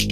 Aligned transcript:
We're 0.00 0.10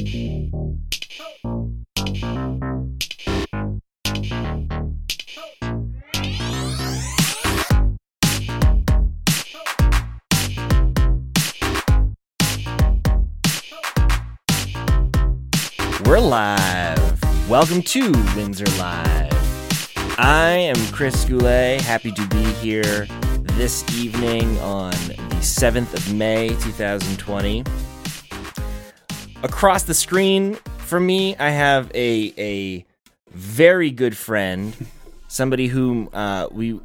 live. 16.18 17.48
Welcome 17.48 17.82
to 17.82 18.10
Windsor 18.34 18.64
Live. 18.78 19.32
I 20.18 20.48
am 20.50 20.74
Chris 20.92 21.24
Goulet, 21.24 21.80
happy 21.80 22.10
to 22.10 22.26
be 22.26 22.42
here 22.54 23.06
this 23.52 23.88
evening 23.96 24.58
on 24.58 24.90
the 24.90 25.36
7th 25.42 25.94
of 25.94 26.12
May, 26.12 26.48
2020. 26.48 27.62
Across 29.46 29.84
the 29.84 29.94
screen 29.94 30.56
from 30.78 31.06
me, 31.06 31.36
I 31.36 31.50
have 31.50 31.88
a, 31.94 32.34
a 32.36 32.84
very 33.30 33.92
good 33.92 34.16
friend, 34.16 34.74
somebody 35.28 35.68
whom 35.68 36.08
uh, 36.12 36.48
we 36.50 36.80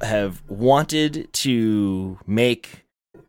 have 0.00 0.42
wanted 0.48 1.30
to 1.34 2.18
make 2.26 2.86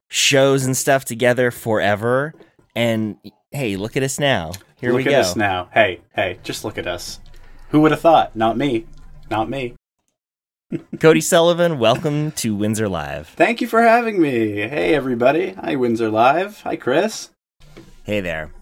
shows 0.07 0.65
and 0.65 0.77
stuff 0.77 1.03
together 1.03 1.51
forever. 1.51 2.33
And 2.77 3.17
hey, 3.51 3.75
look 3.75 3.97
at 3.97 4.03
us 4.03 4.19
now. 4.21 4.53
Here 4.79 4.93
look 4.93 4.99
we 4.99 5.07
at 5.07 5.11
go. 5.11 5.19
us 5.19 5.35
now. 5.35 5.67
Hey, 5.73 5.99
hey, 6.15 6.39
just 6.43 6.63
look 6.63 6.77
at 6.77 6.87
us. 6.87 7.19
Who 7.71 7.81
would 7.81 7.91
have 7.91 7.99
thought? 7.99 8.37
Not 8.37 8.55
me. 8.55 8.85
Not 9.29 9.49
me. 9.49 9.73
Cody 11.01 11.19
Sullivan, 11.19 11.77
welcome 11.77 12.31
to 12.31 12.55
Windsor 12.55 12.87
Live. 12.87 13.27
Thank 13.27 13.59
you 13.59 13.67
for 13.67 13.81
having 13.81 14.21
me. 14.21 14.61
Hey, 14.61 14.95
everybody. 14.95 15.55
Hi, 15.55 15.75
Windsor 15.75 16.09
Live. 16.09 16.61
Hi, 16.61 16.77
Chris. 16.77 17.31
Hey 18.05 18.21
there. 18.21 18.53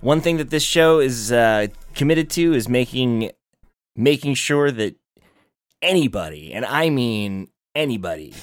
One 0.00 0.20
thing 0.20 0.36
that 0.36 0.50
this 0.50 0.62
show 0.62 1.00
is 1.00 1.32
uh, 1.32 1.68
committed 1.94 2.30
to 2.30 2.52
is 2.54 2.68
making 2.68 3.30
making 3.94 4.34
sure 4.34 4.70
that 4.70 4.94
anybody, 5.80 6.52
and 6.52 6.64
I 6.64 6.90
mean 6.90 7.48
anybody, 7.74 8.34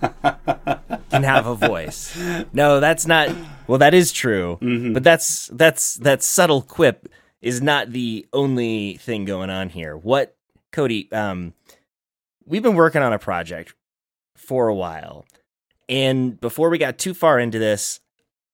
can 0.00 1.22
have 1.22 1.46
a 1.46 1.54
voice. 1.54 2.16
No, 2.52 2.80
that's 2.80 3.06
not. 3.06 3.34
Well, 3.66 3.78
that 3.78 3.94
is 3.94 4.12
true, 4.12 4.58
but 4.60 5.04
that's 5.04 5.48
that's 5.52 5.96
that 5.96 6.22
subtle 6.22 6.62
quip 6.62 7.08
is 7.42 7.60
not 7.60 7.92
the 7.92 8.26
only 8.32 8.96
thing 8.96 9.24
going 9.24 9.50
on 9.50 9.68
here. 9.68 9.96
What, 9.96 10.36
Cody? 10.72 11.10
Um, 11.12 11.54
we've 12.46 12.62
been 12.62 12.74
working 12.74 13.02
on 13.02 13.12
a 13.12 13.18
project 13.18 13.74
for 14.36 14.68
a 14.68 14.74
while, 14.74 15.26
and 15.88 16.40
before 16.40 16.70
we 16.70 16.78
got 16.78 16.98
too 16.98 17.12
far 17.14 17.38
into 17.38 17.58
this, 17.58 18.00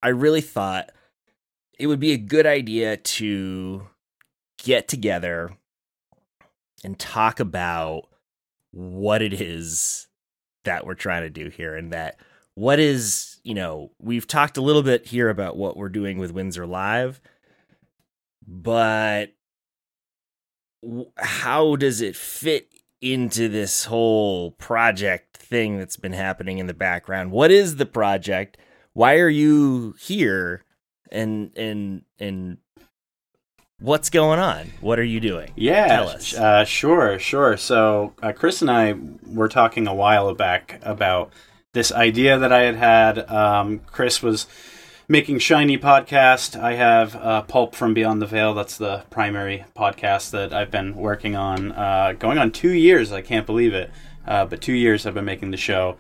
I 0.03 0.09
really 0.09 0.41
thought 0.41 0.91
it 1.79 1.87
would 1.87 2.01
be 2.01 2.13
a 2.13 2.19
good 2.19 2.47
idea 2.47 2.97
to 2.97 3.89
get 4.63 4.89
together 4.89 5.57
and 6.83 6.99
talk 6.99 7.41
about 7.41 8.09
what 8.73 9.23
it 9.23 9.33
is 9.33 10.09
that 10.65 10.87
we're 10.87 10.95
trying 10.95 11.23
to 11.23 11.31
do 11.31 11.49
here 11.49 11.77
and 11.77 11.93
that 11.93 12.19
what 12.55 12.79
is 12.79 13.41
you 13.45 13.55
know 13.55 13.91
we've 14.01 14.27
talked 14.27 14.57
a 14.57 14.63
little 14.63 14.83
bit 14.83 15.07
here 15.07 15.29
about 15.29 15.57
what 15.57 15.77
we're 15.77 15.89
doing 15.89 16.19
with 16.19 16.33
windsor 16.33 16.67
live 16.67 17.21
but 18.47 19.33
how 21.17 21.77
does 21.77 22.01
it 22.01 22.17
fit 22.17 22.69
into 23.01 23.49
this 23.49 23.85
whole 23.85 24.53
project 24.53 25.37
thing 25.37 25.79
that's 25.79 25.97
been 25.97 26.13
happening 26.13 26.59
in 26.59 26.67
the 26.67 26.75
background? 26.75 27.31
What 27.31 27.51
is 27.51 27.77
the 27.77 27.87
project? 27.87 28.57
Why 28.93 29.17
are 29.17 29.29
you 29.29 29.95
here 30.01 30.64
and 31.15 31.57
and 31.57 32.03
and 32.19 32.59
what's 33.81 34.11
going 34.11 34.39
on 34.39 34.71
what 34.81 34.99
are 34.99 35.05
you 35.05 35.21
doing 35.21 35.53
Yeah, 35.57 35.87
Tell 35.89 36.09
us. 36.09 36.35
Uh, 36.35 36.65
sure, 36.65 37.19
sure. 37.19 37.57
So, 37.57 38.15
uh, 38.23 38.33
Chris 38.33 38.63
and 38.63 38.71
I 38.71 38.95
were 39.27 39.49
talking 39.49 39.87
a 39.87 39.95
while 39.95 40.33
back 40.35 40.81
about 40.83 41.33
this 41.73 41.93
idea 41.93 42.39
that 42.39 42.53
I 42.53 42.63
had 42.63 42.77
had. 42.77 43.31
Um, 43.31 43.81
Chris 43.81 44.23
was 44.23 44.47
making 45.09 45.39
Shiny 45.41 45.77
podcast. 45.77 46.59
I 46.59 46.75
have 46.75 47.17
uh, 47.17 47.43
Pulp 47.43 47.75
from 47.75 47.95
Beyond 47.95 48.23
the 48.23 48.27
Veil. 48.27 48.55
That's 48.55 48.79
the 48.79 49.05
primary 49.11 49.65
podcast 49.77 50.31
that 50.31 50.55
I've 50.55 50.71
been 50.71 50.95
working 50.95 51.37
on, 51.37 51.73
uh, 51.73 52.15
going 52.19 52.39
on 52.39 52.53
two 52.53 52.73
years. 52.73 53.13
I 53.13 53.21
can't 53.21 53.45
believe 53.45 53.75
it. 53.75 53.91
Uh, 54.27 54.47
but 54.47 54.63
two 54.63 54.73
years 54.73 55.05
I've 55.05 55.15
been 55.15 55.25
making 55.27 55.51
the 55.51 55.59
show. 55.59 55.99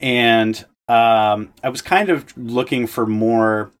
And 0.00 0.56
um, 0.88 1.52
I 1.62 1.68
was 1.68 1.82
kind 1.82 2.08
of 2.08 2.36
looking 2.38 2.86
for 2.86 3.04
more 3.04 3.72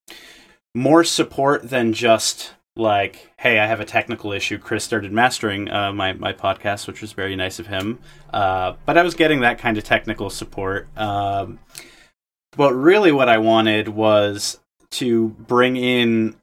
more 0.78 1.04
support 1.04 1.68
than 1.68 1.92
just 1.92 2.54
like, 2.76 3.32
hey, 3.38 3.58
I 3.58 3.66
have 3.66 3.80
a 3.80 3.84
technical 3.84 4.32
issue. 4.32 4.58
Chris 4.58 4.84
started 4.84 5.12
mastering 5.12 5.70
uh, 5.70 5.92
my 5.92 6.12
my 6.12 6.32
podcast, 6.32 6.86
which 6.86 7.02
was 7.02 7.12
very 7.12 7.36
nice 7.36 7.58
of 7.58 7.66
him. 7.66 7.98
Uh, 8.32 8.74
but 8.86 8.96
I 8.96 9.02
was 9.02 9.14
getting 9.14 9.40
that 9.40 9.58
kind 9.58 9.76
of 9.76 9.84
technical 9.84 10.30
support. 10.30 10.88
Um, 10.96 11.58
but 12.56 12.72
really, 12.74 13.12
what 13.12 13.28
I 13.28 13.38
wanted 13.38 13.88
was 13.88 14.60
to 14.92 15.30
bring 15.30 15.76
in 15.76 16.36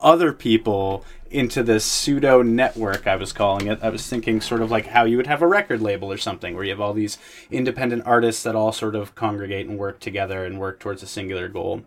other 0.00 0.32
people 0.32 1.04
into 1.36 1.62
this 1.62 1.84
pseudo 1.84 2.42
network 2.42 3.06
I 3.06 3.16
was 3.16 3.32
calling 3.32 3.66
it. 3.66 3.78
I 3.82 3.90
was 3.90 4.06
thinking 4.06 4.40
sort 4.40 4.62
of 4.62 4.70
like 4.70 4.86
how 4.86 5.04
you 5.04 5.18
would 5.18 5.26
have 5.26 5.42
a 5.42 5.46
record 5.46 5.82
label 5.82 6.10
or 6.10 6.16
something 6.16 6.54
where 6.54 6.64
you 6.64 6.70
have 6.70 6.80
all 6.80 6.94
these 6.94 7.18
independent 7.50 8.04
artists 8.06 8.42
that 8.44 8.56
all 8.56 8.72
sort 8.72 8.96
of 8.96 9.14
congregate 9.14 9.66
and 9.66 9.78
work 9.78 10.00
together 10.00 10.44
and 10.44 10.58
work 10.58 10.80
towards 10.80 11.02
a 11.02 11.06
singular 11.06 11.48
goal. 11.48 11.82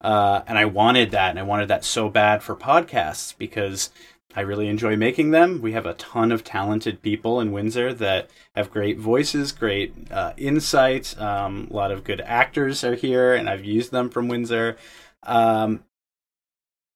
Uh, 0.00 0.42
and 0.46 0.58
I 0.58 0.66
wanted 0.66 1.10
that, 1.12 1.30
and 1.30 1.38
I 1.38 1.42
wanted 1.42 1.68
that 1.68 1.84
so 1.84 2.08
bad 2.08 2.42
for 2.42 2.54
podcasts 2.54 3.36
because 3.36 3.90
I 4.36 4.42
really 4.42 4.68
enjoy 4.68 4.96
making 4.96 5.30
them. 5.30 5.60
We 5.60 5.72
have 5.72 5.86
a 5.86 5.94
ton 5.94 6.30
of 6.30 6.44
talented 6.44 7.02
people 7.02 7.40
in 7.40 7.52
Windsor 7.52 7.92
that 7.94 8.30
have 8.54 8.70
great 8.70 8.98
voices, 8.98 9.50
great 9.50 9.94
uh, 10.10 10.34
insight. 10.36 11.18
Um, 11.20 11.68
a 11.70 11.74
lot 11.74 11.90
of 11.90 12.04
good 12.04 12.20
actors 12.20 12.84
are 12.84 12.94
here, 12.94 13.34
and 13.34 13.48
I've 13.48 13.64
used 13.64 13.90
them 13.90 14.08
from 14.08 14.28
Windsor. 14.28 14.76
Um, 15.22 15.84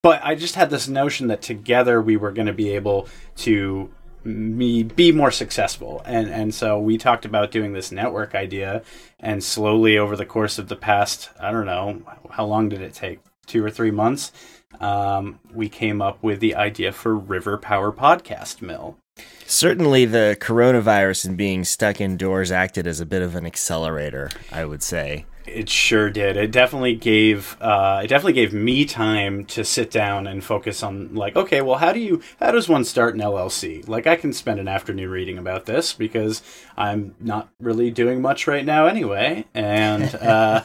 but 0.05 0.23
I 0.23 0.35
just 0.35 0.53
had 0.53 0.69
this 0.69 0.87
notion 0.87 1.29
that 1.29 1.41
together 1.41 1.99
we 1.99 2.15
were 2.15 2.31
going 2.31 2.45
to 2.45 2.53
be 2.53 2.75
able 2.75 3.07
to 3.37 3.89
me 4.23 4.83
be 4.83 5.11
more 5.11 5.31
successful. 5.31 6.03
And 6.05 6.29
and 6.29 6.53
so 6.53 6.79
we 6.79 6.99
talked 6.99 7.25
about 7.25 7.49
doing 7.49 7.73
this 7.73 7.91
network 7.91 8.35
idea 8.35 8.83
and 9.19 9.43
slowly 9.43 9.97
over 9.97 10.15
the 10.15 10.25
course 10.27 10.59
of 10.59 10.67
the 10.67 10.75
past 10.75 11.31
i 11.39 11.51
don't 11.51 11.65
know 11.65 12.03
how 12.29 12.45
long 12.45 12.69
did 12.69 12.81
it 12.81 12.93
take? 12.93 13.19
Two 13.47 13.65
or 13.65 13.71
three 13.71 13.89
months 13.89 14.31
um, 14.79 15.39
we 15.51 15.69
came 15.69 16.03
up 16.03 16.21
with 16.21 16.39
the 16.39 16.53
idea 16.53 16.91
for 16.91 17.15
river 17.15 17.57
power 17.57 17.91
podcast 17.91 18.61
mill. 18.61 18.99
Certainly 19.47 20.05
the 20.05 20.37
coronavirus 20.39 21.25
and 21.25 21.35
being 21.35 21.63
stuck 21.63 21.99
indoors 21.99 22.51
acted 22.51 22.85
as 22.85 22.99
a 22.99 23.07
bit 23.07 23.23
of 23.23 23.33
an 23.33 23.47
accelerator 23.47 24.29
i 24.51 24.65
would 24.65 24.83
say 24.83 25.25
It 25.47 25.69
sure 25.69 26.09
did. 26.09 26.37
It 26.37 26.51
definitely 26.51 26.95
gave 26.95 27.55
uh, 27.61 28.01
it 28.03 28.07
definitely 28.07 28.33
gave 28.33 28.51
me 28.51 28.83
time 28.83 29.45
to 29.45 29.63
sit 29.63 29.91
down 29.91 30.25
and 30.25 30.43
focus 30.43 30.81
on 30.81 31.13
like, 31.13 31.35
okay, 31.35 31.61
well, 31.61 31.77
how 31.77 31.91
do 31.91 31.99
you 31.99 32.21
how 32.39 32.51
does 32.51 32.67
one 32.67 32.83
start 32.83 33.13
an 33.13 33.21
LLC? 33.21 33.87
Like, 33.87 34.07
I 34.07 34.15
can 34.15 34.33
spend 34.33 34.59
an 34.59 34.67
afternoon 34.67 35.09
reading 35.09 35.37
about 35.37 35.65
this 35.65 35.93
because 35.93 36.41
I'm 36.75 37.13
not 37.19 37.49
really 37.59 37.91
doing 37.91 38.21
much 38.21 38.47
right 38.47 38.65
now 38.65 38.87
anyway, 38.87 39.45
and 39.53 40.15
uh, 40.21 40.63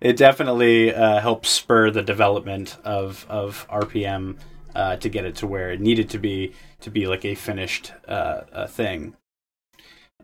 it 0.00 0.16
definitely 0.16 0.94
uh, 0.94 1.20
helped 1.20 1.46
spur 1.46 1.90
the 1.90 2.02
development 2.02 2.78
of 2.84 3.26
of 3.28 3.66
RPM 3.68 4.38
uh, 4.74 4.96
to 4.96 5.08
get 5.10 5.26
it 5.26 5.36
to 5.36 5.46
where 5.46 5.70
it 5.70 5.80
needed 5.80 6.08
to 6.10 6.18
be 6.18 6.54
to 6.80 6.90
be 6.90 7.06
like 7.06 7.24
a 7.26 7.34
finished 7.34 7.92
uh, 8.08 8.42
uh, 8.52 8.66
thing. 8.66 9.14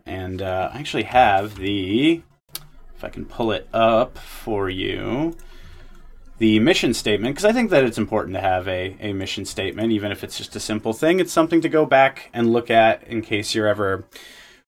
And 0.05 0.41
uh, 0.41 0.71
I 0.73 0.79
actually 0.79 1.03
have 1.03 1.57
the 1.57 2.23
if 2.99 3.05
I 3.05 3.09
can 3.09 3.23
pull 3.23 3.53
it 3.53 3.65
up 3.73 4.17
for 4.17 4.69
you, 4.69 5.37
the 6.37 6.59
mission 6.59 6.93
statement, 6.93 7.33
because 7.33 7.45
I 7.45 7.53
think 7.53 7.69
that 7.69 7.85
it's 7.85 7.97
important 7.97 8.35
to 8.35 8.41
have 8.41 8.67
a, 8.67 8.97
a 8.99 9.13
mission 9.13 9.45
statement, 9.45 9.93
even 9.93 10.11
if 10.11 10.21
it's 10.21 10.37
just 10.37 10.53
a 10.57 10.59
simple 10.59 10.91
thing. 10.91 11.21
It's 11.21 11.31
something 11.31 11.61
to 11.61 11.69
go 11.69 11.85
back 11.85 12.29
and 12.33 12.51
look 12.51 12.69
at 12.69 13.01
in 13.03 13.21
case 13.21 13.55
you're 13.55 13.67
ever 13.67 14.03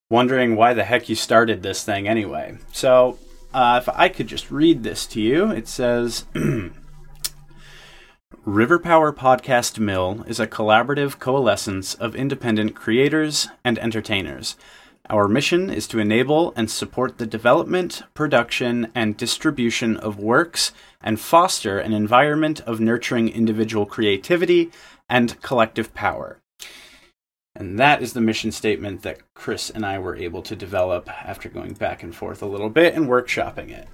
wondering 0.10 0.56
why 0.56 0.74
the 0.74 0.86
heck 0.86 1.10
you 1.10 1.16
started 1.16 1.62
this 1.62 1.83
thing 1.83 2.07
anyway. 2.07 2.57
So, 2.72 3.19
uh, 3.54 3.81
if 3.83 3.94
I 3.94 4.07
could 4.07 4.28
just 4.28 4.50
read 4.50 4.83
this 4.83 5.06
to 5.07 5.19
you, 5.19 5.51
it 5.51 5.68
says. 5.68 6.25
River 8.45 8.80
Power 8.80 9.12
Podcast 9.12 9.78
Mill 9.78 10.24
is 10.25 10.39
a 10.39 10.48
collaborative 10.48 11.19
coalescence 11.19 11.95
of 11.95 12.16
independent 12.16 12.75
creators 12.75 13.50
and 13.66 13.78
entertainers. 13.78 14.56
Our 15.12 15.28
mission 15.28 15.69
is 15.69 15.88
to 15.88 16.00
enable 16.00 16.54
and 16.56 16.72
support 16.72 17.18
the 17.18 17.25
development, 17.25 18.02
production, 18.13 18.90
and 18.96 19.18
distribution 19.18 19.98
of 19.98 20.18
works 20.18 20.72
and 21.02 21.19
foster 21.19 21.80
an 21.80 21.92
environment 21.92 22.62
of 22.62 22.80
nurturing 22.80 23.28
individual 23.28 23.86
creativity 23.86 24.72
and 25.10 25.40
collective 25.42 25.94
power. 25.94 26.40
And 27.54 27.78
that 27.78 28.02
is 28.02 28.13
the 28.13 28.22
mission 28.22 28.54
statement 28.54 29.02
that 29.02 29.34
Chris 29.34 29.69
and 29.69 29.86
I 29.86 30.00
were 30.00 30.16
able 30.16 30.42
to 30.44 30.56
develop 30.56 31.10
after 31.10 31.50
going 31.50 31.74
back 31.74 32.04
and 32.04 32.16
forth 32.16 32.42
a 32.42 32.46
little 32.46 32.69
bit 32.69 32.96
and 32.96 33.10
workshopping 33.10 33.69
it. 33.69 33.90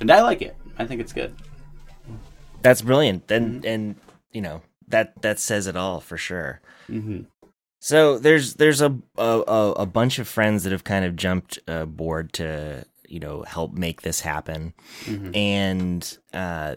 And 0.00 0.10
I 0.10 0.22
like 0.22 0.42
it. 0.42 0.56
I 0.80 0.84
think 0.84 1.00
it's 1.00 1.12
good. 1.12 1.36
That's 2.60 2.82
brilliant. 2.82 3.28
Then 3.28 3.62
and 3.64 3.94
you 4.32 4.40
know 4.40 4.62
that 4.88 5.22
that 5.22 5.38
says 5.38 5.68
it 5.68 5.76
all 5.76 6.00
for 6.00 6.16
sure. 6.16 6.60
hmm 6.88 7.20
So 7.84 8.16
there's 8.16 8.54
there's 8.54 8.80
a 8.80 8.96
a, 9.18 9.72
a 9.78 9.86
bunch 9.86 10.20
of 10.20 10.28
friends 10.28 10.62
that 10.62 10.70
have 10.70 10.84
kind 10.84 11.04
of 11.04 11.16
jumped 11.16 11.58
aboard 11.66 12.32
to 12.34 12.84
you 13.08 13.18
know 13.18 13.42
help 13.42 13.72
make 13.72 14.02
this 14.02 14.20
happen, 14.20 14.72
Mhm. 15.06 15.36
and 15.36 16.18
uh, 16.32 16.76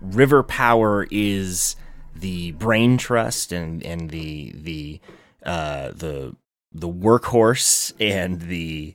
River 0.00 0.44
Power 0.44 1.08
is 1.10 1.74
the 2.14 2.52
brain 2.52 2.96
trust 2.96 3.50
and 3.50 3.82
and 3.82 4.10
the 4.10 4.52
the 4.54 5.00
uh, 5.44 5.90
the 5.90 6.36
the 6.72 6.88
workhorse 6.88 7.92
and 7.98 8.42
the 8.42 8.94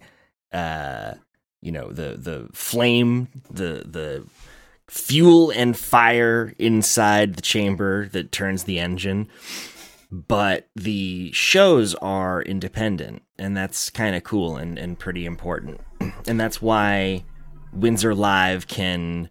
uh, 0.54 1.16
you 1.62 1.74
know 1.74 1.90
the 1.92 2.16
the 2.16 2.48
flame 2.54 3.28
the 3.52 3.84
the 3.86 4.26
fuel 4.88 5.52
and 5.52 5.76
fire 5.78 6.54
inside 6.58 7.36
the 7.36 7.42
chamber 7.42 8.08
that 8.10 8.32
turns 8.32 8.64
the 8.64 8.80
engine 8.80 9.28
but 10.14 10.68
the 10.76 11.32
shows 11.32 11.96
are 11.96 12.44
independent 12.44 13.24
and 13.40 13.58
that's 13.58 13.90
kind 13.90 14.16
of 14.16 14.24
cool 14.24 14.58
and, 14.58 14.78
and 14.78 15.00
pretty 15.00 15.26
important. 15.26 15.82
And 16.28 16.40
that's 16.40 16.62
why 16.62 17.26
windsor 17.74 18.14
live 18.14 18.68
can 18.68 19.30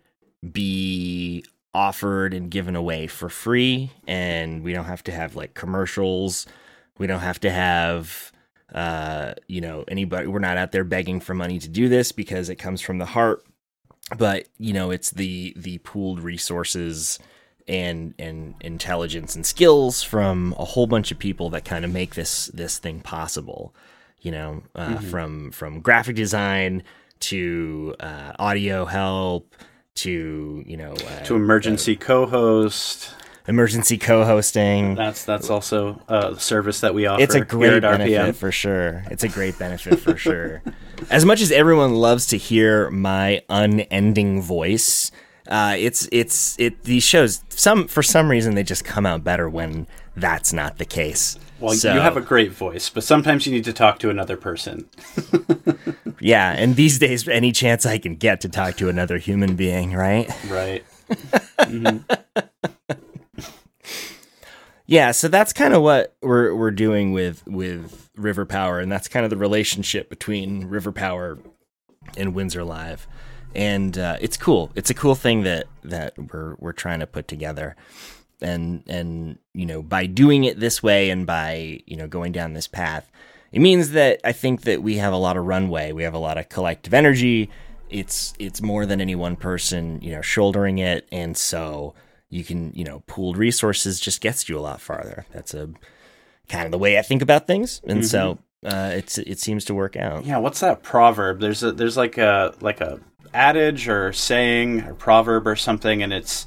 be 0.51 1.45
offered 1.73 2.35
and 2.35 2.51
given 2.51 2.75
away 2.77 3.07
for 3.07 3.29
free 3.29 3.93
and 4.07 4.63
we 4.63 4.73
don't 4.73 4.87
have 4.87 5.05
to 5.05 5.13
have 5.13 5.37
like 5.37 5.55
commercials. 5.55 6.47
We 6.99 7.07
don't 7.07 7.21
have 7.21 7.41
to 7.41 7.51
have 7.51 8.33
uh 8.75 9.35
you 9.49 9.61
know 9.61 9.85
anybody 9.87 10.27
we're 10.27 10.39
not 10.39 10.57
out 10.57 10.73
there 10.73 10.85
begging 10.85 11.21
for 11.21 11.35
money 11.35 11.59
to 11.59 11.69
do 11.69 11.91
this 11.91 12.11
because 12.11 12.49
it 12.49 12.57
comes 12.57 12.81
from 12.81 12.99
the 12.99 13.07
heart. 13.07 13.45
But 14.19 14.49
you 14.59 14.73
know 14.73 14.91
it's 14.91 15.11
the 15.11 15.55
the 15.57 15.79
pooled 15.79 16.21
resources 16.21 17.19
and 17.69 18.15
and 18.19 18.55
intelligence 18.61 19.35
and 19.37 19.45
skills 19.47 20.03
from 20.03 20.55
a 20.59 20.65
whole 20.65 20.87
bunch 20.87 21.11
of 21.11 21.19
people 21.19 21.51
that 21.51 21.65
kind 21.65 21.85
of 21.85 21.93
make 21.93 22.15
this 22.15 22.47
this 22.49 22.79
thing 22.79 23.01
possible 23.01 23.75
you 24.21 24.31
know 24.31 24.63
uh, 24.75 24.97
from 24.99 25.51
from 25.53 25.81
graphic 25.81 26.17
design 26.17 26.83
to 27.21 27.95
uh, 28.01 28.33
audio 28.39 28.85
help 28.85 29.55
to 29.95 30.63
you 30.67 30.77
know 30.77 30.93
uh, 30.93 31.21
To 31.25 31.37
emergency 31.37 31.97
co-host. 31.97 33.15
emergency 33.49 33.99
co-hosting 33.99 34.95
That's 34.95 35.25
that's 35.25 35.51
also 35.51 36.01
a 36.09 36.39
service 36.41 36.81
that 36.81 36.95
we 36.95 37.07
offer. 37.07 37.23
it's 37.23 37.35
a 37.35 37.41
great 37.45 37.75
at 37.75 37.83
benefit 37.83 38.13
RPM. 38.13 38.35
for 38.35 38.51
sure. 38.53 39.05
It's 39.11 39.25
a 39.25 39.29
great 39.29 39.59
benefit 39.59 39.99
for 40.01 40.17
sure. 40.17 40.63
As 41.11 41.25
much 41.25 41.41
as 41.41 41.51
everyone 41.53 41.95
loves 41.97 42.27
to 42.29 42.37
hear 42.39 42.89
my 42.91 43.43
unending 43.49 44.41
voice, 44.43 45.11
uh, 45.53 45.77
it's 45.79 46.09
it's 46.11 46.57
it 46.59 46.83
these 46.85 47.03
shows 47.03 47.45
some 47.51 47.87
for 47.87 48.03
some 48.03 48.31
reason 48.31 48.55
they 48.55 48.63
just 48.63 48.85
come 48.85 49.05
out 49.05 49.23
better 49.23 49.49
when 49.49 49.87
that's 50.17 50.53
not 50.53 50.79
the 50.79 50.85
case. 50.85 51.39
Well, 51.61 51.75
So, 51.75 51.95
you 51.95 52.01
have 52.01 52.17
a 52.17 52.21
great 52.21 52.51
voice, 52.51 52.89
but 52.89 53.05
sometimes 53.05 53.47
you 53.47 53.53
need 53.53 53.65
to 53.65 53.73
talk 53.73 54.01
to 54.01 54.11
another 54.11 54.37
person. 54.37 54.89
yeah, 56.21 56.53
and 56.53 56.75
these 56.75 56.99
days 56.99 57.29
any 57.29 57.53
chance 57.53 57.87
I 57.87 57.99
can 57.99 58.17
get 58.17 58.41
to 58.41 58.49
talk 58.49 58.77
to 58.79 58.89
another 58.89 59.19
human 59.19 59.55
being, 59.55 59.93
right? 59.93 60.29
Right. 60.49 60.85
Yeah, 64.85 65.13
so 65.13 65.29
that's 65.29 65.55
kind 65.55 65.73
of 65.73 65.81
what 65.81 66.15
we're 66.21 66.55
we're 66.55 66.71
doing 66.71 67.13
with 67.13 67.47
with 67.47 68.11
River 68.17 68.45
Power, 68.45 68.79
and 68.79 68.93
that's 68.93 69.09
kind 69.09 69.25
of 69.25 69.31
the 69.31 69.39
relationship 69.39 70.11
between 70.11 70.67
River 70.67 70.93
Power 70.93 71.39
and 72.17 72.35
Windsor 72.35 72.63
Live, 72.63 73.07
and 73.55 73.97
uh, 73.99 74.17
it's 74.21 74.37
cool. 74.37 74.71
It's 74.75 74.91
a 74.91 74.95
cool 74.95 75.15
thing 75.15 75.43
that 75.43 75.67
that 75.85 76.15
we're 76.19 76.55
we're 76.59 76.73
trying 76.73 77.01
to 77.01 77.07
put 77.07 77.29
together, 77.29 77.77
and 78.41 78.83
and 78.89 79.39
you 79.55 79.67
know 79.67 79.83
by 79.83 80.07
doing 80.07 80.45
it 80.45 80.61
this 80.61 80.83
way 80.83 81.11
and 81.11 81.27
by 81.27 81.81
you 81.87 81.97
know 81.97 82.07
going 82.07 82.33
down 82.33 82.55
this 82.55 82.69
path, 82.69 83.11
it 83.53 83.61
means 83.61 83.91
that 83.91 84.21
I 84.25 84.33
think 84.33 84.63
that 84.63 84.83
we 84.83 84.97
have 84.97 85.13
a 85.13 85.19
lot 85.19 85.37
of 85.37 85.47
runway. 85.47 85.93
We 85.93 86.03
have 86.05 86.15
a 86.15 86.19
lot 86.19 86.39
of 86.39 86.49
collective 86.49 86.95
energy. 86.95 87.51
It's 87.91 88.35
it's 88.39 88.63
more 88.63 88.87
than 88.87 89.01
any 89.01 89.15
one 89.15 89.37
person 89.37 90.01
you 90.01 90.13
know 90.13 90.23
shouldering 90.23 90.79
it, 90.79 91.07
and 91.13 91.37
so 91.37 91.95
you 92.31 92.45
can 92.45 92.73
you 92.75 92.85
know 92.85 93.03
pooled 93.07 93.37
resources 93.37 94.01
just 94.01 94.21
gets 94.21 94.49
you 94.49 94.59
a 94.59 94.61
lot 94.61 94.81
farther 94.81 95.27
that's 95.33 95.53
a 95.53 95.69
kind 96.49 96.65
of 96.65 96.73
the 96.73 96.79
way 96.79 96.99
i 96.99 97.03
think 97.03 97.21
about 97.21 97.47
things 97.47 97.83
and 97.87 98.07
so 98.07 98.39
uh, 98.65 98.91
it's 98.95 99.19
it 99.19 99.39
seems 99.39 99.65
to 99.65 99.75
work 99.75 99.97
out 99.97 100.25
Yeah, 100.25 100.39
what's 100.39 100.61
that 100.61 100.83
proverb? 100.83 101.41
There's 101.41 101.63
a 101.63 101.73
there's 101.73 101.97
like 101.97 102.17
a 102.17 102.55
like 102.61 102.81
a 102.81 103.01
adage 103.35 103.89
or 103.89 104.13
saying 104.13 104.83
or 104.83 104.95
proverb 104.95 105.47
or 105.47 105.57
something, 105.57 106.03
and 106.03 106.13
it's 106.13 106.47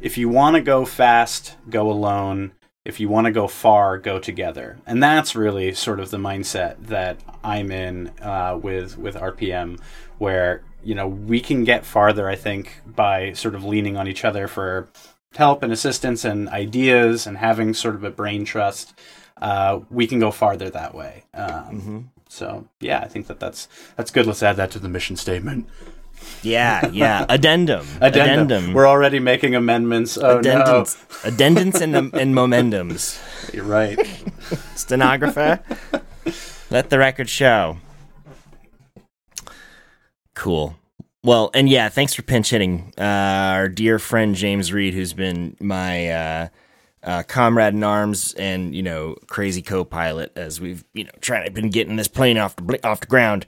if 0.00 0.18
you 0.18 0.28
want 0.28 0.56
to 0.56 0.62
go 0.62 0.84
fast, 0.84 1.56
go 1.70 1.90
alone. 1.90 2.52
If 2.84 2.98
you 2.98 3.08
want 3.08 3.26
to 3.26 3.30
go 3.30 3.46
far, 3.46 3.96
go 3.96 4.18
together. 4.18 4.78
And 4.86 5.00
that's 5.00 5.36
really 5.36 5.72
sort 5.72 6.00
of 6.00 6.10
the 6.10 6.16
mindset 6.16 6.86
that 6.86 7.20
I'm 7.44 7.70
in 7.70 8.10
uh, 8.20 8.58
with 8.60 8.98
with 8.98 9.14
RPM, 9.14 9.80
where 10.18 10.62
you 10.82 10.94
know 10.94 11.06
we 11.06 11.40
can 11.40 11.64
get 11.64 11.86
farther. 11.86 12.28
I 12.28 12.34
think 12.34 12.80
by 12.84 13.32
sort 13.34 13.54
of 13.54 13.64
leaning 13.64 13.96
on 13.96 14.08
each 14.08 14.24
other 14.24 14.48
for 14.48 14.88
help 15.36 15.62
and 15.62 15.72
assistance 15.72 16.24
and 16.24 16.48
ideas 16.48 17.26
and 17.26 17.38
having 17.38 17.72
sort 17.72 17.94
of 17.94 18.04
a 18.04 18.10
brain 18.10 18.44
trust. 18.44 18.94
Uh, 19.40 19.80
we 19.90 20.06
can 20.06 20.20
go 20.20 20.30
farther 20.30 20.70
that 20.70 20.94
way. 20.94 21.24
Um, 21.34 22.10
so 22.28 22.66
yeah, 22.80 23.00
I 23.00 23.08
think 23.08 23.26
that 23.26 23.38
that's 23.40 23.68
that's 23.96 24.10
good. 24.10 24.26
Let's 24.26 24.42
add 24.42 24.56
that 24.56 24.70
to 24.72 24.78
the 24.78 24.88
mission 24.88 25.16
statement. 25.16 25.68
Yeah 26.42 26.88
yeah. 26.88 27.26
Addendum. 27.28 27.86
Addendum. 28.00 28.72
We're 28.72 28.88
already 28.88 29.18
making 29.18 29.54
amendments. 29.54 30.18
Oh 30.18 30.40
addendums. 30.40 30.96
Addendums 31.22 31.80
and, 31.80 31.94
and 32.14 32.34
momentums. 32.34 33.20
You're 33.52 33.64
right. 33.64 33.98
stenographer 34.74 35.60
let 36.70 36.90
the 36.90 36.98
record 36.98 37.28
show. 37.28 37.76
Cool. 40.34 40.76
Well 41.22 41.50
and 41.54 41.68
yeah 41.68 41.88
thanks 41.88 42.14
for 42.14 42.22
pinch 42.22 42.50
hitting 42.50 42.92
uh, 42.98 43.02
our 43.02 43.68
dear 43.68 44.00
friend 44.00 44.34
james 44.34 44.72
reed 44.72 44.92
who's 44.92 45.12
been 45.12 45.56
my 45.60 46.08
uh, 46.08 46.48
uh, 47.04 47.22
comrade 47.24 47.74
in 47.74 47.82
arms 47.82 48.32
and 48.34 48.74
you 48.74 48.82
know 48.82 49.16
crazy 49.26 49.62
co-pilot 49.62 50.32
as 50.36 50.60
we've 50.60 50.84
you 50.94 51.04
know 51.04 51.10
trying 51.20 51.44
to 51.44 51.50
been 51.50 51.70
getting 51.70 51.96
this 51.96 52.08
plane 52.08 52.38
off 52.38 52.54
the 52.56 52.62
bl- 52.62 52.74
off 52.84 53.00
the 53.00 53.06
ground. 53.06 53.46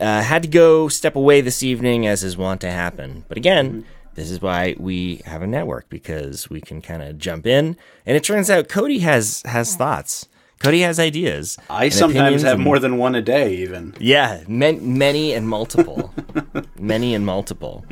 Uh, 0.00 0.22
had 0.22 0.42
to 0.42 0.48
go 0.48 0.88
step 0.88 1.16
away 1.16 1.40
this 1.40 1.62
evening 1.62 2.06
as 2.06 2.22
is 2.22 2.36
wont 2.36 2.60
to 2.60 2.70
happen. 2.70 3.24
But 3.28 3.36
again 3.36 3.84
this 4.14 4.30
is 4.30 4.42
why 4.42 4.76
we 4.78 5.22
have 5.24 5.40
a 5.40 5.46
network 5.46 5.88
because 5.88 6.50
we 6.50 6.60
can 6.60 6.82
kind 6.82 7.02
of 7.02 7.16
jump 7.16 7.46
in. 7.46 7.78
And 8.04 8.14
it 8.14 8.22
turns 8.22 8.50
out 8.50 8.68
cody 8.68 8.98
has 8.98 9.42
has 9.46 9.74
thoughts. 9.74 10.28
Cody 10.58 10.82
has 10.82 11.00
ideas 11.00 11.58
I 11.68 11.88
sometimes 11.88 12.42
have 12.42 12.54
and- 12.54 12.62
more 12.62 12.78
than 12.78 12.96
one 12.98 13.14
a 13.16 13.22
day, 13.22 13.56
even. 13.56 13.94
yeah, 13.98 14.44
man, 14.46 14.96
many 14.96 15.32
and 15.32 15.48
multiple, 15.48 16.14
many 16.78 17.14
and 17.16 17.26
multiple. 17.26 17.84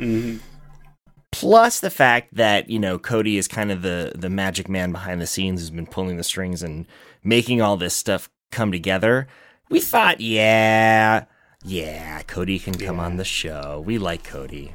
Plus 1.31 1.79
the 1.79 1.89
fact 1.89 2.35
that 2.35 2.69
you 2.69 2.77
know 2.77 2.99
Cody 2.99 3.37
is 3.37 3.47
kind 3.47 3.71
of 3.71 3.81
the 3.81 4.11
the 4.15 4.29
magic 4.29 4.67
man 4.67 4.91
behind 4.91 5.21
the 5.21 5.27
scenes, 5.27 5.61
who's 5.61 5.69
been 5.69 5.87
pulling 5.87 6.17
the 6.17 6.23
strings 6.23 6.61
and 6.61 6.85
making 7.23 7.61
all 7.61 7.77
this 7.77 7.95
stuff 7.95 8.29
come 8.51 8.71
together. 8.71 9.27
We 9.69 9.79
thought, 9.79 10.19
yeah, 10.19 11.25
yeah, 11.63 12.21
Cody 12.23 12.59
can 12.59 12.77
come 12.77 12.99
on 12.99 13.15
the 13.15 13.23
show. 13.23 13.81
We 13.85 13.97
like 13.97 14.23
Cody. 14.23 14.73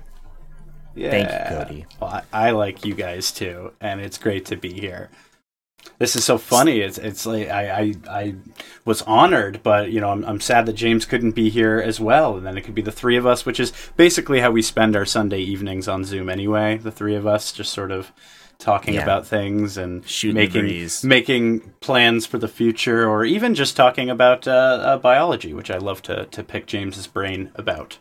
Yeah. 0.94 1.10
Thank 1.10 1.30
you, 1.30 1.56
Cody. 1.56 1.86
Well, 2.00 2.22
I, 2.32 2.48
I 2.48 2.50
like 2.52 2.84
you 2.86 2.94
guys 2.94 3.30
too, 3.30 3.72
and 3.80 4.00
it's 4.00 4.16
great 4.16 4.46
to 4.46 4.56
be 4.56 4.72
here. 4.72 5.10
This 5.98 6.16
is 6.16 6.24
so 6.24 6.36
funny. 6.38 6.80
It's 6.80 6.98
it's 6.98 7.24
like 7.26 7.48
I 7.48 7.70
I, 7.70 7.94
I 8.08 8.34
was 8.84 9.02
honored, 9.02 9.60
but 9.62 9.90
you 9.90 10.00
know 10.00 10.10
I'm 10.10 10.24
I'm 10.24 10.40
sad 10.40 10.66
that 10.66 10.74
James 10.74 11.04
couldn't 11.06 11.32
be 11.32 11.48
here 11.50 11.78
as 11.84 11.98
well, 12.00 12.36
and 12.36 12.46
then 12.46 12.56
it 12.58 12.62
could 12.62 12.74
be 12.74 12.82
the 12.82 12.92
three 12.92 13.16
of 13.16 13.26
us, 13.26 13.46
which 13.46 13.60
is 13.60 13.72
basically 13.96 14.40
how 14.40 14.50
we 14.50 14.62
spend 14.62 14.94
our 14.96 15.06
Sunday 15.06 15.40
evenings 15.40 15.88
on 15.88 16.04
Zoom 16.04 16.28
anyway. 16.28 16.76
The 16.76 16.92
three 16.92 17.14
of 17.14 17.26
us 17.26 17.52
just 17.52 17.72
sort 17.72 17.90
of 17.90 18.12
talking 18.58 18.94
Yeah. 18.94 19.02
about 19.02 19.26
things 19.26 19.76
and 19.76 20.06
Shooting 20.08 20.34
making 20.36 20.88
making 21.04 21.60
plans 21.80 22.26
for 22.26 22.38
the 22.38 22.48
future, 22.48 23.08
or 23.08 23.24
even 23.24 23.54
just 23.54 23.76
talking 23.76 24.08
about 24.10 24.46
uh, 24.48 24.50
uh, 24.50 24.98
biology, 24.98 25.52
which 25.54 25.70
I 25.70 25.78
love 25.78 26.02
to 26.02 26.26
to 26.26 26.42
pick 26.42 26.66
James's 26.66 27.06
brain 27.06 27.50
about. 27.54 27.98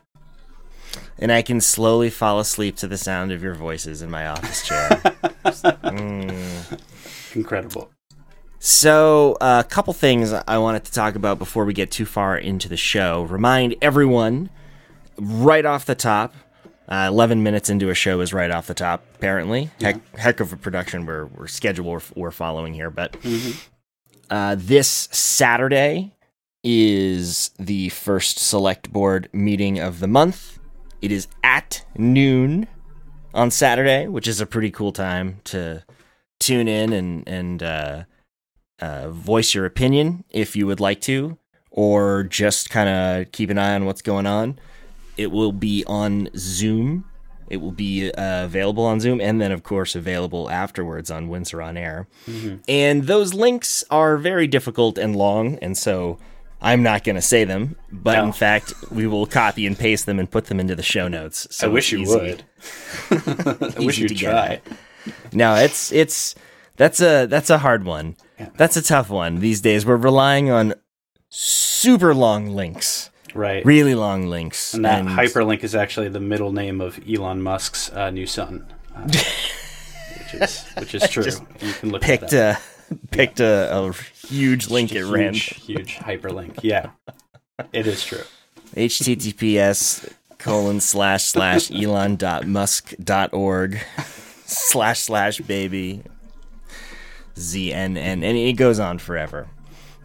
And 1.20 1.32
I 1.32 1.42
can 1.42 1.60
slowly 1.62 2.10
fall 2.10 2.39
asleep 2.39 2.77
to 2.77 2.88
the 2.88 2.98
sound 2.98 3.32
of 3.32 3.44
your 3.44 3.54
voices 3.56 4.01
in 4.01 4.10
my 4.10 4.27
office 4.27 4.65
chair. 4.68 4.89
Mm. 5.46 6.80
Incredible. 7.36 7.92
So, 8.60 9.38
uh, 9.42 9.62
a 9.63 9.70
couple 9.70 9.94
things 9.94 10.34
I 10.34 10.58
wanted 10.58 10.86
to 10.86 10.92
talk 10.92 11.15
about 11.15 11.38
before 11.38 11.65
we 11.65 11.74
get 11.74 11.92
too 11.92 12.06
far 12.06 12.38
into 12.38 12.68
the 12.68 12.77
show. 12.77 13.24
Remind 13.24 13.75
everyone 13.82 14.50
right 15.18 15.65
off 15.65 15.86
the 15.86 15.96
top. 15.96 16.34
Uh, 16.88 17.08
Eleven 17.10 17.44
minutes 17.44 17.70
into 17.70 17.89
a 17.89 17.96
show 17.96 18.22
is 18.22 18.34
right 18.34 18.50
off 18.50 18.68
the 18.68 18.74
top. 18.74 19.04
Apparently, 19.15 19.70
heck, 19.82 20.15
heck 20.15 20.39
of 20.39 20.54
a 20.54 20.58
production 20.58 21.06
we're, 21.06 21.25
we're 21.25 21.48
schedule 21.48 21.92
we're, 21.92 22.01
we're 22.15 22.32
following 22.32 22.74
here. 22.74 22.89
But 22.89 23.18
uh, 24.30 24.56
this 24.58 25.10
Saturday 25.12 26.13
is 26.63 27.51
the 27.60 27.89
first 27.89 28.39
select 28.39 28.92
board 28.92 29.30
meeting 29.34 29.80
of 29.80 30.00
the 30.00 30.08
month. 30.08 30.60
It 31.01 31.12
is 31.12 31.27
at 31.44 31.86
noon 31.98 32.68
on 33.34 33.51
Saturday, 33.51 34.08
which 34.08 34.27
is 34.27 34.42
a 34.42 34.46
pretty 34.46 34.72
cool 34.72 34.92
time 34.92 35.42
to 35.46 35.84
tune 36.39 36.68
in 36.68 36.94
and 36.94 37.27
and 37.27 37.63
uh, 37.63 38.04
uh, 38.80 39.10
voice 39.10 39.54
your 39.54 39.65
opinion 39.65 40.24
if 40.30 40.56
you 40.56 40.68
would 40.68 40.80
like 40.80 41.01
to, 41.01 41.38
or 41.72 42.24
just 42.24 42.70
kind 42.70 42.89
of 42.89 43.32
keep 43.32 43.50
an 43.50 43.58
eye 43.58 43.75
on 43.75 43.86
what's 43.86 44.01
going 44.01 44.25
on. 44.25 44.60
It 45.18 45.32
will 45.32 45.51
be 45.54 45.84
on 45.88 46.30
Zoom. 46.36 47.06
It 47.48 47.58
will 47.58 47.72
be 47.72 48.12
uh, 48.12 48.46
available 48.46 48.84
on 48.86 49.00
Zoom, 49.00 49.22
and 49.22 49.39
then 49.39 49.51
of 49.51 49.62
course 49.63 49.96
available 49.96 50.50
afterwards 50.50 51.12
on 51.12 51.30
Windsor 51.30 51.62
on 51.62 51.77
Air. 51.77 52.08
And 52.68 53.04
those 53.04 53.34
links 53.34 53.84
are 53.92 54.18
very 54.18 54.48
difficult 54.48 54.98
and 54.98 55.15
long, 55.15 55.58
and 55.62 55.77
so 55.77 56.18
I'm 56.60 56.82
not 56.82 57.04
going 57.04 57.18
to 57.18 57.22
say 57.22 57.44
them. 57.44 57.75
But 57.92 58.15
No. 58.15 58.25
in 58.25 58.32
fact, 58.34 58.74
we 58.92 59.06
will 59.06 59.27
copy 59.27 59.68
and 59.68 59.77
paste 59.77 60.08
them 60.08 60.18
and 60.20 60.30
put 60.30 60.46
them 60.46 60.60
into 60.60 60.75
the 60.75 60.82
show 60.84 61.08
notes. 61.08 61.48
So 61.51 61.68
I 61.68 61.72
wish 61.72 61.92
you 61.92 62.00
easy. 62.00 62.18
would. 62.18 62.44
I 63.77 63.80
wish 63.86 64.00
you'd 64.00 64.18
get 64.18 64.32
try. 64.32 64.62
No, 65.34 65.56
it's 65.56 65.92
it's 65.92 66.36
that's 66.78 67.02
a 67.02 67.26
that's 67.26 67.50
a 67.50 67.58
hard 67.60 67.84
one. 67.86 68.16
Yeah. 68.40 68.50
That's 68.58 68.76
a 68.78 68.82
tough 68.82 69.10
one 69.10 69.40
these 69.40 69.62
days. 69.62 69.86
We're 69.86 69.96
relying 69.96 70.50
on 70.52 70.74
super 71.30 72.14
long 72.14 72.50
links, 72.56 73.10
Right. 73.34 73.64
really 73.66 73.96
long 73.96 74.28
links, 74.28 74.74
and 74.74 74.84
that 74.86 75.06
hyperlink 75.06 75.64
is 75.64 75.74
actually 75.76 76.10
the 76.10 76.20
middle 76.20 76.52
name 76.52 76.82
of 76.82 77.00
Elon 77.10 77.42
Musk's 77.42 77.92
uh, 77.92 78.10
new 78.10 78.26
son, 78.28 78.66
uh, 78.96 79.02
which 79.08 80.34
is 80.34 80.64
which 80.78 80.96
is 80.96 81.10
true. 81.10 81.26
You 81.62 81.74
can 81.74 81.92
look 81.92 82.02
picked 82.02 82.34
a 82.34 82.58
picked 83.12 83.40
a, 83.40 83.74
a 83.76 83.94
huge 84.28 84.70
link 84.70 84.94
at 84.96 85.04
random. 85.06 85.34
huge, 85.34 85.64
huge 85.66 85.96
hyperlink. 85.98 86.60
Yeah, 86.62 86.90
it 87.74 87.88
is 87.88 88.04
true. 88.04 88.24
https 88.76 90.12
colon 90.38 90.80
slash 90.82 91.24
slash 91.24 91.72
elon 91.84 92.16
dot 92.18 92.46
musk 92.48 92.94
dot 93.04 93.34
org 93.34 93.80
slash 94.46 95.00
slash 95.00 95.40
baby 95.40 96.04
znn 97.36 97.98
and 97.98 98.24
it 98.24 98.54
goes 98.54 98.80
on 98.80 98.98
forever. 98.98 99.48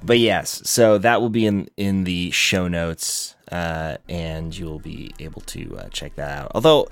But 0.02 0.18
yes 0.18 0.62
so 0.68 0.98
that 0.98 1.20
will 1.20 1.28
be 1.28 1.46
in 1.46 1.68
in 1.76 2.04
the 2.04 2.30
show 2.30 2.68
notes 2.68 3.36
uh, 3.52 3.96
and 4.08 4.56
you'll 4.56 4.78
be 4.78 5.12
able 5.18 5.40
to 5.42 5.76
uh, 5.78 5.88
check 5.88 6.14
that 6.16 6.38
out. 6.38 6.52
Although 6.54 6.88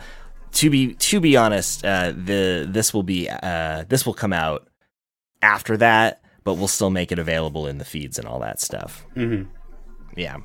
to 0.52 0.70
be 0.70 0.94
to 0.94 1.20
be 1.20 1.36
honest 1.36 1.84
uh, 1.84 2.12
the 2.12 2.66
this 2.68 2.92
will 2.92 3.02
be 3.02 3.28
uh, 3.28 3.84
this 3.88 4.04
will 4.06 4.14
come 4.14 4.32
out 4.32 4.68
after 5.42 5.76
that 5.76 6.22
but 6.44 6.54
we'll 6.54 6.68
still 6.68 6.90
make 6.90 7.12
it 7.12 7.18
available 7.18 7.66
in 7.66 7.78
the 7.78 7.84
feeds 7.84 8.18
and 8.18 8.28
all 8.28 8.40
that 8.40 8.60
stuff. 8.60 9.04
Hmm 9.14 9.44
yeah. 10.16 10.38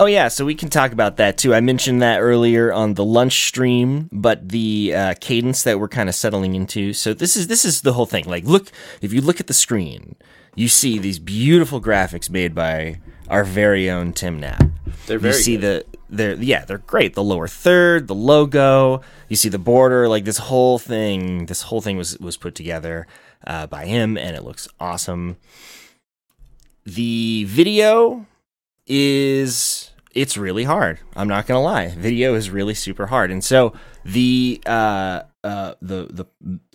Oh 0.00 0.06
yeah, 0.06 0.26
so 0.26 0.44
we 0.44 0.56
can 0.56 0.70
talk 0.70 0.90
about 0.90 1.18
that 1.18 1.38
too. 1.38 1.54
I 1.54 1.60
mentioned 1.60 2.02
that 2.02 2.18
earlier 2.20 2.72
on 2.72 2.94
the 2.94 3.04
lunch 3.04 3.46
stream, 3.46 4.08
but 4.10 4.48
the 4.48 4.92
uh, 4.94 5.14
cadence 5.20 5.62
that 5.62 5.78
we're 5.78 5.88
kind 5.88 6.08
of 6.08 6.16
settling 6.16 6.56
into. 6.56 6.92
So 6.92 7.14
this 7.14 7.36
is 7.36 7.46
this 7.46 7.64
is 7.64 7.82
the 7.82 7.92
whole 7.92 8.06
thing. 8.06 8.24
Like, 8.24 8.44
look 8.44 8.72
if 9.00 9.12
you 9.12 9.20
look 9.20 9.38
at 9.38 9.46
the 9.46 9.54
screen, 9.54 10.16
you 10.56 10.66
see 10.66 10.98
these 10.98 11.20
beautiful 11.20 11.80
graphics 11.80 12.28
made 12.28 12.56
by 12.56 12.98
our 13.28 13.44
very 13.44 13.88
own 13.88 14.12
Tim 14.12 14.40
Knapp. 14.40 14.64
They're 15.06 15.20
very 15.20 15.36
you 15.36 15.40
see 15.40 15.56
good. 15.56 15.86
the 15.92 15.98
they're 16.10 16.34
yeah 16.34 16.64
they're 16.64 16.78
great. 16.78 17.14
The 17.14 17.22
lower 17.22 17.46
third, 17.46 18.08
the 18.08 18.16
logo, 18.16 19.00
you 19.28 19.36
see 19.36 19.48
the 19.48 19.60
border. 19.60 20.08
Like 20.08 20.24
this 20.24 20.38
whole 20.38 20.80
thing, 20.80 21.46
this 21.46 21.62
whole 21.62 21.80
thing 21.80 21.96
was 21.96 22.18
was 22.18 22.36
put 22.36 22.56
together 22.56 23.06
uh, 23.46 23.68
by 23.68 23.86
him, 23.86 24.18
and 24.18 24.34
it 24.34 24.42
looks 24.42 24.66
awesome. 24.80 25.36
The 26.84 27.44
video 27.44 28.26
is 28.86 29.90
it's 30.12 30.36
really 30.36 30.64
hard. 30.64 31.00
I'm 31.16 31.28
not 31.28 31.46
gonna 31.46 31.62
lie. 31.62 31.88
Video 31.88 32.34
is 32.34 32.50
really 32.50 32.74
super 32.74 33.06
hard, 33.06 33.30
and 33.30 33.42
so 33.42 33.72
the 34.04 34.62
uh, 34.66 35.22
uh, 35.42 35.74
the 35.82 36.06
the 36.10 36.26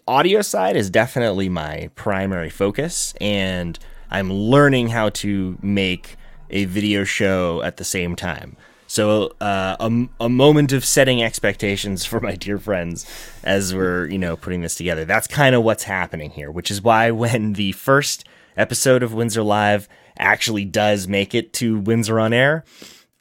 audio 0.08 0.42
side 0.42 0.76
is 0.76 0.90
definitely 0.90 1.50
my 1.50 1.90
primary 1.96 2.50
focus, 2.50 3.14
and 3.22 3.78
I'm 4.10 4.32
learning 4.32 4.90
how 4.90 5.10
to 5.10 5.58
make 5.62 6.18
a 6.50 6.66
video 6.66 7.04
show 7.04 7.62
at 7.62 7.78
the 7.78 7.84
same 7.84 8.16
time. 8.16 8.58
So 8.88 9.36
uh, 9.40 9.78
a, 9.80 10.10
a 10.20 10.30
moment 10.30 10.74
of 10.74 10.84
setting 10.84 11.22
expectations 11.22 12.06
for 12.06 12.20
my 12.20 12.36
dear 12.36 12.58
friends 12.58 13.06
as 13.44 13.74
we're 13.74 14.08
you 14.08 14.18
know 14.18 14.36
putting 14.36 14.62
this 14.62 14.76
together. 14.76 15.06
That's 15.06 15.28
kind 15.28 15.56
of 15.56 15.64
what's 15.64 15.84
happening 15.84 16.32
here, 16.32 16.52
which 16.52 16.72
is 16.72 16.82
why 16.82 17.12
when 17.12 17.54
the 17.54 17.72
first 17.74 18.28
episode 18.58 19.04
of 19.04 19.14
Windsor 19.14 19.44
Live 19.44 19.88
actually 20.20 20.66
does 20.66 21.08
make 21.08 21.34
it 21.34 21.54
to 21.54 21.80
Windsor 21.80 22.20
on 22.20 22.34
Air, 22.34 22.64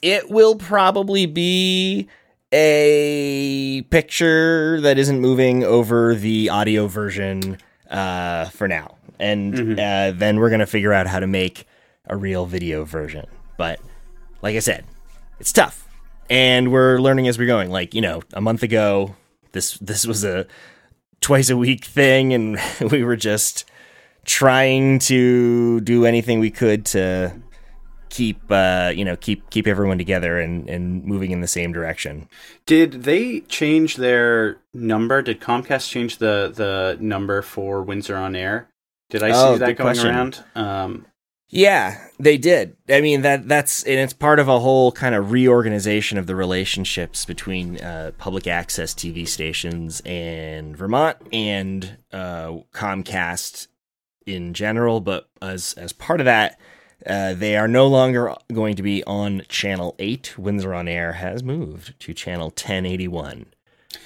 it 0.02 0.30
will 0.30 0.56
probably 0.56 1.26
be 1.26 2.08
a 2.52 3.82
picture 3.90 4.80
that 4.80 4.98
isn't 4.98 5.20
moving 5.20 5.64
over 5.64 6.14
the 6.14 6.48
audio 6.50 6.86
version 6.86 7.58
uh, 7.90 8.46
for 8.46 8.68
now. 8.68 8.96
And 9.18 9.78
uh, 9.78 10.12
then 10.14 10.38
we're 10.38 10.48
going 10.48 10.60
to 10.60 10.66
figure 10.66 10.92
out 10.92 11.06
how 11.06 11.18
to 11.18 11.26
make 11.26 11.66
a 12.06 12.16
real 12.16 12.46
video 12.46 12.84
version. 12.84 13.26
But 13.56 13.80
like 14.42 14.56
I 14.56 14.60
said, 14.60 14.84
it's 15.40 15.52
tough. 15.52 15.86
And 16.30 16.70
we're 16.70 16.98
learning 16.98 17.26
as 17.28 17.38
we're 17.38 17.46
going. 17.46 17.70
Like, 17.70 17.94
you 17.94 18.00
know, 18.00 18.22
a 18.32 18.40
month 18.40 18.62
ago, 18.62 19.16
this 19.52 19.78
this 19.78 20.06
was 20.06 20.24
a 20.24 20.46
twice 21.20 21.50
a 21.50 21.56
week 21.56 21.84
thing 21.84 22.32
and 22.32 22.58
we 22.92 23.02
were 23.02 23.16
just 23.16 23.64
trying 24.28 24.98
to 24.98 25.80
do 25.80 26.04
anything 26.04 26.38
we 26.38 26.50
could 26.50 26.84
to 26.84 27.34
keep 28.10 28.38
uh, 28.50 28.92
you 28.94 29.04
know 29.04 29.16
keep 29.16 29.48
keep 29.50 29.66
everyone 29.66 29.96
together 29.98 30.38
and 30.38 30.68
and 30.68 31.04
moving 31.04 31.30
in 31.30 31.40
the 31.40 31.48
same 31.48 31.72
direction. 31.72 32.28
Did 32.66 33.04
they 33.04 33.40
change 33.40 33.96
their 33.96 34.58
number? 34.74 35.22
Did 35.22 35.40
Comcast 35.40 35.88
change 35.90 36.18
the 36.18 36.52
the 36.54 36.98
number 37.00 37.40
for 37.42 37.82
Windsor 37.82 38.16
on 38.16 38.36
Air? 38.36 38.68
Did 39.10 39.22
I 39.22 39.30
Oh, 39.32 39.54
see 39.54 39.58
that 39.60 39.76
going 39.76 39.76
question. 39.76 40.08
around? 40.08 40.44
Um, 40.54 41.06
Yeah, 41.50 41.96
they 42.18 42.36
did. 42.36 42.76
I 42.90 43.00
mean 43.00 43.22
that 43.22 43.48
that's 43.48 43.82
and 43.84 43.98
it's 43.98 44.12
part 44.12 44.38
of 44.38 44.48
a 44.48 44.58
whole 44.60 44.92
kind 44.92 45.14
of 45.14 45.32
reorganization 45.32 46.18
of 46.18 46.26
the 46.26 46.36
relationships 46.36 47.24
between 47.24 47.80
uh, 47.80 48.10
public 48.18 48.46
access 48.46 48.92
TV 48.92 49.26
stations 49.26 50.02
in 50.02 50.76
Vermont 50.76 51.16
and 51.32 51.96
uh, 52.12 52.52
Comcast 52.74 53.67
in 54.28 54.54
general. 54.54 55.00
But 55.00 55.28
as 55.42 55.72
as 55.74 55.92
part 55.92 56.20
of 56.20 56.24
that, 56.26 56.58
uh, 57.06 57.34
they 57.34 57.56
are 57.56 57.68
no 57.68 57.86
longer 57.86 58.34
going 58.52 58.76
to 58.76 58.82
be 58.82 59.02
on 59.04 59.42
Channel 59.48 59.94
Eight. 59.98 60.34
Windsor 60.38 60.74
on 60.74 60.88
Air 60.88 61.14
has 61.14 61.42
moved 61.42 61.98
to 62.00 62.12
Channel 62.14 62.48
1081, 62.48 63.46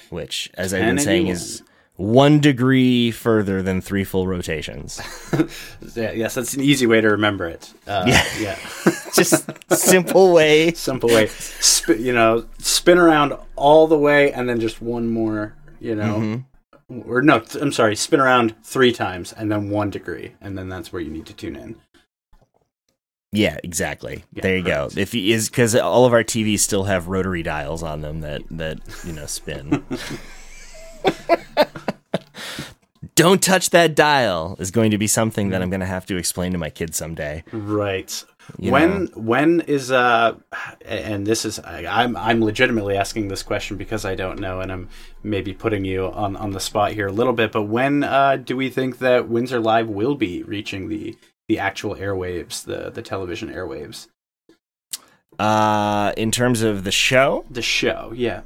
which, 0.09 0.49
as 0.55 0.73
I've 0.73 0.81
been 0.81 0.99
saying, 0.99 1.27
is 1.27 1.63
one 1.95 2.39
degree 2.39 3.11
further 3.11 3.61
than 3.61 3.79
three 3.81 4.03
full 4.03 4.27
rotations. 4.27 4.99
yeah, 5.95 6.11
yes, 6.11 6.33
that's 6.35 6.53
an 6.55 6.61
easy 6.61 6.87
way 6.87 7.01
to 7.01 7.09
remember 7.09 7.45
it. 7.47 7.71
Uh, 7.85 8.05
Yeah. 8.07 8.25
yeah. 8.39 8.59
Just 9.13 9.45
simple 9.69 10.33
way. 10.33 10.71
Simple 10.73 11.09
way. 11.09 11.27
Sp- 11.27 11.99
you 11.99 12.11
know, 12.13 12.45
spin 12.57 12.97
around 12.97 13.33
all 13.55 13.85
the 13.87 13.97
way 13.97 14.31
and 14.33 14.49
then 14.49 14.59
just 14.59 14.81
one 14.81 15.07
more, 15.07 15.53
you 15.79 15.93
know. 15.95 16.15
Mm-hmm. 16.15 16.41
Or 17.07 17.21
no, 17.21 17.39
th- 17.39 17.61
I'm 17.61 17.71
sorry, 17.71 17.95
spin 17.95 18.19
around 18.19 18.55
three 18.63 18.91
times 18.91 19.33
and 19.33 19.51
then 19.51 19.69
one 19.69 19.89
degree. 19.89 20.33
And 20.41 20.57
then 20.57 20.69
that's 20.69 20.91
where 20.93 21.01
you 21.01 21.11
need 21.11 21.25
to 21.27 21.33
tune 21.33 21.55
in. 21.55 21.75
Yeah, 23.31 23.57
exactly. 23.63 24.23
Yeah, 24.33 24.41
there 24.43 24.57
you 24.57 24.63
correct. 24.63 24.95
go. 24.95 25.01
If 25.01 25.11
he 25.11 25.33
is 25.33 25.49
because 25.49 25.75
all 25.75 26.05
of 26.05 26.13
our 26.13 26.23
TVs 26.23 26.59
still 26.59 26.83
have 26.83 27.07
rotary 27.07 27.41
dials 27.41 27.81
on 27.81 28.01
them 28.01 28.21
that 28.21 28.43
that 28.51 28.79
you 29.05 29.13
know 29.13 29.25
spin. 29.25 29.83
Don't 33.15 33.41
touch 33.43 33.71
that 33.71 33.95
dial 33.95 34.55
is 34.59 34.71
going 34.71 34.91
to 34.91 34.97
be 34.97 35.07
something 35.07 35.49
that 35.49 35.61
I'm 35.61 35.69
going 35.69 35.81
to 35.81 35.85
have 35.85 36.05
to 36.07 36.17
explain 36.17 36.51
to 36.53 36.57
my 36.57 36.69
kids 36.69 36.97
someday. 36.97 37.43
Right. 37.51 38.23
You 38.57 38.71
when 38.71 39.05
know. 39.05 39.11
when 39.15 39.61
is 39.61 39.91
uh 39.91 40.35
and 40.85 41.25
this 41.25 41.45
is 41.45 41.59
I, 41.59 41.85
I'm 41.85 42.15
I'm 42.17 42.43
legitimately 42.43 42.97
asking 42.97 43.29
this 43.29 43.43
question 43.43 43.77
because 43.77 44.05
I 44.05 44.15
don't 44.15 44.39
know 44.39 44.59
and 44.59 44.71
I'm 44.71 44.89
maybe 45.23 45.53
putting 45.53 45.85
you 45.85 46.05
on 46.07 46.35
on 46.35 46.51
the 46.51 46.59
spot 46.59 46.91
here 46.91 47.07
a 47.07 47.11
little 47.11 47.33
bit 47.33 47.51
but 47.51 47.63
when 47.63 48.03
uh 48.03 48.35
do 48.37 48.55
we 48.57 48.69
think 48.69 48.99
that 48.99 49.29
Windsor 49.29 49.59
Live 49.59 49.87
will 49.87 50.15
be 50.15 50.43
reaching 50.43 50.89
the 50.89 51.17
the 51.47 51.57
actual 51.59 51.95
airwaves 51.95 52.63
the 52.65 52.89
the 52.91 53.01
television 53.01 53.49
airwaves 53.49 54.07
Uh, 55.39 56.13
in 56.15 56.29
terms 56.31 56.61
of 56.61 56.83
the 56.83 56.91
show, 56.91 57.43
the 57.49 57.61
show 57.61 58.11
yeah 58.15 58.41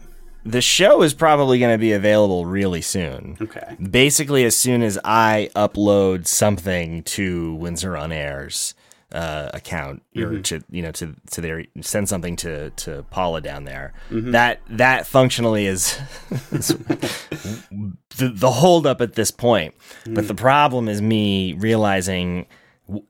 the 0.46 0.62
show 0.62 1.02
is 1.02 1.14
probably 1.14 1.60
going 1.60 1.74
to 1.74 1.78
be 1.78 1.92
available 1.92 2.46
really 2.46 2.82
soon. 2.82 3.36
okay 3.42 3.76
Basically, 3.92 4.46
as 4.46 4.56
soon 4.56 4.82
as 4.82 4.98
I 5.04 5.50
upload 5.56 6.26
something 6.28 7.04
to 7.04 7.56
Windsor 7.56 7.98
on 7.98 8.14
Air's 8.14 8.74
uh, 9.12 9.50
account, 9.54 10.04
or 10.16 10.24
mm-hmm. 10.24 10.42
to 10.44 10.64
you 10.70 10.82
know 10.82 10.92
to 10.92 11.16
to 11.32 11.42
their 11.42 11.66
send 11.82 12.10
something 12.10 12.36
to 12.38 12.70
to 12.72 13.04
Paula 13.10 13.42
down 13.42 13.64
there, 13.64 13.94
mm-hmm. 14.10 14.32
that 14.32 14.62
that 14.70 15.08
functionally 15.08 15.66
is, 15.66 16.00
is 16.52 16.68
the 18.18 18.30
the 18.34 18.52
holdup 18.52 19.02
at 19.02 19.14
this 19.14 19.32
point. 19.32 19.76
But 20.06 20.28
the 20.28 20.34
mm. 20.34 20.38
problem 20.38 20.90
is 20.90 21.02
me 21.02 21.54
realizing 21.54 22.48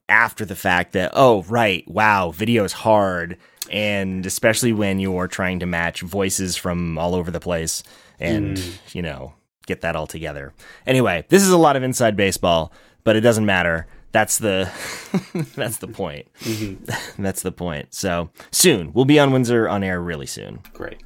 after 0.10 0.46
the 0.46 0.56
fact 0.56 0.94
that 0.94 1.12
oh 1.14 1.44
right 1.44 1.88
wow 1.88 2.32
video 2.32 2.64
is 2.64 2.74
hard 2.74 3.38
and 3.70 4.26
especially 4.26 4.74
when 4.74 5.00
you're 5.00 5.28
trying 5.28 5.60
to 5.60 5.68
match 5.68 6.02
voices 6.02 6.56
from 6.56 6.98
all 6.98 7.14
over 7.14 7.30
the 7.30 7.40
place 7.40 7.84
and 8.20 8.58
mm. 8.58 8.96
you 8.96 9.04
know 9.04 9.34
get 9.68 9.82
that 9.82 9.96
all 9.96 10.08
together. 10.08 10.54
Anyway, 10.88 11.26
this 11.30 11.44
is 11.44 11.50
a 11.50 11.58
lot 11.58 11.76
of 11.76 11.84
inside 11.84 12.16
baseball, 12.16 12.72
but 13.04 13.16
it 13.16 13.22
doesn't 13.22 13.46
matter. 13.46 13.86
That's 14.12 14.38
the 14.38 14.70
that's 15.56 15.78
the 15.78 15.88
point. 15.88 16.28
that's 17.20 17.42
the 17.42 17.52
point. 17.52 17.94
So 17.94 18.30
soon 18.52 18.94
we'll 18.94 19.06
be 19.06 19.20
on 19.20 19.32
Windsor 19.32 19.68
on 19.70 19.84
air 19.84 20.02
really 20.02 20.26
soon, 20.26 20.60
Great. 20.74 21.02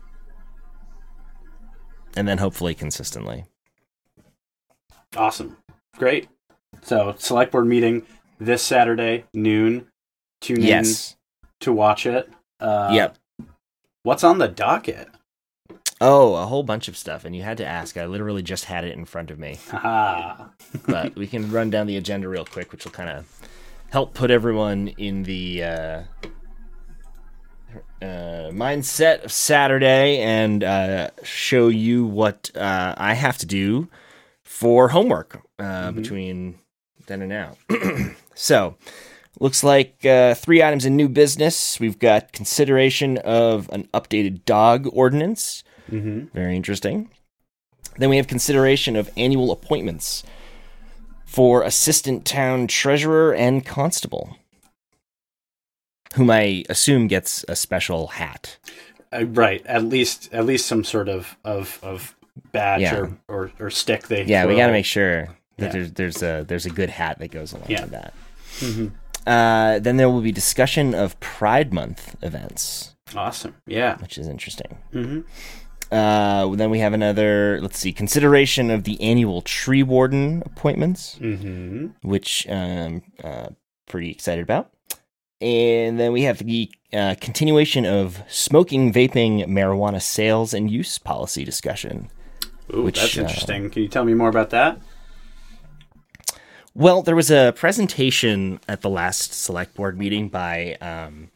and 2.15 2.27
then 2.27 2.38
hopefully 2.38 2.74
consistently. 2.75 3.46
Awesome. 5.15 5.58
Great. 5.98 6.29
So, 6.84 7.13
select 7.17 7.51
board 7.51 7.67
meeting 7.67 8.03
this 8.39 8.63
Saturday, 8.63 9.25
noon. 9.34 9.88
Tune 10.39 10.62
Yes. 10.62 11.12
in 11.12 11.17
to 11.60 11.74
watch 11.74 12.05
it. 12.05 12.29
Uh, 12.60 12.89
yep. 12.93 13.17
What's 14.03 14.24
on 14.24 14.38
the 14.38 14.48
docket? 14.48 15.10
Oh, 16.03 16.34
a 16.34 16.48
whole 16.48 16.63
bunch 16.63 16.88
of 16.88 16.98
stuff, 16.98 17.25
and 17.25 17.36
you 17.36 17.43
had 17.43 17.58
to 17.58 17.65
ask. 17.65 17.96
I 17.96 18.08
literally 18.08 18.41
just 18.41 18.65
had 18.65 18.84
it 18.84 18.98
in 18.98 19.05
front 19.05 19.29
of 19.29 19.38
me. 19.38 19.60
But 20.88 21.15
we 21.15 21.27
can 21.27 21.51
run 21.51 21.70
down 21.70 21.86
the 21.86 21.96
agenda 21.96 22.27
real 22.27 22.43
quick, 22.43 22.72
which 22.72 22.86
will 22.86 22.91
kind 22.91 23.10
of 23.10 23.27
help 23.91 24.15
put 24.15 24.31
everyone 24.31 24.88
in 24.98 25.22
the 25.24 25.63
uh, 25.63 26.01
uh, 28.01 28.50
mindset 28.51 29.24
of 29.24 29.31
Saturday 29.31 30.17
and 30.20 30.63
uh, 30.63 31.12
show 31.22 31.67
you 31.67 32.05
what 32.05 32.50
uh, 32.55 32.96
I 32.98 33.13
have 33.13 33.38
to 33.38 33.46
do 33.46 33.88
for 34.43 34.89
homework 34.89 35.41
uh, 35.60 35.91
between 35.91 36.58
then 37.05 37.22
and 37.22 37.29
now. 37.29 37.58
so, 38.34 38.75
looks 39.39 39.63
like 39.63 40.03
uh, 40.05 40.34
three 40.34 40.63
items 40.63 40.86
in 40.86 40.96
new 40.96 41.10
business. 41.10 41.79
We've 41.79 42.00
got 42.00 42.31
consideration 42.31 43.17
of 43.20 43.70
an 43.72 43.88
updated 43.93 44.46
dog 44.46 44.88
ordinance. 44.91 45.63
Hmm 45.91 46.25
Very 46.33 46.55
interesting. 46.55 47.10
Then 47.98 48.10
we 48.10 48.17
have 48.17 48.27
consideration 48.27 48.95
of 48.95 49.10
annual 49.17 49.51
appointments 49.51 50.24
for 51.25 51.62
assistant 51.63 52.25
town 52.25 52.67
treasurer 52.67 53.33
and 53.33 53.65
constable, 53.65 54.38
whom 56.15 56.29
I 56.29 56.63
assume 56.69 57.07
gets 57.07 57.45
a 57.48 57.55
special 57.55 58.07
hat. 58.07 58.57
Uh, 59.13 59.25
right. 59.27 59.65
At 59.65 59.83
least, 59.86 60.29
at 60.33 60.45
least 60.45 60.65
some 60.67 60.83
sort 60.83 61.10
of 61.10 61.38
of 61.43 61.79
of 61.83 62.15
badge 62.51 62.81
Yeah. 62.81 62.95
or, 62.98 63.17
or 63.27 63.51
or 63.60 63.69
stick. 63.69 64.07
They 64.07 64.24
Yeah, 64.24 64.45
we 64.45 64.55
got 64.55 64.67
to 64.67 64.71
make 64.74 64.86
sure 64.86 65.27
that 65.57 65.65
Yeah. 65.67 65.71
there's 65.71 65.91
there's 65.93 66.24
a 66.24 66.45
there's 66.48 66.65
a 66.65 66.69
good 66.69 66.89
hat 66.89 67.19
that 67.19 67.31
goes 67.31 67.51
along 67.53 67.65
Yeah. 67.69 67.81
with 67.81 67.91
that. 67.91 68.13
Mhm. 68.60 68.91
Uh, 69.27 69.79
then 69.79 69.98
there 69.98 70.10
will 70.10 70.21
be 70.21 70.31
discussion 70.31 70.95
of 70.95 71.19
Pride 71.19 71.71
Month 71.74 72.15
events, 72.24 72.95
Awesome. 73.15 73.55
Yeah. 73.67 73.98
which 73.98 74.17
is 74.17 74.27
interesting. 74.27 74.77
hmm 74.91 75.21
Uh, 75.91 76.48
then 76.55 76.69
we 76.69 76.79
have 76.79 76.93
another. 76.93 77.60
Let's 77.62 77.77
see, 77.77 77.91
consideration 77.91 78.71
of 78.71 78.86
the 78.86 79.01
annual 79.01 79.41
tree 79.41 79.83
warden 79.83 80.41
appointments. 80.45 81.17
hmm 81.17 81.88
which 82.01 82.48
um 82.50 83.01
uh, 83.24 83.50
pretty 83.88 84.10
excited 84.12 84.43
about. 84.43 84.71
And 85.41 86.00
then 86.00 86.12
we 86.13 86.21
have 86.21 86.38
the 86.38 86.71
uh, 86.93 87.15
continuation 87.19 87.83
of 87.86 88.21
smoking, 88.27 88.93
vaping, 88.93 89.43
marijuana 89.48 90.00
sales 90.00 90.53
and 90.53 90.69
use 90.69 91.00
policy 91.00 91.43
discussion. 91.43 92.10
Ooh, 92.71 92.83
Which, 92.83 93.00
that's 93.00 93.17
uh, 93.17 93.21
interesting. 93.21 93.69
Can 93.71 93.81
you 93.81 93.88
tell 93.88 94.05
me 94.05 94.13
more 94.13 94.29
about 94.29 94.51
that? 94.51 94.79
Well, 96.74 97.01
there 97.01 97.15
was 97.15 97.31
a 97.31 97.53
presentation 97.55 98.60
at 98.67 98.81
the 98.81 98.89
last 98.89 99.33
select 99.33 99.74
board 99.75 99.98
meeting 99.98 100.29
by 100.29 100.75
um, 100.79 101.31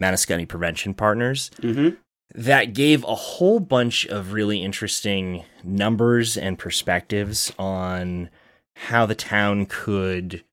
Mount 0.00 0.14
Ascutney 0.14 0.46
Prevention 0.48 0.94
Partners 0.94 1.50
hmm 1.60 1.90
that 2.34 2.72
gave 2.74 3.02
a 3.04 3.14
whole 3.14 3.60
bunch 3.60 4.06
of 4.06 4.32
really 4.32 4.62
interesting 4.62 5.44
numbers 5.64 6.36
and 6.36 6.58
perspectives 6.58 7.52
on 7.58 8.30
how 8.76 9.04
the 9.06 9.14
town 9.14 9.66
could 9.66 10.44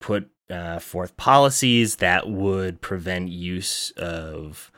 put 0.00 0.28
uh, 0.50 0.78
forth 0.78 1.16
policies 1.16 1.96
that 1.96 2.28
would 2.28 2.80
prevent 2.82 3.28
use 3.30 3.90
of 3.96 4.70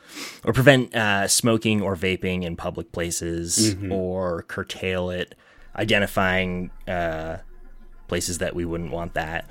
or 0.45 0.53
prevent 0.53 0.95
uh, 0.95 1.27
smoking 1.27 1.83
or 1.83 1.97
vaping 1.97 2.45
in 2.45 2.55
public 2.55 2.93
places 2.93 3.75
Mhm. 3.75 3.91
or 3.93 4.43
curtail 4.43 5.11
it, 5.11 5.35
identifying 5.75 6.71
uh, 6.87 7.39
places 8.07 8.39
that 8.39 8.55
we 8.55 8.65
wouldn't 8.65 8.93
want 8.93 9.15
that. 9.15 9.51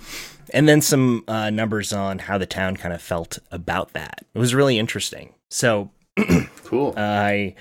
And 0.53 0.69
then 0.69 0.79
some 0.79 1.23
uh, 1.27 1.49
numbers 1.49 1.91
on 1.91 2.19
how 2.19 2.37
the 2.37 2.45
town 2.45 2.77
kind 2.77 2.93
of 2.93 3.01
felt 3.01 3.39
about 3.51 3.91
that. 3.93 4.23
It 4.33 4.39
was 4.39 4.55
really 4.55 4.79
interesting. 4.79 5.33
So 5.49 5.91
Cool. 6.65 6.95
I 6.97 7.53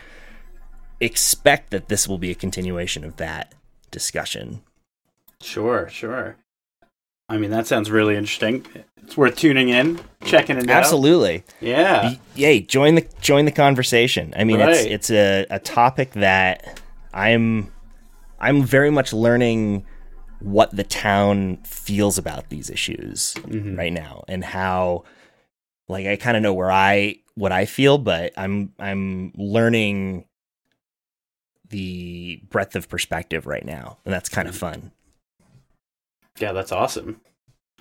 expect 1.00 1.70
that 1.70 1.88
this 1.88 2.08
will 2.08 2.18
be 2.18 2.30
a 2.30 2.34
continuation 2.34 3.04
of 3.04 3.16
that 3.16 3.54
discussion. 3.90 4.62
Sure, 5.42 5.88
sure. 5.90 6.36
I 7.28 7.36
mean, 7.36 7.50
that 7.50 7.66
sounds 7.66 7.90
really 7.90 8.16
interesting. 8.16 8.64
It's 9.02 9.16
worth 9.16 9.36
tuning 9.36 9.68
in, 9.68 10.00
checking 10.24 10.56
it 10.56 10.70
out. 10.70 10.76
Absolutely. 10.84 11.44
Yeah. 11.60 12.14
Yay, 12.34 12.60
join 12.60 12.94
the 12.94 13.06
join 13.20 13.44
the 13.44 13.52
conversation. 13.52 14.32
I 14.36 14.44
mean, 14.44 14.60
it's 14.60 14.82
Right. 14.82 14.90
it's 14.90 15.10
a, 15.10 15.46
a 15.50 15.58
topic 15.58 16.12
that 16.12 16.80
I'm 17.12 17.70
I'm 18.40 18.62
very 18.62 18.90
much 18.90 19.12
learning 19.12 19.84
what 20.40 20.74
the 20.74 20.84
town 20.84 21.58
feels 21.64 22.16
about 22.18 22.48
these 22.48 22.70
issues 22.70 23.34
Mhm. 23.42 23.76
right 23.76 23.92
now 23.92 24.24
and 24.28 24.42
how 24.44 25.04
like 25.88 26.06
I 26.06 26.16
kind 26.16 26.36
of 26.38 26.42
know 26.42 26.54
where 26.54 26.72
I 26.72 27.16
what 27.34 27.52
I 27.52 27.64
feel, 27.66 27.98
but 27.98 28.32
I'm 28.36 28.72
I'm 28.78 29.32
learning 29.36 30.26
the 31.68 32.40
breadth 32.50 32.76
of 32.76 32.88
perspective 32.88 33.46
right 33.46 33.64
now, 33.64 33.98
and 34.04 34.12
that's 34.12 34.28
kind 34.28 34.48
of 34.48 34.56
fun. 34.56 34.92
Yeah, 36.38 36.52
that's 36.52 36.72
awesome. 36.72 37.20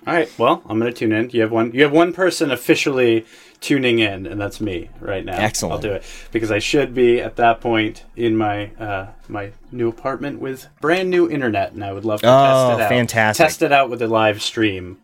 All 0.06 0.12
right. 0.12 0.30
Well, 0.38 0.62
I'm 0.66 0.78
going 0.78 0.92
to 0.92 0.98
tune 0.98 1.12
in. 1.12 1.30
You 1.30 1.42
have 1.42 1.50
one. 1.52 1.72
You 1.72 1.82
have 1.82 1.92
one 1.92 2.12
person 2.12 2.50
officially 2.50 3.24
tuning 3.60 4.00
in, 4.00 4.26
and 4.26 4.40
that's 4.40 4.60
me 4.60 4.90
right 5.00 5.24
now. 5.24 5.38
Excellent. 5.38 5.72
I'll 5.72 5.80
do 5.80 5.92
it 5.92 6.04
because 6.30 6.50
I 6.50 6.58
should 6.58 6.92
be 6.94 7.20
at 7.20 7.36
that 7.36 7.60
point 7.60 8.04
in 8.16 8.36
my 8.36 8.66
uh, 8.78 9.08
my 9.28 9.52
new 9.72 9.88
apartment 9.88 10.40
with 10.40 10.68
brand 10.80 11.10
new 11.10 11.28
internet, 11.30 11.72
and 11.72 11.82
I 11.84 11.92
would 11.92 12.04
love 12.04 12.20
to 12.22 12.28
Oh, 12.28 12.42
test 12.70 12.80
it 12.80 12.82
out. 12.82 12.88
fantastic. 12.90 13.46
Test 13.46 13.62
it 13.62 13.72
out 13.72 13.88
with 13.88 14.02
a 14.02 14.08
live 14.08 14.42
stream. 14.42 14.98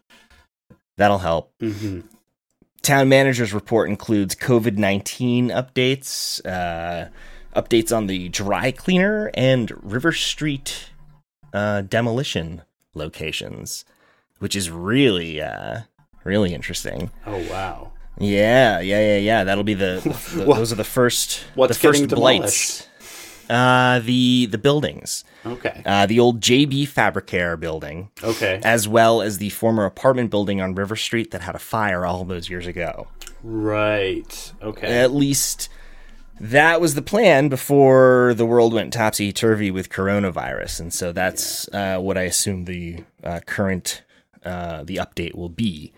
That'll 0.96 1.18
help. 1.18 1.52
hmm 1.60 2.00
Town 2.82 3.08
manager's 3.08 3.52
report 3.52 3.90
includes 3.90 4.34
COVID 4.34 4.76
19 4.78 5.48
updates, 5.50 6.44
uh, 6.46 7.08
updates 7.54 7.94
on 7.94 8.06
the 8.06 8.28
dry 8.30 8.70
cleaner, 8.72 9.30
and 9.34 9.70
River 9.82 10.12
Street 10.12 10.90
uh, 11.52 11.82
demolition 11.82 12.62
locations, 12.94 13.84
which 14.38 14.56
is 14.56 14.70
really, 14.70 15.40
uh, 15.40 15.80
really 16.24 16.54
interesting. 16.54 17.10
Oh 17.26 17.36
wow. 17.50 17.92
Yeah, 18.18 18.80
yeah, 18.80 19.00
yeah, 19.00 19.18
yeah. 19.18 19.44
That'll 19.44 19.64
be 19.64 19.74
the, 19.74 20.00
the- 20.34 20.44
those 20.44 20.72
are 20.72 20.76
the 20.76 20.84
first 20.84 21.44
what's 21.54 21.76
the 21.76 21.88
first 21.88 22.00
getting 22.02 22.16
blights. 22.16 22.86
Uh, 23.50 23.98
the 23.98 24.46
the 24.46 24.58
buildings, 24.58 25.24
Okay. 25.44 25.82
uh, 25.84 26.06
the 26.06 26.20
old 26.20 26.40
JB 26.40 26.86
Fabricare 26.86 27.58
building, 27.58 28.08
Okay. 28.22 28.60
as 28.62 28.86
well 28.86 29.20
as 29.20 29.38
the 29.38 29.50
former 29.50 29.84
apartment 29.84 30.30
building 30.30 30.60
on 30.60 30.74
River 30.76 30.94
Street 30.96 31.32
that 31.32 31.40
had 31.42 31.56
a 31.56 31.58
fire 31.58 32.06
all 32.06 32.24
those 32.24 32.48
years 32.48 32.66
ago. 32.68 33.08
Right. 33.42 34.52
Okay. 34.62 34.86
At 34.86 35.12
least 35.12 35.68
that 36.38 36.80
was 36.80 36.94
the 36.94 37.02
plan 37.02 37.48
before 37.48 38.34
the 38.36 38.46
world 38.46 38.72
went 38.72 38.92
topsy 38.92 39.32
turvy 39.32 39.70
with 39.70 39.88
coronavirus, 39.90 40.80
and 40.80 40.94
so 40.94 41.10
that's 41.12 41.68
uh, 41.74 41.98
what 41.98 42.16
I 42.16 42.22
assume 42.22 42.64
the 42.66 43.02
uh, 43.24 43.40
current 43.46 44.02
uh, 44.44 44.84
the 44.84 44.96
update 44.96 45.34
will 45.34 45.48
be. 45.50 45.92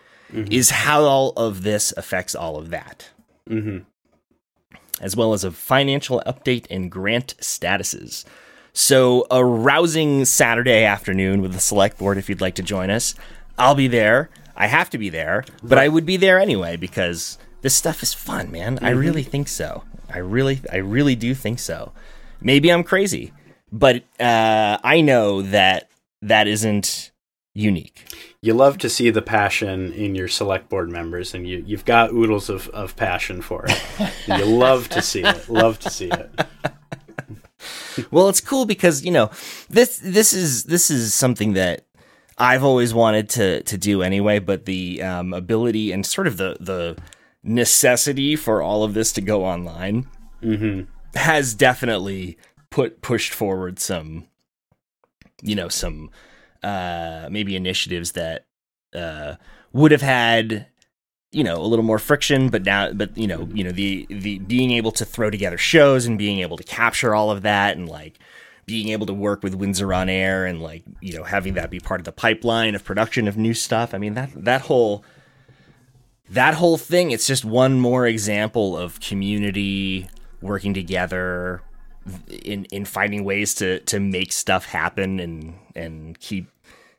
Is 0.50 0.70
how 0.70 1.02
all 1.02 1.32
of 1.36 1.62
this 1.62 1.92
affects 1.98 2.34
all 2.34 2.56
of 2.56 2.70
that, 2.70 3.10
hmm 3.46 3.80
as 5.02 5.14
well 5.16 5.34
as 5.34 5.44
a 5.44 5.50
financial 5.50 6.22
update 6.26 6.66
and 6.70 6.90
grant 6.90 7.36
statuses. 7.38 8.24
So 8.72 9.26
a 9.30 9.44
rousing 9.44 10.24
Saturday 10.24 10.84
afternoon 10.84 11.42
with 11.42 11.52
the 11.52 11.60
select 11.60 11.98
board. 11.98 12.16
If 12.16 12.30
you'd 12.30 12.40
like 12.40 12.54
to 12.54 12.62
join 12.62 12.88
us, 12.88 13.14
I'll 13.58 13.74
be 13.74 13.88
there. 13.88 14.30
I 14.56 14.66
have 14.66 14.88
to 14.90 14.98
be 14.98 15.10
there, 15.10 15.44
but 15.62 15.78
I 15.78 15.88
would 15.88 16.06
be 16.06 16.16
there 16.16 16.38
anyway 16.38 16.76
because 16.76 17.38
this 17.62 17.74
stuff 17.74 18.02
is 18.02 18.14
fun, 18.14 18.50
man. 18.50 18.78
I 18.80 18.90
really 18.90 19.22
think 19.22 19.48
so. 19.48 19.84
I 20.08 20.18
really, 20.18 20.60
I 20.70 20.76
really 20.76 21.16
do 21.16 21.34
think 21.34 21.58
so. 21.58 21.92
Maybe 22.40 22.70
I'm 22.70 22.84
crazy, 22.84 23.32
but 23.70 24.04
uh, 24.20 24.78
I 24.82 25.00
know 25.00 25.42
that 25.42 25.90
that 26.22 26.48
isn't 26.48 27.11
unique. 27.54 28.04
You 28.40 28.54
love 28.54 28.78
to 28.78 28.88
see 28.88 29.10
the 29.10 29.22
passion 29.22 29.92
in 29.92 30.14
your 30.14 30.28
select 30.28 30.68
board 30.68 30.90
members, 30.90 31.34
and 31.34 31.46
you 31.46 31.62
you've 31.66 31.84
got 31.84 32.12
oodles 32.12 32.48
of, 32.48 32.68
of 32.70 32.96
passion 32.96 33.42
for 33.42 33.66
it. 33.68 34.12
You 34.26 34.44
love 34.44 34.88
to 34.90 35.02
see 35.02 35.22
it. 35.22 35.48
Love 35.48 35.78
to 35.80 35.90
see 35.90 36.10
it. 36.10 36.30
Well, 38.10 38.28
it's 38.28 38.40
cool 38.40 38.64
because 38.64 39.04
you 39.04 39.12
know 39.12 39.30
this 39.68 39.98
this 39.98 40.32
is 40.32 40.64
this 40.64 40.90
is 40.90 41.14
something 41.14 41.52
that 41.52 41.84
I've 42.38 42.64
always 42.64 42.94
wanted 42.94 43.28
to 43.30 43.62
to 43.62 43.78
do 43.78 44.02
anyway. 44.02 44.38
But 44.38 44.64
the 44.64 45.02
um, 45.02 45.32
ability 45.32 45.92
and 45.92 46.04
sort 46.04 46.26
of 46.26 46.38
the 46.38 46.56
the 46.58 46.96
necessity 47.42 48.34
for 48.34 48.62
all 48.62 48.82
of 48.82 48.94
this 48.94 49.12
to 49.12 49.20
go 49.20 49.44
online 49.44 50.06
hmm 50.40 50.82
has 51.14 51.54
definitely 51.54 52.38
put 52.70 53.02
pushed 53.02 53.34
forward 53.34 53.78
some, 53.78 54.26
you 55.42 55.54
know, 55.54 55.68
some 55.68 56.10
uh, 56.62 57.28
maybe 57.30 57.56
initiatives 57.56 58.12
that 58.12 58.46
uh, 58.94 59.36
would 59.72 59.92
have 59.92 60.02
had 60.02 60.66
you 61.30 61.42
know 61.42 61.56
a 61.56 61.66
little 61.66 61.84
more 61.84 61.98
friction 61.98 62.50
but 62.50 62.62
now 62.64 62.92
but 62.92 63.16
you 63.16 63.26
know 63.26 63.48
you 63.54 63.64
know 63.64 63.72
the 63.72 64.06
the 64.10 64.38
being 64.40 64.70
able 64.70 64.92
to 64.92 65.04
throw 65.04 65.30
together 65.30 65.56
shows 65.56 66.04
and 66.04 66.18
being 66.18 66.40
able 66.40 66.58
to 66.58 66.64
capture 66.64 67.14
all 67.14 67.30
of 67.30 67.42
that 67.42 67.76
and 67.76 67.88
like 67.88 68.18
being 68.66 68.88
able 68.90 69.06
to 69.06 69.14
work 69.14 69.42
with 69.42 69.54
Windsor 69.54 69.92
on 69.92 70.08
air 70.08 70.46
and 70.46 70.62
like 70.62 70.84
you 71.00 71.16
know 71.16 71.24
having 71.24 71.54
that 71.54 71.70
be 71.70 71.80
part 71.80 72.00
of 72.00 72.04
the 72.04 72.12
pipeline 72.12 72.74
of 72.74 72.84
production 72.84 73.26
of 73.26 73.36
new 73.36 73.54
stuff. 73.54 73.94
I 73.94 73.98
mean 73.98 74.14
that 74.14 74.30
that 74.34 74.62
whole 74.62 75.04
that 76.30 76.54
whole 76.54 76.76
thing 76.78 77.10
it's 77.10 77.26
just 77.26 77.44
one 77.44 77.80
more 77.80 78.06
example 78.06 78.76
of 78.76 79.00
community 79.00 80.08
working 80.40 80.74
together 80.74 81.62
in 82.28 82.64
in 82.66 82.84
finding 82.84 83.24
ways 83.24 83.54
to 83.54 83.80
to 83.80 83.98
make 83.98 84.32
stuff 84.32 84.66
happen 84.66 85.18
and 85.18 85.54
and 85.76 86.18
keep 86.18 86.50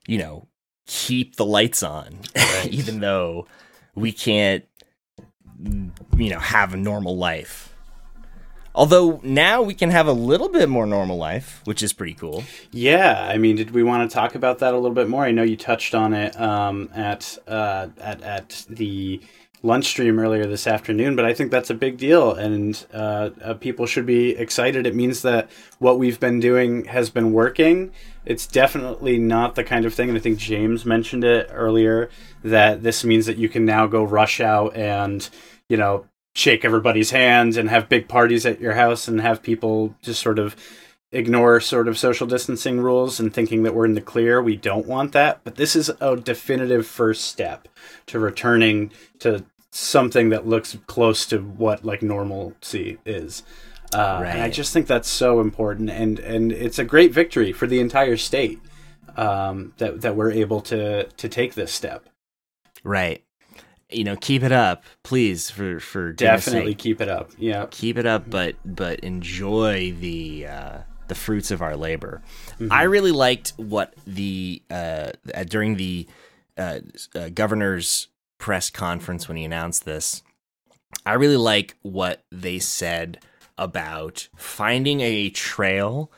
you 0.07 0.17
know 0.17 0.47
keep 0.85 1.35
the 1.35 1.45
lights 1.45 1.81
on 1.83 2.19
right. 2.35 2.67
even 2.71 2.99
though 2.99 3.47
we 3.95 4.11
can't 4.11 4.65
you 6.17 6.29
know 6.29 6.39
have 6.39 6.73
a 6.73 6.77
normal 6.77 7.17
life. 7.17 7.69
Although 8.75 9.19
now 9.23 9.61
we 9.61 9.75
can 9.75 9.91
have 9.91 10.07
a 10.07 10.13
little 10.13 10.49
bit 10.49 10.67
more 10.67 10.87
normal 10.87 11.15
life 11.17 11.61
which 11.65 11.83
is 11.83 11.93
pretty 11.93 12.15
cool. 12.15 12.43
Yeah 12.71 13.27
i 13.29 13.37
mean 13.37 13.55
did 13.55 13.71
we 13.71 13.83
want 13.83 14.09
to 14.09 14.13
talk 14.13 14.35
about 14.35 14.59
that 14.59 14.73
a 14.73 14.77
little 14.77 14.95
bit 14.95 15.07
more? 15.07 15.23
I 15.23 15.31
know 15.31 15.43
you 15.43 15.55
touched 15.57 15.93
on 15.93 16.13
it 16.13 16.39
um, 16.39 16.89
at 16.93 17.37
uh, 17.47 17.87
at 17.99 18.21
at 18.21 18.65
the 18.69 19.21
lunch 19.63 19.85
stream 19.85 20.19
earlier 20.19 20.45
this 20.45 20.67
afternoon, 20.67 21.15
but 21.15 21.23
I 21.23 21.33
think 21.33 21.49
that's 21.49 21.69
a 21.69 21.73
big 21.75 21.97
deal, 21.97 22.33
and 22.33 22.85
uh, 22.93 23.29
uh, 23.41 23.53
people 23.53 23.85
should 23.85 24.05
be 24.05 24.31
excited. 24.31 24.85
It 24.85 24.93
means 24.93 25.21
that 25.21 25.49
what 25.79 25.97
we've 25.97 26.19
been 26.19 26.41
doing 26.41 26.83
has 26.85 27.09
been 27.09 27.31
working. 27.31 27.91
It's 28.25 28.45
definitely 28.45 29.17
not 29.17 29.55
the 29.55 29.63
kind 29.63 29.85
of 29.85 29.93
thing, 29.93 30.09
and 30.09 30.17
I 30.17 30.21
think 30.21 30.37
James 30.37 30.85
mentioned 30.85 31.23
it 31.23 31.49
earlier 31.51 32.09
that 32.43 32.83
this 32.83 33.05
means 33.05 33.25
that 33.25 33.37
you 33.37 33.47
can 33.47 33.63
now 33.63 33.87
go 33.87 34.03
rush 34.03 34.41
out 34.41 34.75
and 34.75 35.27
you 35.69 35.77
know 35.77 36.05
shake 36.35 36.65
everybody's 36.65 37.11
hands 37.11 37.55
and 37.55 37.69
have 37.69 37.87
big 37.87 38.07
parties 38.09 38.45
at 38.45 38.59
your 38.59 38.73
house 38.73 39.07
and 39.07 39.21
have 39.21 39.41
people 39.41 39.95
just 40.01 40.21
sort 40.21 40.39
of 40.39 40.55
ignore 41.13 41.61
sort 41.61 41.87
of 41.87 41.97
social 41.97 42.25
distancing 42.27 42.81
rules 42.81 43.19
and 43.19 43.33
thinking 43.33 43.63
that 43.63 43.75
we're 43.75 43.85
in 43.85 43.93
the 43.93 44.01
clear. 44.01 44.41
We 44.41 44.55
don't 44.55 44.87
want 44.87 45.11
that, 45.13 45.41
but 45.43 45.55
this 45.55 45.75
is 45.75 45.91
a 46.01 46.17
definitive 46.17 46.87
first 46.87 47.25
step 47.25 47.67
to 48.07 48.19
returning 48.19 48.91
to 49.19 49.45
something 49.73 50.29
that 50.29 50.47
looks 50.47 50.77
close 50.85 51.25
to 51.25 51.39
what 51.39 51.83
like 51.83 52.03
normalcy 52.03 52.99
is. 53.05 53.43
Uh, 53.93 54.19
right. 54.21 54.29
And 54.29 54.41
I 54.41 54.49
just 54.49 54.71
think 54.71 54.87
that's 54.87 55.09
so 55.09 55.39
important, 55.39 55.89
and 55.89 56.19
and 56.19 56.51
it's 56.51 56.79
a 56.79 56.85
great 56.85 57.11
victory 57.11 57.51
for 57.51 57.67
the 57.67 57.79
entire 57.79 58.17
state 58.17 58.59
um, 59.17 59.73
that 59.77 60.01
that 60.01 60.15
we're 60.15 60.31
able 60.31 60.61
to 60.61 61.05
to 61.05 61.29
take 61.29 61.55
this 61.55 61.71
step. 61.71 62.07
Right. 62.83 63.23
You 63.89 64.03
know, 64.03 64.15
keep 64.15 64.41
it 64.41 64.51
up, 64.51 64.83
please. 65.03 65.49
For 65.49 65.79
for 65.79 66.13
definitely 66.13 66.75
keep 66.75 67.01
it 67.01 67.09
up. 67.09 67.31
Yeah, 67.37 67.67
keep 67.69 67.97
it 67.97 68.05
up, 68.05 68.29
but 68.29 68.55
but 68.65 68.99
enjoy 69.01 69.91
the 69.99 70.47
uh, 70.47 70.77
the 71.07 71.15
fruits 71.15 71.51
of 71.51 71.61
our 71.61 71.75
labor. 71.75 72.21
Mm-hmm. 72.53 72.71
I 72.71 72.83
really 72.83 73.11
liked 73.11 73.53
what 73.57 73.93
the 74.07 74.63
uh, 74.71 75.11
during 75.47 75.75
the 75.75 76.07
uh, 76.57 76.79
uh 77.15 77.29
governor's 77.29 78.07
press 78.43 78.69
conference 78.69 79.29
when 79.29 79.37
he 79.37 79.45
announced 79.45 79.85
this, 79.85 80.21
I 81.05 81.13
really 81.13 81.37
like 81.37 81.77
what 81.81 82.25
they 82.29 82.59
said 82.59 83.19
about 83.57 84.27
finding 84.35 84.99
a 84.99 85.29
trail 85.29 86.11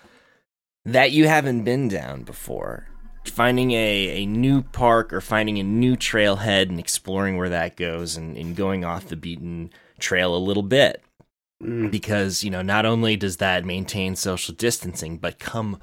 that 0.85 1.11
you 1.11 1.27
haven't 1.27 1.65
been 1.65 1.87
down 1.87 2.23
before. 2.23 2.87
Finding 3.25 3.73
a, 3.73 4.23
a 4.23 4.25
new 4.25 4.63
park 4.63 5.13
or 5.13 5.21
finding 5.21 5.59
a 5.59 5.63
new 5.63 5.95
trailhead 5.95 6.63
and 6.63 6.79
exploring 6.79 7.37
where 7.37 7.49
that 7.49 7.77
goes 7.77 8.17
and, 8.17 8.35
and 8.35 8.55
going 8.55 8.83
off 8.83 9.09
the 9.09 9.15
beaten 9.15 9.69
trail 9.99 10.35
a 10.35 10.41
little 10.41 10.63
bit. 10.63 11.03
Mm. 11.61 11.91
Because, 11.91 12.43
you 12.43 12.49
know, 12.49 12.63
not 12.63 12.87
only 12.87 13.15
does 13.15 13.37
that 13.37 13.65
maintain 13.65 14.15
social 14.15 14.55
distancing, 14.55 15.19
but 15.19 15.37
come 15.37 15.79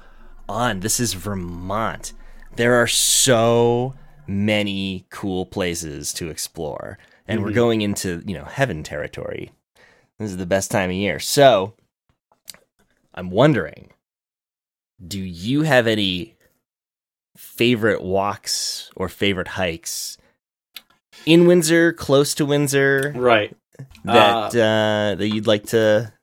on, 0.49 0.81
this 0.81 0.99
is 0.99 1.13
Vermont. 1.13 2.11
There 2.57 2.75
are 2.75 2.87
so 2.87 3.95
many 4.27 5.05
cool 5.09 5.45
places 5.45 6.13
to 6.13 6.29
explore. 6.29 6.97
And 7.27 7.39
mm-hmm. 7.39 7.47
we're 7.47 7.53
going 7.53 7.81
into, 7.81 8.21
you 8.25 8.37
know, 8.37 8.45
heaven 8.45 8.83
territory. 8.83 9.51
This 10.19 10.31
is 10.31 10.37
the 10.37 10.45
best 10.45 10.71
time 10.71 10.89
of 10.89 10.95
year. 10.95 11.19
So 11.19 11.73
I'm 13.13 13.29
wondering 13.29 13.89
do 15.05 15.19
you 15.19 15.63
have 15.63 15.87
any 15.87 16.35
favorite 17.35 18.01
walks 18.01 18.91
or 18.95 19.09
favorite 19.09 19.49
hikes 19.49 20.17
in 21.25 21.45
Windsor, 21.45 21.93
close 21.93 22.33
to 22.35 22.45
Windsor? 22.45 23.13
Right. 23.15 23.55
That 24.05 24.55
uh, 24.55 24.59
uh, 24.59 25.15
that 25.15 25.27
you'd 25.27 25.47
like 25.47 25.67
to 25.67 26.13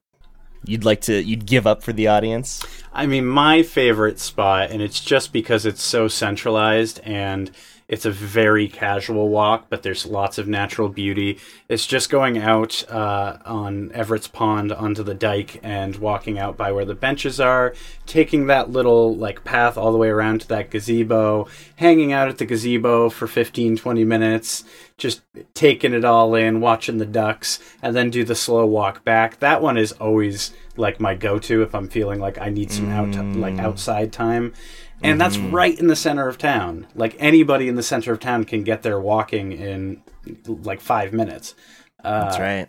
you'd 0.65 0.85
like 0.85 1.03
to 1.03 1.23
you'd 1.23 1.47
give 1.47 1.67
up 1.67 1.83
for 1.83 1.93
the 1.93 2.07
audience? 2.07 2.65
I 2.93 3.07
mean, 3.07 3.27
my 3.27 3.63
favorite 3.63 4.19
spot 4.19 4.71
and 4.71 4.81
it's 4.81 5.01
just 5.01 5.33
because 5.33 5.67
it's 5.67 5.83
so 5.83 6.09
centralized 6.09 7.01
and 7.01 7.51
it's 7.91 8.05
a 8.05 8.11
very 8.13 8.69
casual 8.69 9.31
walk, 9.31 9.67
but 9.69 9.83
there's 9.83 10.07
lots 10.07 10.39
of 10.39 10.47
natural 10.47 10.89
beauty. 10.89 11.41
It's 11.69 11.89
just 11.89 12.09
going 12.09 12.39
out 12.39 12.89
uh, 12.89 13.39
on 13.45 13.89
Evarts 13.89 14.31
Pond 14.31 14.71
onto 14.71 15.03
the 15.03 15.13
dike 15.13 15.59
and 15.65 15.97
walking 15.97 16.39
out 16.39 16.57
by 16.57 16.71
where 16.71 16.85
the 16.85 16.95
benches 16.95 17.41
are, 17.41 17.75
taking 18.07 18.47
that 18.47 18.71
little 18.71 19.17
like 19.17 19.43
path 19.43 19.77
all 19.77 19.91
the 19.91 19.99
way 19.99 20.07
around 20.07 20.43
to 20.43 20.49
that 20.49 20.71
gazebo, 20.71 21.49
hanging 21.77 22.13
out 22.13 22.29
at 22.29 22.39
the 22.39 22.47
gazebo 22.47 23.11
for 23.11 23.27
15, 23.27 23.77
20 23.77 24.05
minutes, 24.05 24.63
just 24.97 25.23
taking 25.55 25.93
it 25.93 26.05
all 26.05 26.37
in, 26.37 26.61
watching 26.61 26.99
the 26.99 27.07
ducks, 27.07 27.59
and 27.83 27.97
then 27.97 28.09
do 28.09 28.23
the 28.23 28.37
slow 28.37 28.65
walk 28.67 29.05
back. 29.05 29.41
That 29.41 29.63
one 29.63 29.77
is 29.77 29.91
always 29.91 30.53
like 30.77 31.01
my 31.01 31.17
go-to 31.17 31.63
if 31.65 31.75
I'm 31.75 31.89
feeling 31.89 32.21
like 32.21 32.41
I 32.41 32.51
need 32.51 32.71
some 32.71 32.91
out 32.91 33.09
like 33.35 33.55
mm. 33.55 33.61
outside 33.61 34.13
time 34.13 34.55
and 35.03 35.13
mm-hmm. 35.13 35.19
that's 35.19 35.39
right 35.53 35.79
in 35.79 35.87
the 35.87 35.97
center 35.97 36.29
of 36.29 36.39
town. 36.39 36.87
Like 36.95 37.17
anybody 37.19 37.69
in 37.69 37.77
the 37.77 37.83
center 37.83 38.13
of 38.13 38.21
town 38.21 38.45
can 38.45 38.65
get 38.65 38.83
there 38.83 39.01
walking 39.01 39.53
in 39.53 40.03
like 40.47 40.81
five 40.81 41.13
minutes. 41.13 41.55
Uh, 42.03 42.25
that's 42.25 42.39
right. 42.39 42.69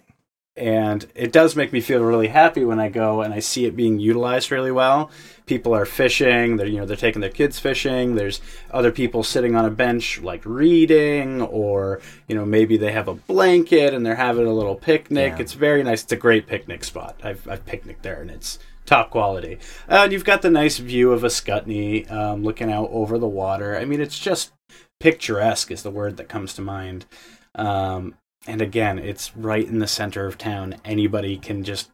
And 0.57 1.09
it 1.15 1.31
does 1.31 1.55
make 1.55 1.71
me 1.71 1.79
feel 1.79 2.03
really 2.03 2.27
happy 2.27 2.65
when 2.65 2.79
I 2.79 2.89
go 2.89 3.21
and 3.21 3.33
I 3.33 3.39
see 3.39 3.65
it 3.65 3.75
being 3.75 3.99
utilized 3.99 4.51
really 4.51 4.71
well. 4.71 5.09
People 5.45 5.73
are 5.73 5.85
fishing. 5.85 6.57
They're 6.57 6.67
you 6.67 6.79
know 6.79 6.85
they're 6.85 6.97
taking 6.97 7.21
their 7.21 7.29
kids 7.29 7.57
fishing. 7.57 8.15
There's 8.15 8.41
other 8.69 8.91
people 8.91 9.23
sitting 9.23 9.55
on 9.55 9.65
a 9.65 9.69
bench 9.69 10.21
like 10.21 10.45
reading, 10.45 11.41
or 11.41 12.01
you 12.27 12.35
know 12.35 12.45
maybe 12.45 12.75
they 12.75 12.91
have 12.91 13.07
a 13.07 13.13
blanket 13.13 13.93
and 13.93 14.05
they're 14.05 14.15
having 14.15 14.45
a 14.45 14.53
little 14.53 14.75
picnic. 14.75 15.33
Yeah. 15.35 15.41
It's 15.41 15.53
very 15.53 15.83
nice. 15.83 16.03
It's 16.03 16.11
a 16.11 16.17
great 16.17 16.47
picnic 16.47 16.83
spot. 16.83 17.19
I've 17.23 17.47
I've 17.47 17.65
picnicked 17.65 18.03
there 18.03 18.21
and 18.21 18.29
it's 18.29 18.59
top 18.85 19.09
quality. 19.09 19.57
Uh, 19.89 20.01
and 20.03 20.11
you've 20.11 20.25
got 20.25 20.41
the 20.41 20.49
nice 20.49 20.77
view 20.77 21.11
of 21.11 21.23
Ascutney 21.23 22.09
um, 22.11 22.43
looking 22.43 22.71
out 22.71 22.89
over 22.91 23.17
the 23.17 23.27
water. 23.27 23.77
I 23.77 23.85
mean, 23.85 24.01
it's 24.01 24.19
just 24.19 24.51
picturesque 24.99 25.71
is 25.71 25.83
the 25.83 25.91
word 25.91 26.17
that 26.17 26.29
comes 26.29 26.53
to 26.53 26.61
mind. 26.61 27.05
Um, 27.55 28.15
and 28.47 28.61
again, 28.61 28.97
it's 28.97 29.35
right 29.35 29.67
in 29.67 29.79
the 29.79 29.87
center 29.87 30.25
of 30.25 30.37
town. 30.37 30.75
Anybody 30.83 31.37
can 31.37 31.63
just 31.63 31.91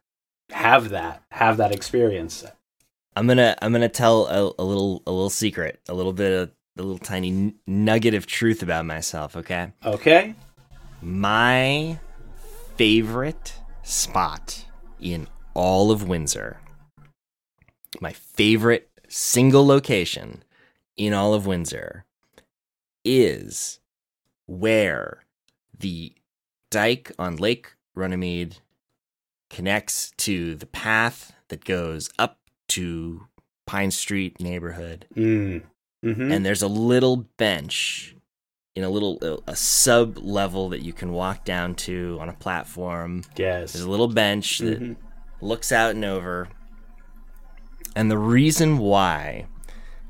have 0.51 0.89
that, 0.89 1.23
have 1.31 1.57
that 1.57 1.73
experience. 1.73 2.45
I'm 3.15 3.25
gonna 3.25 3.55
I'm 3.61 3.71
gonna 3.71 3.89
tell 3.89 4.27
a, 4.27 4.61
a 4.61 4.63
little 4.63 5.01
a 5.07 5.11
little 5.11 5.31
secret, 5.31 5.79
a 5.89 5.93
little 5.93 6.13
bit 6.13 6.31
of 6.31 6.51
a 6.77 6.83
little 6.83 6.99
tiny 6.99 7.55
nugget 7.65 8.13
of 8.13 8.27
truth 8.27 8.61
about 8.61 8.85
myself. 8.85 9.35
Okay. 9.35 9.71
Okay. 9.83 10.35
My 11.01 11.99
favorite 12.75 13.55
spot 13.83 14.65
in 14.99 15.27
all 15.55 15.89
of 15.89 16.07
Windsor 16.07 16.59
my 18.01 18.13
favorite 18.13 18.89
single 19.07 19.65
location 19.65 20.43
in 20.95 21.13
all 21.13 21.33
of 21.33 21.45
Windsor 21.45 22.05
is 23.05 23.79
where 24.45 25.23
the 25.77 26.13
dike 26.69 27.11
on 27.17 27.35
Lake 27.37 27.73
Runnymede 27.95 28.57
connects 29.49 30.11
to 30.17 30.55
the 30.55 30.65
path 30.65 31.33
that 31.47 31.63
goes 31.63 32.09
up 32.19 32.39
to 32.69 33.27
Pine 33.65 33.91
Street 33.91 34.39
neighborhood. 34.41 35.05
Mm. 35.15 35.63
Mm-hmm. 36.03 36.31
And 36.31 36.45
there's 36.45 36.61
a 36.61 36.67
little 36.67 37.27
bench 37.37 38.15
in 38.75 38.83
a 38.83 38.89
little 38.89 39.41
a 39.47 39.55
sub 39.55 40.17
level 40.19 40.69
that 40.69 40.83
you 40.83 40.93
can 40.93 41.11
walk 41.11 41.45
down 41.45 41.73
to 41.73 42.17
on 42.21 42.29
a 42.29 42.33
platform. 42.33 43.23
Yes. 43.35 43.73
There's 43.73 43.85
a 43.85 43.89
little 43.89 44.07
bench 44.07 44.59
that 44.59 44.79
mm-hmm. 44.79 45.45
looks 45.45 45.71
out 45.71 45.95
and 45.95 46.05
over 46.05 46.49
and 47.97 48.11
the 48.11 48.17
reason 48.19 48.77
why 48.77 49.47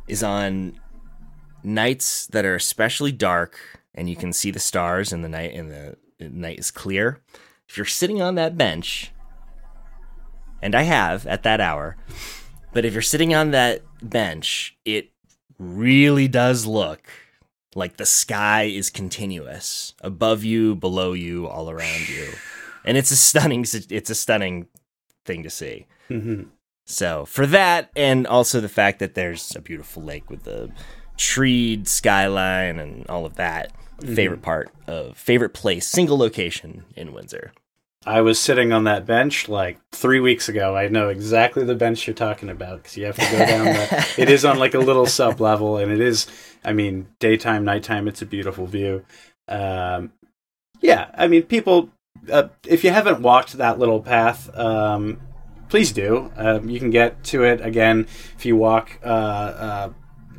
is 0.10 0.22
on 0.22 0.78
nights 1.64 2.28
that 2.28 2.44
are 2.44 2.56
especially 2.56 3.14
dark 3.14 3.58
and 3.96 4.10
you 4.10 4.16
can 4.18 4.34
see 4.34 4.52
the 4.52 4.60
stars 4.60 5.14
and 5.14 5.24
the 5.24 5.30
night 5.30 5.54
and 5.54 5.72
the, 5.72 5.96
night 6.20 6.60
is 6.60 6.70
clear. 6.70 7.22
If 7.70 7.78
you're 7.78 7.86
sitting 7.86 8.22
on 8.22 8.36
that 8.36 8.58
bench, 8.58 9.14
and 10.62 10.76
I 10.76 10.82
have 10.82 11.26
at 11.28 11.44
that 11.44 11.62
hour, 11.62 11.96
But 12.74 12.84
if 12.84 12.92
you're 12.92 13.02
sitting 13.02 13.34
on 13.34 13.52
that 13.52 13.84
bench, 14.04 14.78
it 14.84 15.12
really 15.58 16.28
does 16.28 16.66
look 16.66 17.08
like 17.74 17.96
the 17.96 18.06
sky 18.06 18.64
is 18.64 18.90
continuous 18.90 19.94
above 20.02 20.44
you, 20.44 20.76
below 20.76 21.14
you, 21.14 21.48
all 21.48 21.70
around 21.70 22.10
you. 22.10 22.28
And 22.84 22.98
it's 22.98 23.12
a 23.12 23.16
stunning 23.16 23.62
it's 23.90 24.10
a 24.10 24.16
stunning 24.16 24.68
thing 25.24 25.44
to 25.44 25.50
see. 25.50 25.86
hmm 26.10 26.44
So, 26.90 27.26
for 27.26 27.46
that 27.48 27.92
and 27.98 28.26
also 28.26 28.62
the 28.62 28.70
fact 28.70 29.00
that 29.00 29.14
there's 29.14 29.54
a 29.56 29.62
beautiful 29.62 30.02
lake 30.02 30.30
with 30.30 30.44
the 30.44 30.72
treed 31.18 31.88
skyline 31.88 32.80
and 32.80 33.06
all 33.08 33.26
of 33.26 33.36
that, 33.36 33.74
favorite 34.00 34.42
part 34.42 34.72
of 34.88 35.18
favorite 35.18 35.54
place, 35.54 35.86
single 35.86 36.18
location 36.18 36.86
in 36.96 37.12
Windsor. 37.12 37.52
I 38.06 38.22
was 38.22 38.40
sitting 38.40 38.72
on 38.72 38.86
that 38.86 39.06
bench 39.06 39.50
like 39.50 39.80
three 39.92 40.22
weeks 40.22 40.48
ago. 40.48 40.78
I 40.78 40.88
know 40.88 41.10
exactly 41.10 41.66
the 41.66 41.76
bench 41.76 42.08
you're 42.08 42.14
talking 42.14 42.50
about 42.50 42.78
because 42.78 42.96
you 42.96 43.06
have 43.06 43.18
to 43.18 43.32
go 43.32 43.46
down. 43.46 43.68
it 44.18 44.30
is 44.30 44.46
on 44.46 44.58
like 44.58 44.74
a 44.74 44.80
little 44.80 45.06
sub 45.06 45.42
level, 45.42 45.76
and 45.76 45.92
it 45.92 46.00
is. 46.00 46.26
I 46.64 46.72
mean, 46.72 47.08
daytime, 47.20 47.66
nighttime, 47.66 48.08
it's 48.08 48.22
a 48.22 48.26
beautiful 48.26 48.66
view. 48.66 49.04
Um, 49.50 50.14
yeah, 50.80 51.10
I 51.16 51.28
mean, 51.28 51.44
people. 51.44 51.90
Uh, 52.32 52.48
if 52.66 52.86
you 52.86 52.92
haven't 52.92 53.22
walked 53.22 53.54
that 53.54 53.78
little 53.78 54.02
path, 54.02 54.50
um, 54.58 55.20
please 55.70 55.92
do. 55.92 56.32
Um, 56.36 56.70
you 56.70 56.80
can 56.80 56.90
get 56.90 57.24
to 57.26 57.44
it 57.44 57.62
again 57.62 58.08
if 58.38 58.46
you 58.46 58.56
walk. 58.56 59.00
Uh, 59.04 59.08
uh, 59.08 59.90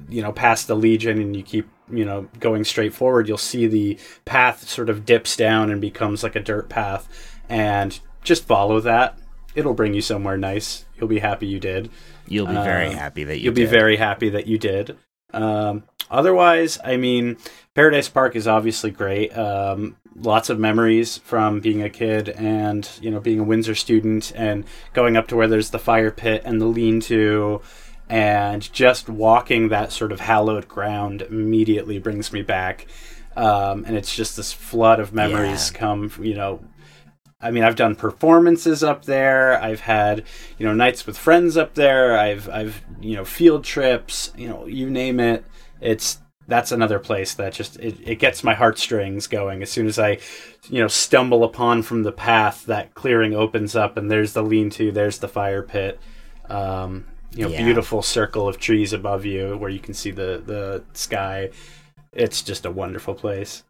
you 0.09 0.23
know, 0.23 0.33
past 0.33 0.69
the 0.69 0.75
Legion, 0.75 1.21
and 1.21 1.37
you 1.37 1.43
keep 1.43 1.69
you 1.91 2.05
know 2.05 2.29
going 2.41 2.65
straight 2.65 2.95
forward. 2.95 3.29
You'll 3.29 3.39
see 3.39 3.67
the 3.67 3.99
path 4.25 4.69
sort 4.69 4.89
of 4.91 5.05
dips 5.05 5.37
down 5.37 5.71
and 5.71 5.81
becomes 5.81 6.23
like 6.23 6.37
a 6.37 6.41
dirt 6.41 6.69
path 6.69 7.09
and 7.49 7.99
just 8.23 8.45
follow 8.47 8.81
that. 8.81 9.19
It'll 9.55 9.75
bring 9.75 9.95
you 9.95 10.01
somewhere 10.03 10.37
nice. 10.37 10.85
You'll 10.97 11.09
be 11.09 11.19
happy 11.19 11.47
you 11.47 11.59
did. 11.61 11.91
You'll 12.27 12.47
be 12.47 12.53
very 12.53 12.89
Uh, 12.89 12.93
happy 12.93 13.25
that 13.25 13.39
you 13.39 13.45
You'll 13.47 13.55
be 13.55 13.63
did. 13.63 13.71
very 13.71 13.97
happy 13.97 14.29
that 14.31 14.47
you 14.47 14.59
did. 14.59 14.97
Um, 15.33 15.85
otherwise, 16.11 16.79
I 16.85 16.97
mean, 16.97 17.37
Paradise 17.75 18.09
Park 18.09 18.37
is 18.37 18.47
obviously 18.47 18.91
great. 18.91 19.37
Um, 19.37 19.97
lots 20.21 20.51
of 20.51 20.59
memories 20.59 21.19
from 21.19 21.61
being 21.61 21.81
a 21.83 21.89
kid 21.91 22.29
and 22.31 22.91
you 23.01 23.11
know 23.11 23.21
being 23.21 23.39
a 23.39 23.45
Windsor 23.45 23.75
student 23.77 24.33
and 24.35 24.65
going 24.93 25.17
up 25.17 25.29
to 25.29 25.37
where 25.37 25.47
there's 25.47 25.71
the 25.71 25.79
fire 25.79 26.11
pit 26.11 26.43
and 26.45 26.61
the 26.61 26.67
lean-to 26.67 27.61
and 28.09 28.73
just 28.73 29.09
walking 29.09 29.69
that 29.69 29.93
sort 29.93 30.13
of 30.13 30.21
hallowed 30.21 30.67
ground 30.67 31.23
immediately 31.23 31.99
brings 31.99 32.33
me 32.33 32.43
back. 32.43 32.87
Um, 33.37 33.85
and 33.85 33.97
it's 33.97 34.15
just 34.15 34.37
this 34.37 34.53
flood 34.53 34.99
of 34.99 35.13
memories 35.13 35.71
Yeah. 35.73 35.79
come, 35.79 36.13
you 36.21 36.35
know, 36.35 36.61
I 37.41 37.53
mean, 37.53 37.63
I've 37.63 37.77
done 37.77 37.95
performances 37.95 38.83
up 38.83 39.05
there. 39.05 39.63
I've 39.63 39.81
had, 39.81 40.25
you 40.59 40.67
know, 40.67 40.75
nights 40.75 41.07
with 41.07 41.17
friends 41.17 41.57
up 41.57 41.75
there. 41.75 42.19
I've, 42.19 42.49
I've, 42.49 42.83
you 43.01 43.15
know, 43.15 43.25
field 43.25 43.63
trips. 43.63 44.33
You 44.37 44.49
know, 44.49 44.67
you 44.67 44.91
name 44.91 45.21
it. 45.21 45.45
It's 45.81 46.19
that's 46.47 46.73
another 46.73 46.99
place 46.99 47.35
that 47.35 47.53
just 47.53 47.79
it, 47.79 47.97
it 48.09 48.19
gets 48.19 48.43
my 48.43 48.55
heartstrings 48.55 49.27
going 49.27 49.63
as 49.63 49.71
soon 49.71 49.87
as 49.87 49.99
I, 49.99 50.19
you 50.71 50.81
know, 50.81 50.89
stumble 50.89 51.45
upon 51.45 51.83
from 51.83 52.05
the 52.05 52.13
path 52.13 52.65
that 52.67 52.95
clearing 52.95 53.35
opens 53.35 53.77
up 53.77 53.99
and 53.99 54.11
there's 54.11 54.33
the 54.33 54.43
lean-to, 54.43 54.91
there's 54.91 55.19
the 55.19 55.29
fire 55.29 55.63
pit. 55.63 56.01
Um, 56.49 57.05
you 57.35 57.45
know, 57.45 57.51
Yeah. 57.51 57.63
beautiful 57.63 58.01
circle 58.01 58.49
of 58.49 58.59
trees 58.59 58.95
above 58.95 59.27
you 59.27 59.59
where 59.59 59.69
you 59.69 59.79
can 59.81 59.93
see 59.93 60.11
the 60.11 60.43
the 60.45 60.83
sky. 60.95 61.51
It's 62.15 62.41
just 62.43 62.65
a 62.65 62.71
wonderful 62.71 63.15
place. 63.15 63.65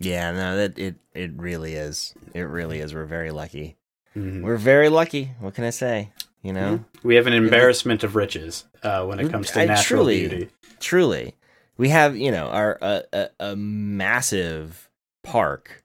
Yeah, 0.00 0.32
no, 0.32 0.56
that 0.56 0.76
it 0.78 0.96
it 1.14 1.30
really 1.36 1.74
is. 1.74 2.12
It 2.34 2.42
really 2.42 2.80
is. 2.80 2.92
We're 2.92 3.04
very 3.06 3.30
lucky. 3.30 3.76
Mhm. 4.16 4.42
We're 4.42 4.56
very 4.56 4.88
lucky. 4.88 5.30
What 5.38 5.54
can 5.54 5.62
I 5.62 5.70
say? 5.70 6.10
You 6.42 6.52
know, 6.52 6.84
We 7.04 7.14
have 7.14 7.26
an 7.28 7.32
embarrassment 7.32 8.02
of 8.02 8.14
riches 8.16 8.64
uh, 8.82 9.04
when 9.06 9.20
it 9.20 9.26
Mm, 9.28 9.30
comes 9.30 9.50
to 9.52 9.60
I 9.60 9.64
natural 9.66 10.00
truly- 10.04 10.28
beauty. 10.28 10.48
truly, 10.80 11.34
we 11.76 11.88
have 11.90 12.16
you 12.16 12.30
know 12.30 12.46
our 12.48 12.78
a, 12.80 13.02
a, 13.12 13.28
a 13.40 13.56
massive 13.56 14.88
park 15.24 15.82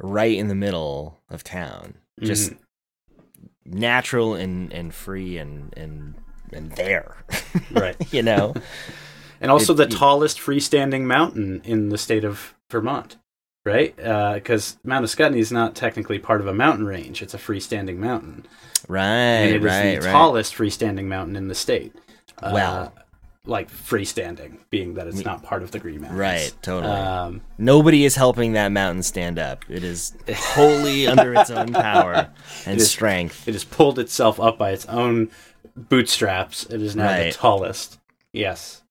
right 0.00 0.36
in 0.36 0.48
the 0.48 0.54
middle 0.54 1.20
of 1.30 1.44
town, 1.44 1.94
just 2.20 2.50
Mhm. 2.50 2.56
natural 3.64 4.34
and 4.34 4.72
and 4.72 4.94
free 4.94 5.38
and 5.38 5.72
and 5.76 6.14
and 6.52 6.72
there. 6.72 7.16
Right. 7.70 7.96
you 8.12 8.22
know, 8.22 8.54
and 9.40 9.50
also 9.50 9.72
It- 9.72 9.76
the 9.76 9.82
it- 9.84 9.90
tallest 9.92 10.38
freestanding 10.38 11.02
mountain 11.02 11.60
in 11.64 11.88
the 11.90 11.98
state 11.98 12.24
of 12.24 12.54
Vermont, 12.70 13.16
right? 13.64 13.94
Because 13.96 14.76
Mount 14.84 15.04
Ascutney 15.04 15.38
is 15.38 15.52
not 15.52 15.74
technically 15.74 16.18
part 16.18 16.40
of 16.40 16.46
a 16.46 16.54
mountain 16.54 16.86
range; 16.86 17.22
it's 17.22 17.34
a 17.34 17.38
freestanding 17.38 17.96
mountain, 17.96 18.46
right, 18.88 19.04
and 19.06 19.50
it 19.54 19.56
is 19.58 19.64
right, 19.64 20.00
the 20.00 20.06
right. 20.06 20.12
tallest 20.12 20.54
freestanding 20.54 21.04
mountain 21.06 21.36
in 21.36 21.48
the 21.48 21.54
state. 21.54 21.94
Uh, 22.42 22.50
Well. 22.52 22.92
Like 23.44 23.68
freestanding, 23.70 24.58
being 24.70 24.94
that 24.94 25.08
it's 25.08 25.24
not 25.24 25.42
part 25.42 25.62
of 25.64 25.72
the 25.72 25.80
Green 25.80 26.00
Mountains, 26.02 26.18
Right, 26.20 26.54
totally. 26.62 26.92
Um, 26.92 27.40
Nobody 27.58 28.04
is 28.04 28.14
helping 28.14 28.52
that 28.52 28.70
mountain 28.70 29.02
stand 29.02 29.38
up. 29.38 29.64
It 29.68 29.82
is 29.82 30.16
wholly 30.32 31.06
under 31.08 31.34
its 31.34 31.50
own 31.50 31.72
power 31.72 32.30
and 32.66 32.80
is- 32.80 32.90
strength. 32.90 33.48
it 33.48 33.54
has 33.54 33.64
pulled 33.64 33.98
itself 33.98 34.38
up 34.38 34.58
by 34.58 34.70
its 34.70 34.86
own 34.86 35.28
bootstraps. 35.76 36.66
It 36.66 36.80
is 36.82 36.94
now 36.94 37.16
the 37.24 37.32
tallest. 37.32 37.98
Yes. 38.32 38.82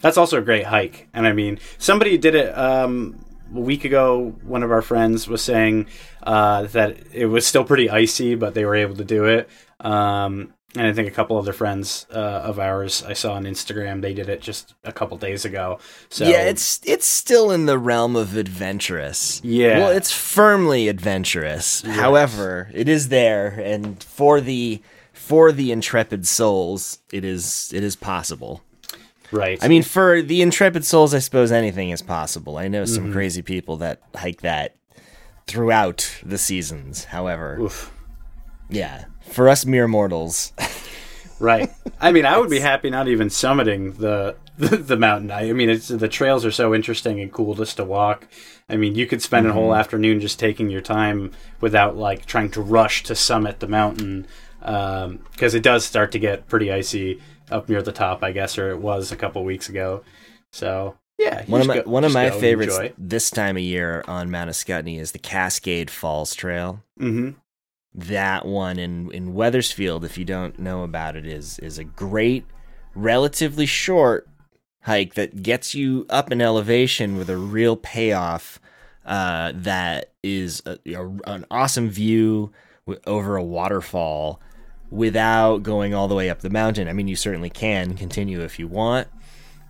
That's 0.00 0.16
also 0.16 0.38
a 0.38 0.42
great 0.42 0.64
hike. 0.64 1.08
And 1.14 1.26
I 1.26 1.32
mean, 1.32 1.58
somebody 1.78 2.18
did 2.18 2.34
it 2.34 2.56
um, 2.58 3.24
a 3.54 3.60
week 3.60 3.84
ago. 3.84 4.34
One 4.42 4.62
of 4.62 4.72
our 4.72 4.82
friends 4.82 5.28
was 5.28 5.42
saying 5.42 5.86
uh, 6.24 6.64
that 6.64 6.96
it 7.12 7.26
was 7.26 7.46
still 7.46 7.64
pretty 7.64 7.88
icy, 7.88 8.34
but 8.34 8.54
they 8.54 8.64
were 8.64 8.74
able 8.74 8.96
to 8.96 9.04
do 9.04 9.26
it. 9.26 9.48
Um, 9.78 10.54
and 10.76 10.86
I 10.86 10.92
think 10.92 11.08
a 11.08 11.10
couple 11.10 11.36
other 11.36 11.52
friends 11.52 12.06
uh, 12.12 12.18
of 12.18 12.58
ours 12.58 13.02
I 13.04 13.12
saw 13.12 13.32
on 13.34 13.44
Instagram, 13.44 14.02
they 14.02 14.14
did 14.14 14.28
it 14.28 14.40
just 14.40 14.74
a 14.84 14.92
couple 14.92 15.16
days 15.16 15.44
ago. 15.44 15.78
So 16.10 16.24
yeah, 16.26 16.42
it's 16.42 16.80
it's 16.84 17.06
still 17.06 17.50
in 17.50 17.66
the 17.66 17.78
realm 17.78 18.14
of 18.16 18.36
adventurous. 18.36 19.40
Yeah. 19.44 19.78
Well, 19.78 19.90
it's 19.90 20.12
firmly 20.12 20.88
adventurous. 20.88 21.82
However, 21.82 22.70
it 22.72 22.88
is 22.88 23.08
there 23.08 23.48
and 23.62 24.02
for 24.02 24.40
the 24.40 24.80
for 25.12 25.52
the 25.52 25.72
intrepid 25.72 26.26
souls, 26.26 26.98
it 27.12 27.24
is 27.24 27.70
it 27.74 27.82
is 27.82 27.96
possible. 27.96 28.62
right. 29.32 29.58
I 29.62 29.68
mean, 29.68 29.82
for 29.82 30.22
the 30.22 30.40
intrepid 30.42 30.84
souls, 30.84 31.14
I 31.14 31.18
suppose 31.18 31.52
anything 31.52 31.90
is 31.90 32.02
possible. 32.02 32.56
I 32.58 32.68
know 32.68 32.82
Mm-hmm. 32.84 32.94
some 32.94 33.12
crazy 33.12 33.42
people 33.42 33.76
that 33.78 34.00
hike 34.14 34.40
that 34.42 34.76
throughout 35.46 36.18
the 36.24 36.38
seasons. 36.38 37.04
However, 37.04 37.58
Oof. 37.60 37.92
yeah, 38.68 39.04
for 39.30 39.48
us 39.48 39.64
mere 39.66 39.88
mortals, 39.88 40.52
Right. 41.38 41.70
I 41.98 42.12
mean, 42.12 42.26
I 42.26 42.36
would 42.36 42.50
be 42.50 42.58
happy 42.60 42.90
not 42.90 43.08
even 43.08 43.28
summiting 43.28 43.96
the 43.96 44.36
the, 44.58 44.76
the 44.90 44.96
mountain. 44.96 45.30
I, 45.30 45.48
I 45.48 45.52
mean, 45.54 45.70
it's 45.70 45.88
the 45.88 46.06
trails 46.08 46.44
are 46.44 46.50
so 46.50 46.74
interesting 46.74 47.18
and 47.18 47.32
cool 47.32 47.54
just 47.54 47.78
to 47.78 47.84
walk. 47.84 48.28
I 48.68 48.76
mean, 48.76 48.94
you 48.94 49.06
could 49.06 49.22
spend 49.22 49.46
a 49.46 49.52
whole 49.54 49.74
afternoon 49.74 50.20
just 50.20 50.38
taking 50.38 50.68
your 50.70 50.82
time 50.82 51.32
without 51.60 51.96
like 51.96 52.26
trying 52.26 52.50
to 52.50 52.60
rush 52.60 53.02
to 53.04 53.14
summit 53.14 53.60
the 53.60 53.66
mountain 53.66 54.26
because 54.60 55.54
it 55.54 55.62
does 55.62 55.84
start 55.86 56.12
to 56.12 56.18
get 56.18 56.46
pretty 56.46 56.70
icy 56.70 57.20
up 57.50 57.68
near 57.70 57.80
the 57.82 57.90
top, 57.92 58.22
I 58.22 58.32
guess, 58.32 58.58
or 58.58 58.70
it 58.70 58.78
was 58.78 59.10
a 59.10 59.16
couple 59.16 59.42
weeks 59.44 59.68
ago. 59.70 60.04
So 60.52 60.96
yeah, 61.18 61.44
one 61.46 61.62
of 61.62 61.66
my 61.66 61.76
go- 61.80 61.90
one 61.90 62.04
of 62.04 62.12
my 62.12 62.28
favorites 62.30 62.78
this 62.98 63.30
time 63.30 63.56
of 63.56 63.62
year 63.62 64.04
on 64.06 64.30
Mount 64.30 64.50
Ascutney 64.50 64.98
is 65.00 65.12
the 65.12 65.18
Cascade 65.18 65.90
Falls 65.90 66.34
Trail. 66.34 66.82
Mhm. 67.00 67.36
That 67.94 68.46
one 68.46 68.78
in 68.78 69.10
in 69.12 69.34
Weathersfield, 69.34 70.04
if 70.04 70.16
you 70.18 70.24
don't 70.24 70.58
know 70.58 70.82
about 70.82 71.16
it, 71.16 71.26
is 71.26 71.58
is 71.58 71.78
a 71.78 71.84
great, 71.84 72.44
relatively 72.94 73.66
short 73.66 74.28
hike 74.82 75.14
that 75.14 75.42
gets 75.42 75.74
you 75.74 76.06
up 76.08 76.30
in 76.32 76.40
elevation 76.40 77.16
with 77.16 77.28
a 77.28 77.36
real 77.36 77.76
payoff. 77.76 78.58
Uh, 79.04 79.52
that 79.54 80.12
is 80.22 80.62
a, 80.66 80.78
a- 80.94 81.08
an 81.26 81.44
awesome 81.50 81.88
view 81.90 82.52
w- 82.86 83.00
over 83.06 83.36
a 83.36 83.42
waterfall 83.42 84.40
without 84.90 85.62
going 85.62 85.94
all 85.94 86.06
the 86.08 86.14
way 86.14 86.28
up 86.30 86.40
the 86.40 86.50
mountain. 86.50 86.86
I 86.88 86.92
mean, 86.92 87.08
you 87.08 87.16
certainly 87.16 87.50
can 87.50 87.94
continue 87.96 88.40
if 88.42 88.58
you 88.58 88.68
want, 88.68 89.08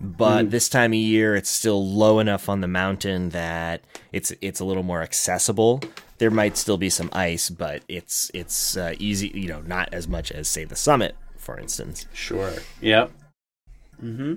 but 0.00 0.50
this 0.50 0.68
time 0.68 0.92
of 0.92 0.98
year 0.98 1.36
it's 1.36 1.48
still 1.50 1.86
low 1.86 2.18
enough 2.18 2.48
on 2.48 2.60
the 2.60 2.68
mountain 2.68 3.30
that 3.30 3.82
it's 4.12 4.32
it's 4.42 4.60
a 4.60 4.64
little 4.64 4.82
more 4.82 5.02
accessible. 5.02 5.80
There 6.20 6.30
might 6.30 6.56
still 6.56 6.76
be 6.76 6.90
some 6.90 7.08
ice, 7.12 7.50
but 7.50 7.82
it's 7.88 8.30
it's 8.32 8.76
uh, 8.76 8.94
easy, 9.00 9.28
you 9.34 9.48
know, 9.48 9.62
not 9.62 9.88
as 9.92 10.06
much 10.06 10.30
as 10.30 10.46
say 10.46 10.64
the 10.64 10.76
summit, 10.76 11.16
for 11.36 11.58
instance. 11.58 12.06
Sure. 12.12 12.52
Yep. 12.80 13.10
hmm 13.98 14.34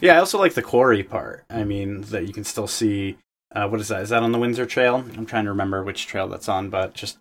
Yeah, 0.00 0.14
I 0.14 0.18
also 0.18 0.38
like 0.38 0.54
the 0.54 0.62
quarry 0.62 1.02
part. 1.02 1.44
I 1.50 1.64
mean, 1.64 2.02
that 2.02 2.26
you 2.28 2.32
can 2.32 2.44
still 2.44 2.68
see. 2.68 3.16
Uh, 3.54 3.66
what 3.68 3.80
is 3.80 3.88
that? 3.88 4.02
Is 4.02 4.10
that 4.10 4.22
on 4.22 4.32
the 4.32 4.38
Windsor 4.38 4.66
Trail? 4.66 4.96
I'm 5.16 5.26
trying 5.26 5.44
to 5.44 5.50
remember 5.50 5.82
which 5.82 6.06
trail 6.06 6.28
that's 6.28 6.48
on, 6.48 6.68
but 6.70 6.94
just 6.94 7.18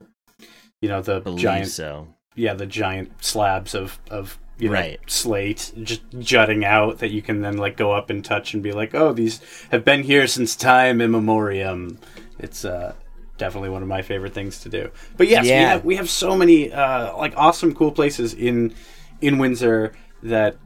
you 0.82 0.90
know 0.90 1.02
the 1.02 1.22
Believe 1.22 1.40
giant, 1.42 1.70
so. 1.70 2.08
yeah, 2.36 2.54
the 2.54 2.66
giant 2.66 3.24
slabs 3.24 3.74
of 3.74 3.98
of 4.12 4.38
you 4.58 4.68
know 4.68 4.74
Right. 4.74 5.00
slate 5.08 5.72
just 5.84 6.02
jutting 6.20 6.66
out 6.66 7.00
that 7.00 7.12
you 7.12 7.22
can 7.22 7.42
then 7.42 7.58
like 7.58 7.78
go 7.78 7.92
up 7.94 8.10
and 8.10 8.24
touch 8.26 8.54
and 8.54 8.62
be 8.62 8.74
like, 8.74 8.94
oh, 8.94 9.14
these 9.14 9.40
have 9.72 9.86
been 9.86 10.04
here 10.04 10.28
since 10.28 10.56
time 10.58 11.00
immemorium. 11.00 12.00
It's 12.40 12.66
uh 12.66 12.94
definitely 13.38 13.70
one 13.70 13.82
of 13.82 13.88
my 13.88 14.02
favorite 14.02 14.34
things 14.34 14.60
to 14.62 14.70
do. 14.70 14.92
But 15.18 15.28
yes, 15.28 15.44
we 15.44 15.50
have 15.50 15.86
we 15.86 15.96
have 15.96 16.10
so 16.10 16.36
many 16.36 16.72
uh, 16.72 17.16
like 17.18 17.34
awesome, 17.36 17.74
cool 17.74 17.92
places 17.92 18.34
in 18.34 18.74
in 19.22 19.38
Windsor 19.38 19.94
that 20.24 20.58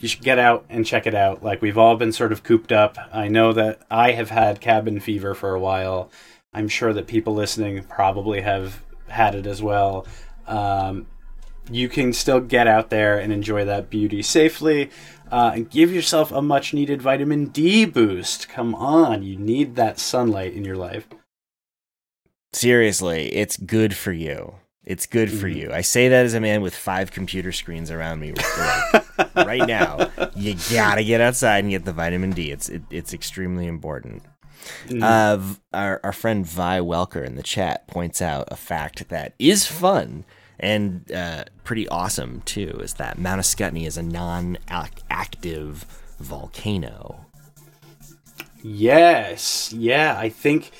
you 0.00 0.08
should 0.08 0.22
get 0.22 0.38
out 0.38 0.64
and 0.68 0.86
check 0.86 1.06
it 1.06 1.14
out. 1.14 1.42
Like 1.42 1.60
we've 1.60 1.78
all 1.78 1.96
been 1.96 2.12
sort 2.12 2.32
of 2.32 2.42
cooped 2.42 2.72
up. 2.72 2.96
I 3.12 3.28
know 3.28 3.52
that 3.52 3.82
I 3.90 4.12
have 4.12 4.30
had 4.30 4.60
cabin 4.60 5.00
fever 5.00 5.34
for 5.34 5.54
a 5.54 5.60
while. 5.60 6.10
I'm 6.52 6.68
sure 6.68 6.92
that 6.92 7.06
people 7.06 7.34
listening 7.34 7.82
probably 7.84 8.40
have 8.40 8.82
had 9.08 9.34
it 9.34 9.46
as 9.46 9.62
well. 9.62 10.06
Um, 10.46 11.06
you 11.70 11.88
can 11.88 12.12
still 12.12 12.40
get 12.40 12.66
out 12.66 12.90
there 12.90 13.18
and 13.18 13.32
enjoy 13.32 13.64
that 13.64 13.90
beauty 13.90 14.22
safely 14.22 14.90
uh, 15.30 15.52
and 15.54 15.70
give 15.70 15.92
yourself 15.92 16.32
a 16.32 16.40
much 16.40 16.72
needed 16.72 17.02
vitamin 17.02 17.46
D 17.46 17.84
boost. 17.84 18.48
Come 18.48 18.74
on, 18.74 19.22
you 19.22 19.36
need 19.36 19.76
that 19.76 19.98
sunlight 19.98 20.54
in 20.54 20.64
your 20.64 20.76
life. 20.76 21.06
Seriously, 22.52 23.28
it's 23.34 23.56
good 23.56 23.94
for 23.94 24.12
you. 24.12 24.54
It's 24.84 25.04
good 25.06 25.30
for 25.30 25.48
Mhm. 25.48 25.56
you. 25.56 25.70
I 25.72 25.82
say 25.82 26.08
that 26.08 26.24
as 26.24 26.32
a 26.32 26.40
man 26.40 26.62
with 26.62 26.74
five 26.74 27.10
computer 27.12 27.52
screens 27.52 27.90
around 27.90 28.20
me 28.20 28.32
like, 28.32 29.36
right 29.46 29.66
now. 29.68 30.10
You 30.34 30.56
gotta 30.70 31.04
get 31.04 31.20
outside 31.20 31.58
and 31.64 31.70
get 31.70 31.84
the 31.84 31.92
vitamin 31.92 32.30
D. 32.30 32.50
It's 32.50 32.68
it, 32.70 32.82
it's 32.90 33.12
extremely 33.12 33.66
important. 33.66 34.22
Mm. 34.88 35.02
Uh, 35.02 35.38
our 35.76 36.00
our 36.02 36.12
friend 36.12 36.46
Vi 36.46 36.80
Welker 36.80 37.24
in 37.24 37.36
the 37.36 37.42
chat 37.42 37.86
points 37.86 38.22
out 38.22 38.48
a 38.50 38.56
fact 38.56 39.08
that 39.10 39.34
is 39.38 39.66
fun 39.66 40.24
and 40.58 41.10
uh, 41.12 41.44
pretty 41.64 41.86
awesome 41.90 42.40
too. 42.46 42.80
Is 42.82 42.94
that 42.94 43.18
Mount 43.18 43.40
Ascutney 43.42 43.86
is 43.86 43.98
a 43.98 44.02
non-active 44.02 45.84
volcano. 46.18 47.26
Yes, 48.62 49.72
yeah. 49.72 50.16
I 50.18 50.28
think, 50.30 50.72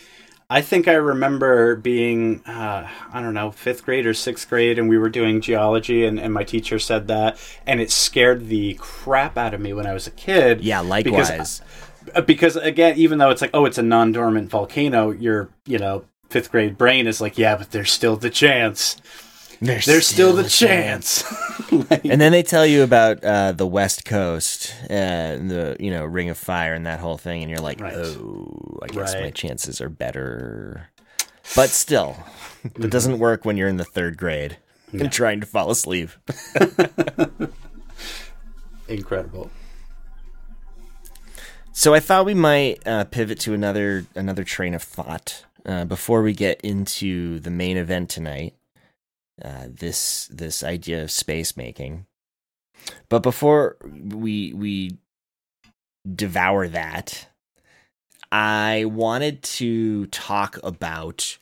I 0.51 0.63
think 0.63 0.89
I 0.89 0.95
remember 0.95 1.77
being, 1.77 2.43
uh, 2.47 2.89
I 3.13 3.21
don't 3.21 3.35
know, 3.35 3.51
fifth 3.51 3.85
grade 3.85 4.07
or 4.07 4.15
sixth 4.15 4.49
grade, 4.49 4.79
and 4.79 4.89
we 4.89 4.97
were 4.97 5.11
doing 5.11 5.43
geology, 5.43 6.07
and, 6.07 6.19
and 6.19 6.33
my 6.33 6.43
teacher 6.43 6.79
said 6.79 7.07
that, 7.09 7.39
and 7.67 7.81
it 7.83 7.91
scared 7.91 8.49
the 8.49 8.75
crap 8.81 9.37
out 9.37 9.53
of 9.53 9.61
me 9.61 9.75
when 9.75 9.87
I 9.87 9.93
was 9.93 10.07
a 10.07 10.11
kid. 10.11 10.63
Yeah, 10.63 10.81
Because- 11.03 11.29
likewise. 11.29 11.63
Uh, 12.15 12.23
because 12.23 12.57
again, 12.57 12.97
even 12.97 13.19
though 13.19 13.29
it's 13.29 13.43
like, 13.43 13.51
oh, 13.53 13.67
it's 13.67 13.77
a 13.77 13.83
non-dormant 13.83 14.49
volcano, 14.49 15.11
your, 15.11 15.51
you 15.67 15.79
know, 15.79 16.07
fifth 16.31 16.51
grade 16.51 16.79
brain 16.79 17.07
is 17.07 17.21
like, 17.21 17.37
yeah, 17.37 17.55
but 17.55 17.71
there's 17.71 17.93
still 17.93 18.17
the 18.17 18.31
chance. 18.31 18.97
There's 19.61 20.07
still, 20.07 20.33
the 20.35 20.45
a 20.45 20.49
chance. 20.49 21.25
Like- 21.73 22.05
And 22.05 22.21
then 22.21 22.33
they 22.33 22.43
tell 22.43 22.65
you 22.67 22.83
about 22.83 23.23
uh, 23.25 23.53
the 23.53 23.67
West 23.67 24.05
Coast, 24.05 24.75
uh, 24.89 24.93
and 24.93 25.51
the 25.51 25.77
you 25.81 25.91
know 25.91 26.05
Ring 26.05 26.29
of 26.31 26.39
Fire, 26.39 26.75
and 26.75 26.87
that 26.87 27.01
whole 27.01 27.19
thing, 27.19 27.43
and 27.43 27.51
you're 27.51 27.61
like, 27.61 27.81
Right. 27.81 27.95
oh, 27.95 28.79
I 28.83 28.87
guess 28.87 29.15
my 29.15 29.31
chances 29.31 29.81
are 29.81 29.89
better. 29.89 30.91
But 31.57 31.71
still, 31.71 32.17
Mm-hmm. 32.65 32.83
it 32.85 32.91
doesn't 32.91 33.19
work 33.19 33.45
when 33.45 33.57
you're 33.57 33.69
in 33.69 33.77
the 33.77 33.85
third 33.85 34.17
grade 34.17 34.59
and 34.93 35.13
trying 35.13 35.41
to 35.41 35.47
fall 35.47 35.71
asleep. 35.71 36.11
Incredible. 38.89 39.51
So 41.73 41.95
I 41.95 42.01
thought 42.01 42.25
we 42.25 42.35
might 42.35 42.85
uh, 42.87 43.05
pivot 43.05 43.39
to 43.41 43.55
another 43.55 44.07
another 44.15 44.43
train 44.45 44.75
of 44.75 44.83
thought 44.83 45.45
uh, 45.65 45.85
before 45.85 46.23
we 46.23 46.33
get 46.33 46.61
into 46.63 47.39
the 47.41 47.51
main 47.51 47.77
event 47.77 48.09
tonight. 48.11 48.55
Uh, 49.43 49.67
this 49.69 50.27
this 50.33 50.63
idea 50.65 51.03
of 51.03 51.11
space 51.11 51.57
making, 51.57 52.07
but 53.09 53.23
before 53.23 53.77
we 53.83 54.53
we 54.53 54.99
devour 56.15 56.69
that, 56.69 57.29
I 58.33 58.85
wanted 58.87 59.43
to 59.43 60.07
talk 60.07 60.59
about 60.63 61.39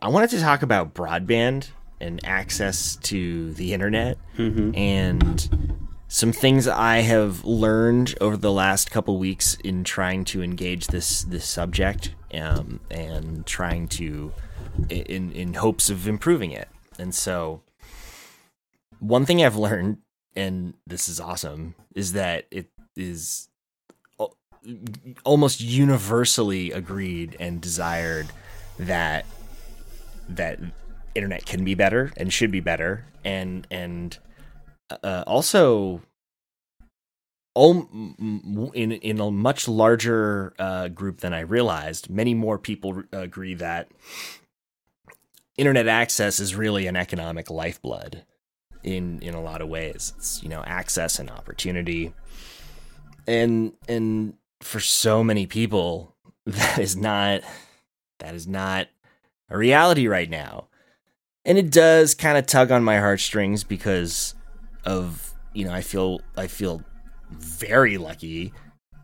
I 0.00 0.08
wanted 0.08 0.30
to 0.30 0.40
talk 0.40 0.62
about 0.62 0.94
broadband 0.94 1.68
and 2.00 2.20
access 2.24 2.96
to 2.96 3.52
the 3.52 3.74
internet 3.74 4.16
Mm-hmm. 4.38 4.74
and 4.74 5.76
some 6.08 6.32
things 6.32 6.66
I 6.66 6.98
have 7.02 7.44
learned 7.44 8.16
over 8.20 8.36
the 8.36 8.50
last 8.50 8.90
couple 8.90 9.16
weeks 9.18 9.56
in 9.62 9.84
trying 9.84 10.24
to 10.26 10.42
engage 10.42 10.88
this 10.88 11.22
this 11.22 11.46
subject 11.46 12.14
um, 12.34 12.80
and 12.90 13.46
trying 13.46 13.86
to 13.88 14.32
in 14.88 15.30
in 15.32 15.54
hopes 15.54 15.90
of 15.90 16.08
improving 16.08 16.50
it. 16.52 16.68
And 17.00 17.14
so, 17.14 17.62
one 18.98 19.24
thing 19.24 19.42
I've 19.42 19.56
learned, 19.56 19.98
and 20.36 20.74
this 20.86 21.08
is 21.08 21.18
awesome, 21.18 21.74
is 21.94 22.12
that 22.12 22.46
it 22.50 22.70
is 22.94 23.48
almost 25.24 25.62
universally 25.62 26.70
agreed 26.70 27.34
and 27.40 27.62
desired 27.62 28.26
that 28.78 29.24
that 30.28 30.58
internet 31.14 31.46
can 31.46 31.64
be 31.64 31.74
better 31.74 32.12
and 32.18 32.30
should 32.30 32.50
be 32.50 32.60
better. 32.60 33.06
And 33.24 33.66
and 33.70 34.18
uh, 35.02 35.24
also 35.26 36.02
al- 37.56 37.88
in 38.74 38.92
in 38.92 39.20
a 39.20 39.30
much 39.30 39.68
larger 39.68 40.52
uh, 40.58 40.88
group 40.88 41.20
than 41.20 41.32
I 41.32 41.40
realized, 41.40 42.10
many 42.10 42.34
more 42.34 42.58
people 42.58 43.02
agree 43.10 43.54
that 43.54 43.88
internet 45.60 45.86
access 45.86 46.40
is 46.40 46.56
really 46.56 46.86
an 46.86 46.96
economic 46.96 47.50
lifeblood 47.50 48.24
in 48.82 49.20
in 49.20 49.34
a 49.34 49.42
lot 49.42 49.60
of 49.60 49.68
ways. 49.68 50.14
It's 50.16 50.42
you 50.42 50.48
know 50.48 50.64
access 50.66 51.18
and 51.18 51.30
opportunity, 51.30 52.14
and 53.26 53.74
and 53.86 54.34
for 54.62 54.80
so 54.80 55.22
many 55.22 55.46
people 55.46 56.16
that 56.46 56.78
is 56.78 56.96
not 56.96 57.42
that 58.20 58.34
is 58.34 58.46
not 58.46 58.88
a 59.50 59.58
reality 59.58 60.08
right 60.08 60.30
now. 60.30 60.68
And 61.44 61.58
it 61.58 61.70
does 61.70 62.14
kind 62.14 62.36
of 62.38 62.46
tug 62.46 62.70
on 62.70 62.82
my 62.84 62.98
heartstrings 62.98 63.62
because 63.62 64.34
of 64.84 65.34
you 65.52 65.66
know 65.66 65.72
I 65.72 65.82
feel 65.82 66.22
I 66.38 66.46
feel 66.46 66.82
very 67.30 67.98
lucky 67.98 68.54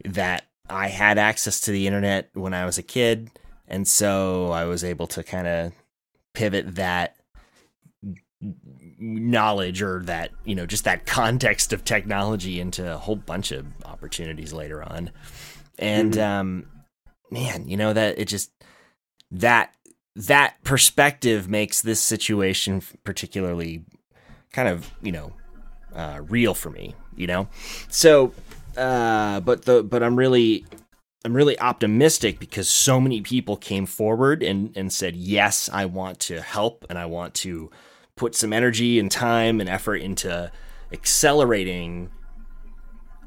that 0.07 0.47
I 0.71 0.89
had 0.89 1.19
access 1.19 1.61
to 1.61 1.71
the 1.71 1.87
internet 1.87 2.31
when 2.33 2.55
I 2.55 2.65
was 2.65 2.79
a 2.79 2.83
kid, 2.83 3.31
and 3.69 3.87
so 3.87 4.53
I 4.53 4.65
was 4.65 4.83
able 4.83 5.07
to 5.09 5.23
kind 5.23 5.47
of 5.47 5.73
pivot 6.37 6.75
that 6.77 7.17
knowledge 8.99 9.81
or 9.83 10.03
that 10.05 10.31
you 10.45 10.55
know 10.55 10.67
just 10.67 10.85
that 10.85 11.07
context 11.07 11.73
of 11.73 11.85
technology 11.85 12.61
into 12.61 12.93
a 12.93 12.99
whole 12.99 13.17
bunch 13.17 13.51
of 13.51 13.67
opportunities 13.85 14.53
later 14.53 14.83
on 14.83 15.11
and 15.79 16.13
Mhm. 16.13 16.23
um 16.23 16.67
man 17.31 17.67
you 17.67 17.77
know 17.77 17.93
that 17.95 18.19
it 18.19 18.27
just 18.27 18.51
that 19.31 19.75
that 20.15 20.63
perspective 20.65 21.49
makes 21.49 21.81
this 21.81 22.01
situation 22.01 22.83
particularly 23.05 23.85
kind 24.53 24.69
of 24.69 24.91
you 25.03 25.13
know 25.13 25.33
uh, 25.95 26.21
real 26.29 26.53
for 26.55 26.71
me 26.71 26.95
you 27.17 27.27
know 27.27 27.49
so 27.89 28.33
uh 28.77 29.41
but 29.41 29.65
the 29.65 29.83
but 29.83 30.03
i'm 30.03 30.17
really 30.17 30.65
i'm 31.27 31.35
really 31.35 31.59
optimistic 31.61 32.39
because 32.39 32.69
so 32.69 33.01
many 33.01 33.21
people 33.21 33.57
came 33.57 33.85
forward 33.85 34.43
and 34.43 34.75
and 34.77 34.93
said 34.93 35.15
yes 35.15 35.69
i 35.73 35.85
want 35.85 36.19
to 36.19 36.41
help 36.41 36.87
and 36.89 36.99
i 36.99 37.05
want 37.05 37.35
to 37.35 37.71
put 38.17 38.35
some 38.35 38.53
energy 38.53 38.99
and 38.99 39.11
time 39.11 39.61
and 39.61 39.69
effort 39.69 39.97
into 39.97 40.51
accelerating 40.93 42.11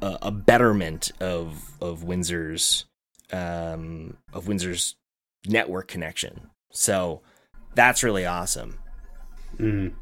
a, 0.02 0.18
a 0.24 0.32
betterment 0.32 1.12
of 1.20 1.72
of 1.82 2.04
windsor's 2.04 2.86
um 3.32 4.18
of 4.34 4.48
windsor's 4.48 4.96
network 5.48 5.88
connection. 5.88 6.50
So 6.72 7.22
that's 7.76 8.04
really 8.04 8.26
awesome. 8.26 8.80
Mm. 9.58 9.94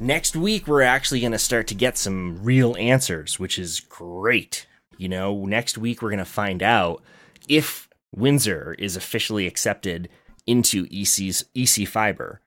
next 0.00 0.34
week 0.34 0.66
we're 0.66 0.82
actually 0.82 1.20
going 1.20 1.32
to 1.32 1.38
start 1.38 1.68
to 1.68 1.74
get 1.74 1.96
some 1.96 2.42
real 2.42 2.76
answers 2.78 3.38
which 3.38 3.58
is 3.58 3.80
great. 3.80 4.66
You 4.98 5.08
know 5.08 5.44
next 5.46 5.78
week 5.78 6.02
we're 6.02 6.10
going 6.10 6.18
to 6.18 6.24
find 6.24 6.62
out 6.62 7.02
if 7.48 7.88
windsor 8.14 8.74
is 8.78 8.96
officially 8.96 9.46
accepted 9.46 10.08
into 10.46 10.86
EC's 10.90 11.44
EC 11.54 11.86
fiber 11.86 12.40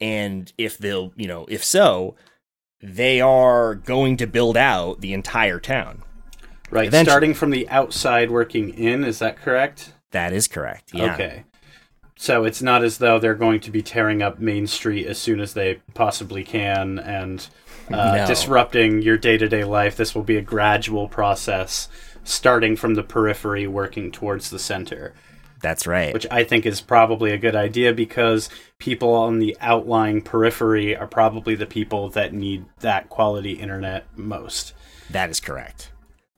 and 0.00 0.52
if 0.56 0.78
they'll 0.78 1.12
you 1.16 1.26
know 1.26 1.46
if 1.48 1.62
so 1.64 2.14
they 2.82 3.20
are 3.20 3.74
going 3.74 4.16
to 4.16 4.26
build 4.26 4.56
out 4.56 5.00
the 5.00 5.12
entire 5.12 5.58
town 5.60 6.02
Right. 6.70 6.86
Eventually. 6.86 7.10
Starting 7.10 7.34
from 7.34 7.50
the 7.50 7.68
outside 7.68 8.30
working 8.30 8.70
in, 8.70 9.02
is 9.02 9.18
that 9.18 9.36
correct? 9.36 9.92
that 10.12 10.32
is 10.32 10.46
correct 10.48 10.90
yeah 10.94 11.14
Okay. 11.14 11.44
So 12.16 12.44
it's 12.44 12.60
not 12.60 12.84
as 12.84 12.98
though 12.98 13.18
they're 13.18 13.34
going 13.34 13.60
to 13.60 13.70
be 13.70 13.80
tearing 13.80 14.22
up 14.22 14.38
Main 14.38 14.66
Street 14.66 15.06
as 15.06 15.18
soon 15.18 15.40
as 15.40 15.54
they 15.54 15.80
possibly 15.94 16.44
can 16.44 16.98
and 16.98 17.48
uh, 17.92 18.16
No. 18.18 18.26
disrupting 18.26 19.02
your 19.02 19.16
day 19.16 19.36
to 19.38 19.48
day 19.48 19.64
life. 19.64 19.96
This 19.96 20.14
will 20.14 20.22
be 20.22 20.36
a 20.36 20.42
gradual 20.42 21.08
process, 21.08 21.88
starting 22.24 22.76
from 22.76 22.94
the 22.94 23.02
periphery, 23.02 23.66
working 23.66 24.10
towards 24.10 24.50
the 24.50 24.58
center, 24.58 25.14
that's 25.62 25.86
right 25.86 26.14
which 26.14 26.26
I 26.30 26.42
think 26.44 26.64
is 26.64 26.80
probably 26.80 27.32
a 27.32 27.36
good 27.38 27.54
idea 27.54 27.92
because 27.92 28.48
people 28.78 29.12
on 29.12 29.40
the 29.40 29.56
outlying 29.60 30.22
periphery 30.22 30.96
are 30.96 31.06
probably 31.06 31.54
the 31.54 31.66
people 31.66 32.08
that 32.10 32.32
need 32.32 32.64
that 32.80 33.10
quality 33.10 33.52
internet 33.52 34.06
most. 34.16 34.72
that 35.10 35.28
is 35.28 35.38
correct 35.40 35.92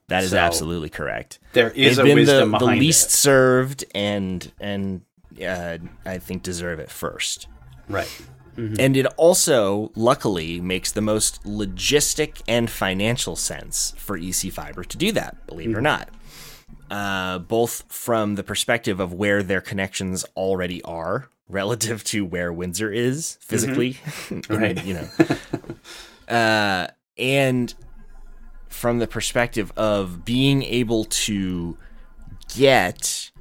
that 0.09 0.23
is 0.25 0.31
So, 0.31 0.37
absolutely 0.37 0.89
correct 0.89 1.39
There 1.53 1.69
is 1.71 1.95
They've 1.95 2.05
a 2.05 2.07
been 2.09 2.15
wisdom 2.17 2.51
the, 2.51 2.57
the 2.57 2.65
least 2.65 3.07
it. 3.07 3.11
served 3.11 3.85
and 3.95 4.51
and 4.59 5.01
uh, 5.41 5.77
I 6.05 6.17
think 6.17 6.43
deserve 6.43 6.79
it 6.79 6.91
first. 6.91 7.47
Right. 7.87 8.09
And 8.55 8.95
it 8.95 9.05
also, 9.17 9.91
luckily, 9.95 10.61
makes 10.61 10.91
the 10.91 11.01
most 11.01 11.43
logistic 11.43 12.41
and 12.47 12.69
financial 12.69 13.35
sense 13.35 13.93
for 13.97 14.17
EC 14.17 14.51
Fiber 14.51 14.83
to 14.83 14.97
do 14.97 15.11
that, 15.13 15.45
believe 15.47 15.71
it 15.71 15.75
or 15.77 15.81
not. 15.81 16.09
Uh, 16.91 17.39
both 17.39 17.83
from 17.91 18.35
the 18.35 18.43
perspective 18.43 18.99
of 18.99 19.13
where 19.13 19.41
their 19.41 19.61
connections 19.61 20.23
already 20.35 20.81
are 20.83 21.29
relative 21.49 22.03
to 22.03 22.25
where 22.25 22.53
Windsor 22.53 22.91
is 22.91 23.37
physically, 23.41 23.97
Right. 24.49 24.83
you 24.85 24.93
know, 24.95 25.07
uh, 26.35 26.87
and 27.17 27.73
from 28.69 28.99
the 28.99 29.07
perspective 29.07 29.71
of 29.75 30.25
being 30.25 30.63
able 30.63 31.05
to 31.05 31.77
get 32.55 33.31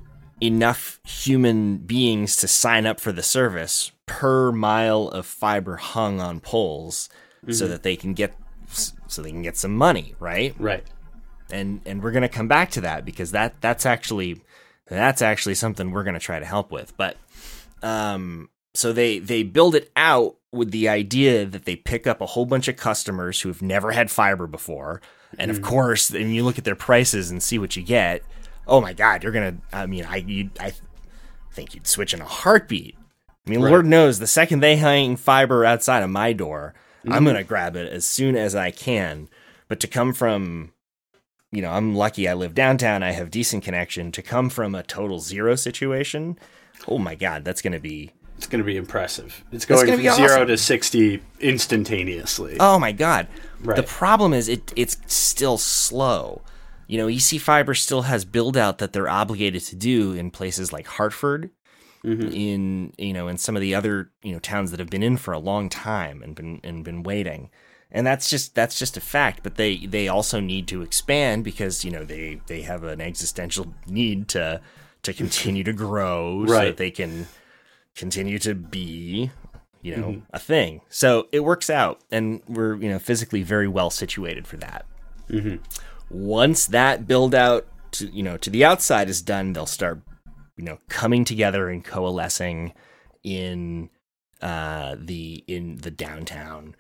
enough 0.41 1.01
human 1.05 1.79
beings 1.79 2.37
to 2.37 2.49
sign 2.49 2.87
up 2.87 3.01
for 3.01 3.13
the 3.13 3.23
service 3.23 3.93
per 4.13 4.53
mile 4.53 5.09
of 5.09 5.25
fiber 5.25 5.77
hung 5.77 6.21
on 6.21 6.39
poles 6.39 7.09
so 7.51 7.67
that 7.67 7.83
they 7.83 7.97
can 7.97 8.13
get 8.13 8.37
so 9.09 9.23
they 9.23 9.31
can 9.31 9.43
get 9.43 9.57
some 9.57 9.75
money, 9.75 10.15
right? 10.21 10.55
Right. 10.59 10.85
And 11.51 11.81
and 11.87 12.03
we're 12.03 12.13
going 12.13 12.23
to 12.23 12.29
come 12.29 12.47
back 12.47 12.71
to 12.73 12.83
that 12.83 13.05
because 13.05 13.33
that 13.33 13.61
that's 13.61 13.87
actually 13.87 14.43
that's 14.87 15.23
actually 15.23 15.55
something 15.55 15.91
we're 15.91 16.05
going 16.05 16.15
to 16.15 16.21
try 16.21 16.39
to 16.39 16.45
help 16.45 16.71
with. 16.71 16.95
But 16.97 17.17
um 17.83 18.51
so 18.75 18.93
they 18.93 19.19
they 19.19 19.43
build 19.43 19.75
it 19.75 19.91
out 19.97 20.37
with 20.53 20.71
the 20.73 20.89
idea 20.89 21.47
that 21.47 21.65
they 21.65 21.77
pick 21.77 22.07
up 22.07 22.21
a 22.21 22.27
whole 22.27 22.45
bunch 22.45 22.69
of 22.69 22.77
customers 22.77 23.41
who 23.41 23.49
have 23.49 23.63
never 23.63 23.93
had 23.93 24.11
fiber 24.11 24.47
before. 24.47 25.01
And 25.39 25.51
of 25.51 25.63
course, 25.63 26.09
then 26.09 26.29
you 26.31 26.45
look 26.45 26.59
at 26.59 26.65
their 26.65 26.77
prices 26.77 27.31
and 27.31 27.43
see 27.43 27.59
what 27.59 27.77
you 27.77 27.83
get. 27.83 28.23
Oh 28.67 28.83
my 28.83 28.93
god, 28.93 29.23
you're 29.23 29.33
going 29.33 29.57
to 29.57 29.77
I 29.77 29.87
mean, 29.87 30.05
I 30.05 30.17
you 30.17 30.51
I 30.61 30.75
think 31.53 31.75
you'd 31.75 31.87
switch 31.87 32.13
in 32.13 32.21
a 32.21 32.27
heartbeat. 32.27 32.97
I 33.47 33.51
mean, 33.51 33.61
Lord 33.61 33.87
knows 33.87 34.19
the 34.19 34.27
second 34.27 34.61
they 34.61 34.77
hang 34.77 35.17
fiber 35.17 35.65
outside 35.65 36.03
of 36.03 36.11
my 36.11 36.33
door, 36.33 36.75
I'm 37.05 37.13
mm-hmm. 37.13 37.25
going 37.25 37.37
to 37.37 37.45
grab 37.45 37.77
it 37.77 37.93
as 37.93 38.07
soon 38.07 38.37
as 38.37 38.55
I 38.55 38.71
can. 38.71 39.29
But 39.69 39.81
to 39.81 39.89
come 39.89 40.13
from, 40.13 40.73
you 41.51 41.63
know, 41.63 41.73
I'm 41.73 41.95
lucky 41.95 42.29
I 42.29 42.35
live 42.35 42.55
downtown, 42.55 43.03
I 43.03 43.13
have 43.13 43.31
decent 43.31 43.65
connection. 43.65 44.13
To 44.13 44.23
come 44.23 44.49
from 44.49 44.75
a 44.75 44.83
total 44.83 45.19
zero 45.19 45.57
situation, 45.57 46.39
oh 46.87 46.99
my 46.99 47.15
God, 47.15 47.45
that's 47.45 47.63
going 47.63 47.73
to 47.73 47.81
be, 47.81 48.13
It's 48.37 48.47
going 48.47 48.61
to 48.61 48.67
be 48.67 48.77
impressive. 48.77 49.45
It's 49.51 49.65
going 49.65 49.87
gonna 49.87 49.97
from 49.97 50.05
be 50.05 50.13
zero 50.13 50.45
to 50.45 50.57
60 50.57 51.21
instantaneously. 51.41 52.57
oh 52.61 52.79
my 52.79 52.93
God. 52.93 53.27
Right. 53.61 53.77
The 53.77 53.83
problem 53.83 54.33
is 54.33 54.49
it 54.49 54.73
it's 54.77 54.99
still 55.07 55.59
slow. 55.59 56.43
You 56.87 56.99
know, 56.99 57.09
EC 57.09 57.41
Fiber 57.41 57.75
still 57.75 58.03
has 58.03 58.25
build 58.25 58.57
out 58.57 58.79
that 58.79 58.93
they're 58.93 59.09
obligated 59.09 59.63
to 59.63 59.77
do 59.77 60.13
in 60.13 60.31
places 60.31 60.73
like 60.73 60.87
Hartford, 60.87 61.51
Mm-hmm. 62.05 62.33
in 62.33 62.93
you 62.99 63.13
know, 63.13 63.29
in 63.29 63.39
some 63.39 63.55
of 63.55 63.61
the 63.61 63.77
other 63.77 64.11
you 64.23 64.33
know 64.33 64.41
towns 64.41 64.73
that 64.73 64.81
have 64.81 64.91
been 64.91 65.05
in 65.05 65.17
for 65.17 65.33
a 65.33 65.39
long 65.39 65.69
time 65.69 66.21
and 66.23 66.35
been 66.35 66.61
and 66.65 66.83
been 66.83 67.05
waiting, 67.05 67.49
and 67.93 68.05
that's 68.05 68.29
just 68.29 68.57
that's 68.57 68.77
just 68.77 68.97
a 68.97 69.01
fact. 69.01 69.45
But 69.45 69.55
they 69.55 69.87
they 69.87 70.09
also 70.09 70.41
need 70.41 70.67
to 70.69 70.83
expand 70.83 71.45
because 71.45 71.85
you 71.85 71.93
know 71.93 72.05
they 72.05 72.41
they 72.47 72.63
have 72.63 72.83
an 72.83 73.01
existential 73.01 73.73
need 73.87 74.27
to 74.31 74.61
to 75.03 75.13
continue 75.23 75.63
to 75.63 75.73
grow 75.73 76.45
so 76.47 76.55
that 76.55 76.77
they 76.77 76.91
can 76.91 77.29
continue 77.95 78.39
to 78.41 78.55
be 78.55 79.31
you 79.81 79.97
know 79.97 80.09
mm-hmm. 80.09 80.21
a 80.33 80.41
thing. 80.41 80.81
So 80.89 81.29
it 81.31 81.41
works 81.45 81.71
out, 81.71 82.01
and 82.11 82.43
we're 82.49 82.75
you 82.75 82.91
know 82.91 82.99
physically 82.99 83.45
very 83.45 83.69
well 83.69 83.91
situated 83.91 84.49
for 84.49 84.57
that. 84.57 84.87
Mm-hmm. 85.29 85.57
Once 86.11 86.67
that 86.67 87.07
build 87.07 87.33
out 87.33 87.67
to 87.93 88.07
you 88.07 88.23
know 88.23 88.37
to 88.39 88.51
the 88.51 88.65
outside 88.65 89.09
is 89.09 89.23
done 89.23 89.53
they'll 89.53 89.67
start 89.67 90.01
you 90.57 90.65
know 90.65 90.79
coming 90.89 91.25
together 91.25 91.69
and 91.69 91.85
coalescing 91.85 92.73
in 93.23 93.89
uh 94.41 94.97
the 94.99 95.45
in 95.47 95.77
the 95.79 95.91
downtown 95.91 96.75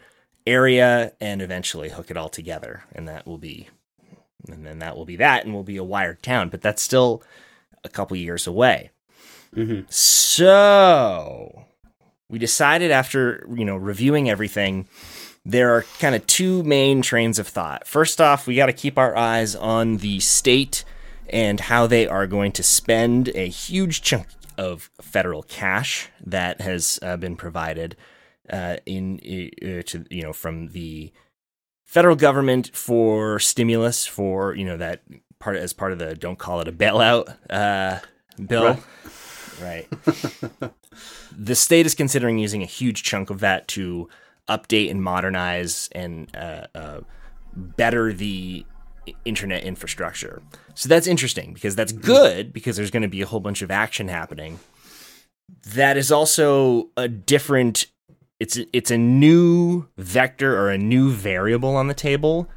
area 0.46 1.12
and 1.20 1.40
eventually 1.40 1.88
hook 1.88 2.10
it 2.10 2.16
all 2.16 2.28
together. 2.28 2.84
And 2.94 3.06
that 3.08 3.26
will 3.26 3.38
be 3.38 3.68
and 4.48 4.66
then 4.66 4.80
that 4.80 4.96
will 4.96 5.04
be 5.04 5.16
that 5.16 5.44
and 5.44 5.54
will 5.54 5.62
be 5.62 5.76
a 5.76 5.84
wired 5.84 6.22
town 6.22 6.48
but 6.48 6.60
that's 6.62 6.82
still 6.82 7.22
a 7.84 7.88
couple 7.88 8.16
years 8.16 8.46
away. 8.46 8.90
So 9.88 11.64
we 12.28 12.38
decided 12.38 12.90
after 12.90 13.46
you 13.54 13.64
know 13.64 13.76
reviewing 13.76 14.28
everything 14.28 14.88
there 15.44 15.74
are 15.74 15.82
kind 15.98 16.14
of 16.14 16.24
two 16.26 16.62
main 16.62 17.02
trains 17.02 17.38
of 17.38 17.48
thought. 17.48 17.86
First 17.86 18.20
off, 18.20 18.46
we 18.46 18.54
got 18.54 18.66
to 18.66 18.72
keep 18.72 18.96
our 18.96 19.16
eyes 19.16 19.56
on 19.56 19.96
the 19.96 20.20
state 20.20 20.84
and 21.28 21.60
how 21.60 21.86
they 21.86 22.06
are 22.06 22.26
going 22.26 22.52
to 22.52 22.62
spend 22.62 23.28
a 23.34 23.48
huge 23.48 24.02
chunk 24.02 24.26
of 24.58 24.90
federal 25.00 25.42
cash 25.42 26.08
that 26.24 26.60
has 26.60 26.98
uh, 27.02 27.16
been 27.16 27.36
provided 27.36 27.96
uh, 28.50 28.76
in 28.86 29.16
uh, 29.62 29.82
to 29.86 30.04
you 30.10 30.22
know 30.22 30.32
from 30.32 30.68
the 30.68 31.12
federal 31.84 32.16
government 32.16 32.70
for 32.74 33.38
stimulus 33.38 34.06
for 34.06 34.54
you 34.54 34.64
know 34.64 34.76
that 34.76 35.02
part 35.38 35.56
as 35.56 35.72
part 35.72 35.92
of 35.92 35.98
the 35.98 36.14
don't 36.14 36.38
call 36.38 36.60
it 36.60 36.68
a 36.68 36.72
bailout 36.72 37.36
uh, 37.50 37.98
bill. 38.46 38.78
Right. 39.60 39.86
the 41.36 41.54
state 41.54 41.86
is 41.86 41.94
considering 41.94 42.38
using 42.38 42.62
a 42.62 42.66
huge 42.66 43.02
chunk 43.02 43.30
of 43.30 43.40
that 43.40 43.68
to 43.68 44.08
update 44.48 44.90
and 44.90 45.02
modernize 45.02 45.88
and 45.92 46.34
uh, 46.36 46.66
uh, 46.74 47.00
better 47.54 48.12
the 48.12 48.64
internet 49.24 49.64
infrastructure. 49.64 50.42
So 50.74 50.88
that's 50.88 51.06
interesting 51.06 51.52
because 51.52 51.76
that's 51.76 51.92
good 51.92 52.52
because 52.52 52.76
there's 52.76 52.90
going 52.90 53.02
to 53.02 53.08
be 53.08 53.22
a 53.22 53.26
whole 53.26 53.40
bunch 53.40 53.62
of 53.62 53.70
action 53.70 54.08
happening. 54.08 54.60
That 55.74 55.96
is 55.96 56.10
also 56.10 56.90
a 56.96 57.08
different. 57.08 57.86
It's 58.40 58.58
it's 58.72 58.90
a 58.90 58.98
new 58.98 59.86
vector 59.96 60.58
or 60.58 60.70
a 60.70 60.78
new 60.78 61.10
variable 61.10 61.76
on 61.76 61.86
the 61.86 61.94
table 61.94 62.48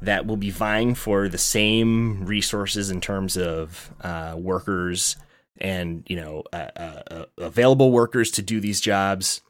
that 0.00 0.26
will 0.26 0.36
be 0.36 0.50
vying 0.50 0.94
for 0.94 1.28
the 1.28 1.38
same 1.38 2.24
resources 2.26 2.90
in 2.90 3.00
terms 3.00 3.36
of 3.36 3.92
uh, 4.02 4.34
workers 4.38 5.16
and 5.58 6.04
you 6.08 6.16
know 6.16 6.42
uh, 6.52 6.68
uh, 6.76 7.02
uh, 7.10 7.24
available 7.38 7.92
workers 7.92 8.30
to 8.30 8.42
do 8.42 8.60
these 8.60 8.80
jobs 8.80 9.40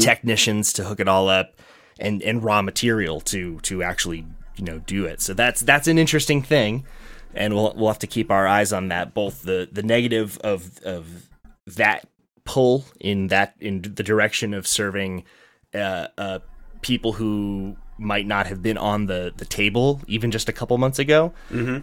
technicians 0.00 0.72
to 0.72 0.84
hook 0.84 1.00
it 1.00 1.06
all 1.06 1.28
up 1.28 1.60
and 2.00 2.22
and 2.22 2.42
raw 2.42 2.62
material 2.62 3.20
to 3.20 3.60
to 3.60 3.82
actually 3.82 4.26
you 4.58 4.64
know 4.64 4.78
do 4.80 5.04
it 5.04 5.20
so 5.20 5.34
that's 5.34 5.60
that's 5.60 5.88
an 5.88 5.98
interesting 5.98 6.42
thing 6.42 6.84
and 7.34 7.54
we'll 7.54 7.72
we'll 7.76 7.88
have 7.88 7.98
to 7.98 8.06
keep 8.06 8.30
our 8.30 8.46
eyes 8.46 8.72
on 8.72 8.88
that 8.88 9.14
both 9.14 9.42
the 9.42 9.68
the 9.70 9.82
negative 9.82 10.38
of 10.38 10.78
of 10.78 11.28
that 11.66 12.06
pull 12.44 12.84
in 13.00 13.28
that 13.28 13.54
in 13.60 13.82
the 13.82 14.02
direction 14.02 14.54
of 14.54 14.66
serving 14.66 15.24
uh, 15.74 16.08
uh 16.16 16.38
people 16.80 17.12
who 17.14 17.76
might 17.98 18.26
not 18.26 18.46
have 18.46 18.62
been 18.62 18.78
on 18.78 19.06
the 19.06 19.32
the 19.36 19.44
table 19.44 20.00
even 20.06 20.30
just 20.30 20.48
a 20.48 20.52
couple 20.52 20.78
months 20.78 20.98
ago 20.98 21.32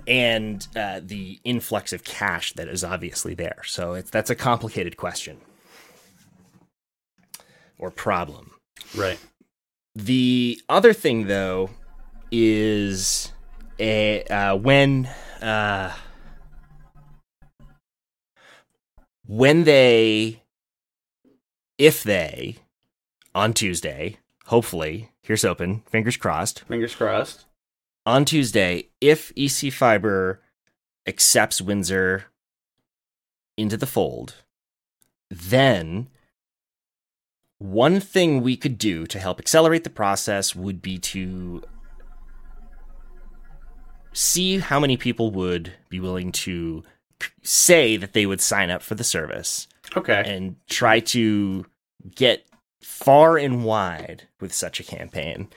and 0.08 0.68
uh, 0.76 1.02
the 1.04 1.40
influx 1.44 1.92
of 1.92 2.04
cash 2.04 2.54
that 2.54 2.68
is 2.68 2.84
obviously 2.84 3.36
there 3.36 3.62
so 3.66 3.94
it's 3.94 4.10
that's 4.10 4.30
a 4.30 4.36
complicated 4.36 4.96
question 4.96 5.38
or 7.78 7.92
problem. 7.92 8.52
Right. 8.96 9.20
The 9.94 10.60
other 10.68 10.94
thing, 10.94 11.28
though, 11.28 11.70
is 12.32 13.32
a, 13.80 14.24
uh, 14.24 14.56
when 14.56 15.10
uh, 15.42 15.94
when 19.28 19.64
they, 19.64 20.44
if 21.78 22.04
they, 22.04 22.58
on 23.34 23.54
Tuesday, 23.54 24.18
hopefully, 24.46 25.12
here's 25.22 25.44
open, 25.44 25.82
fingers 25.88 26.18
crossed, 26.18 26.62
Fingers 26.62 26.96
crossed. 26.96 27.46
on 28.06 28.24
Tuesday, 28.26 28.90
if 29.02 29.32
EC 29.36 29.74
Fiber 29.74 30.42
accepts 31.08 31.62
Windsor 31.62 32.26
into 33.58 33.78
the 33.78 33.88
fold, 33.88 34.36
then 35.30 36.08
one 37.58 38.00
thing 38.00 38.42
we 38.42 38.58
could 38.58 38.78
do 38.78 39.06
to 39.08 39.20
help 39.20 39.40
accelerate 39.40 39.84
the 39.84 39.90
process 39.90 40.56
would 40.56 40.82
be 40.82 40.98
to 41.00 41.64
see 44.16 44.58
how 44.60 44.80
many 44.80 44.98
people 44.98 45.30
would 45.32 45.74
be 45.90 46.00
willing 46.00 46.32
to 46.32 46.84
say 47.44 47.98
that 47.98 48.14
they 48.14 48.26
would 48.26 48.42
sign 48.42 48.70
up 48.70 48.82
for 48.82 48.96
the 48.96 49.04
service 49.04 49.68
Okay. 49.96 50.24
and 50.26 50.56
try 50.70 51.00
to 51.02 51.66
get 52.16 52.46
far 52.82 53.38
and 53.38 53.64
wide 53.64 54.24
with 54.40 54.54
such 54.54 54.80
a 54.80 54.84
campaign. 54.84 55.48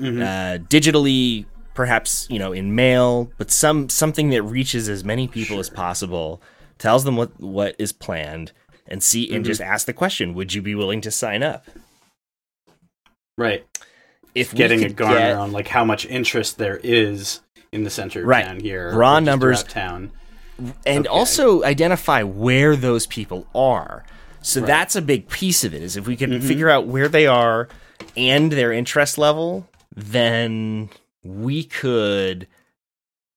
Uh, 0.00 0.58
digitally 0.68 1.46
perhaps 1.74 2.26
you 2.28 2.38
know 2.38 2.52
in 2.52 2.74
mail 2.74 3.30
but 3.38 3.50
some 3.50 3.88
something 3.88 4.30
that 4.30 4.42
reaches 4.42 4.88
as 4.88 5.04
many 5.04 5.26
people 5.28 5.58
as 5.60 5.70
possible 5.70 6.42
tells 6.78 7.04
them 7.04 7.16
what 7.16 7.38
what 7.40 7.74
is 7.78 7.92
planned 7.92 8.52
and 8.88 9.02
see 9.02 9.32
and 9.34 9.44
just 9.44 9.60
ask 9.60 9.86
the 9.86 9.92
question 9.92 10.34
would 10.34 10.52
you 10.52 10.60
be 10.60 10.74
willing 10.74 11.00
to 11.00 11.10
sign 11.10 11.42
up? 11.42 11.66
Right. 13.38 13.64
if 14.34 14.54
Getting 14.54 14.84
a 14.84 14.88
garner 14.90 15.18
get- 15.18 15.36
on 15.36 15.52
like 15.52 15.68
how 15.68 15.84
much 15.84 16.04
interest 16.06 16.58
there 16.58 16.80
is 16.82 17.40
in 17.72 17.84
the 17.84 17.90
center 17.90 18.20
of 18.20 18.26
Right. 18.26 18.44
town 18.44 18.60
here. 18.60 18.94
Raw 18.94 19.18
numbers. 19.18 19.64
town. 19.64 20.12
and 20.86 21.06
Okay. 21.06 21.08
also 21.08 21.64
identify 21.64 22.22
where 22.22 22.76
those 22.76 23.06
people 23.06 23.48
are 23.54 24.04
So 24.42 24.60
that's 24.60 24.94
a 24.94 25.02
big 25.02 25.28
piece 25.28 25.64
of 25.64 25.72
it. 25.74 25.82
Is 25.82 25.96
if 25.96 26.06
we 26.06 26.14
can 26.16 26.40
figure 26.40 26.68
out 26.68 26.86
where 26.86 27.08
they 27.08 27.26
are 27.26 27.68
and 28.16 28.52
their 28.52 28.72
interest 28.72 29.16
level, 29.18 29.68
then 29.96 30.90
we 31.24 31.64
could 31.64 32.46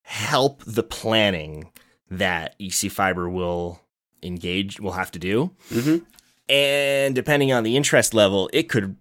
help 0.02 0.64
the 0.66 0.84
planning 0.84 1.70
that 2.12 2.56
EC 2.60 2.90
Fiber 2.90 3.30
will 3.30 3.80
engage 4.22 4.80
will 4.80 4.92
have 4.94 5.12
to 5.12 5.20
do. 5.20 5.52
Mhm. 5.72 6.02
And 6.50 7.16
depending 7.16 7.52
on 7.54 7.64
the 7.64 7.78
interest 7.78 8.14
level, 8.14 8.50
it 8.52 8.68
could 8.68 8.98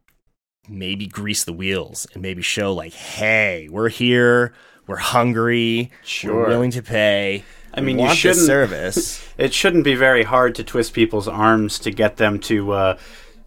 maybe 0.69 1.07
grease 1.07 1.45
the 1.45 1.53
wheels 1.55 2.07
and 2.15 2.23
maybe 2.23 2.43
show 2.43 2.73
like, 2.73 2.93
hey, 2.95 3.67
we're 3.71 3.89
here, 3.91 4.53
we're 4.87 4.97
hungry, 4.97 5.91
Sure. 6.03 6.35
we're 6.35 6.49
willing 6.49 6.71
to 6.73 6.83
pay. 6.83 7.45
I 7.73 7.81
mean, 7.81 7.99
you 7.99 8.15
shouldn't- 8.15 8.47
service. 8.47 9.21
It 9.39 9.53
shouldn't 9.53 9.83
be 9.83 9.97
very 9.97 10.23
hard 10.23 10.55
to 10.57 10.63
twist 10.65 10.93
people's 10.93 11.27
arms 11.27 11.81
to 11.81 11.91
get 11.91 12.19
them 12.19 12.39
to 12.41 12.71
uh, 12.73 12.99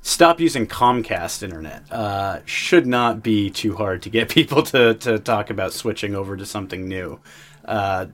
stop 0.02 0.42
using 0.42 0.68
Comcast 0.68 1.44
internet. 1.44 1.84
Uh, 1.90 2.40
should 2.46 2.86
not 2.86 3.24
be 3.24 3.50
too 3.50 3.76
hard 3.78 4.02
to 4.02 4.10
get 4.10 4.28
people 4.38 4.64
to, 4.64 4.96
to 4.96 5.18
talk 5.20 5.50
about 5.50 5.72
switching 5.72 6.14
over 6.14 6.36
to 6.36 6.46
something 6.46 6.90
new. 6.90 7.22
Uh, 7.64 8.08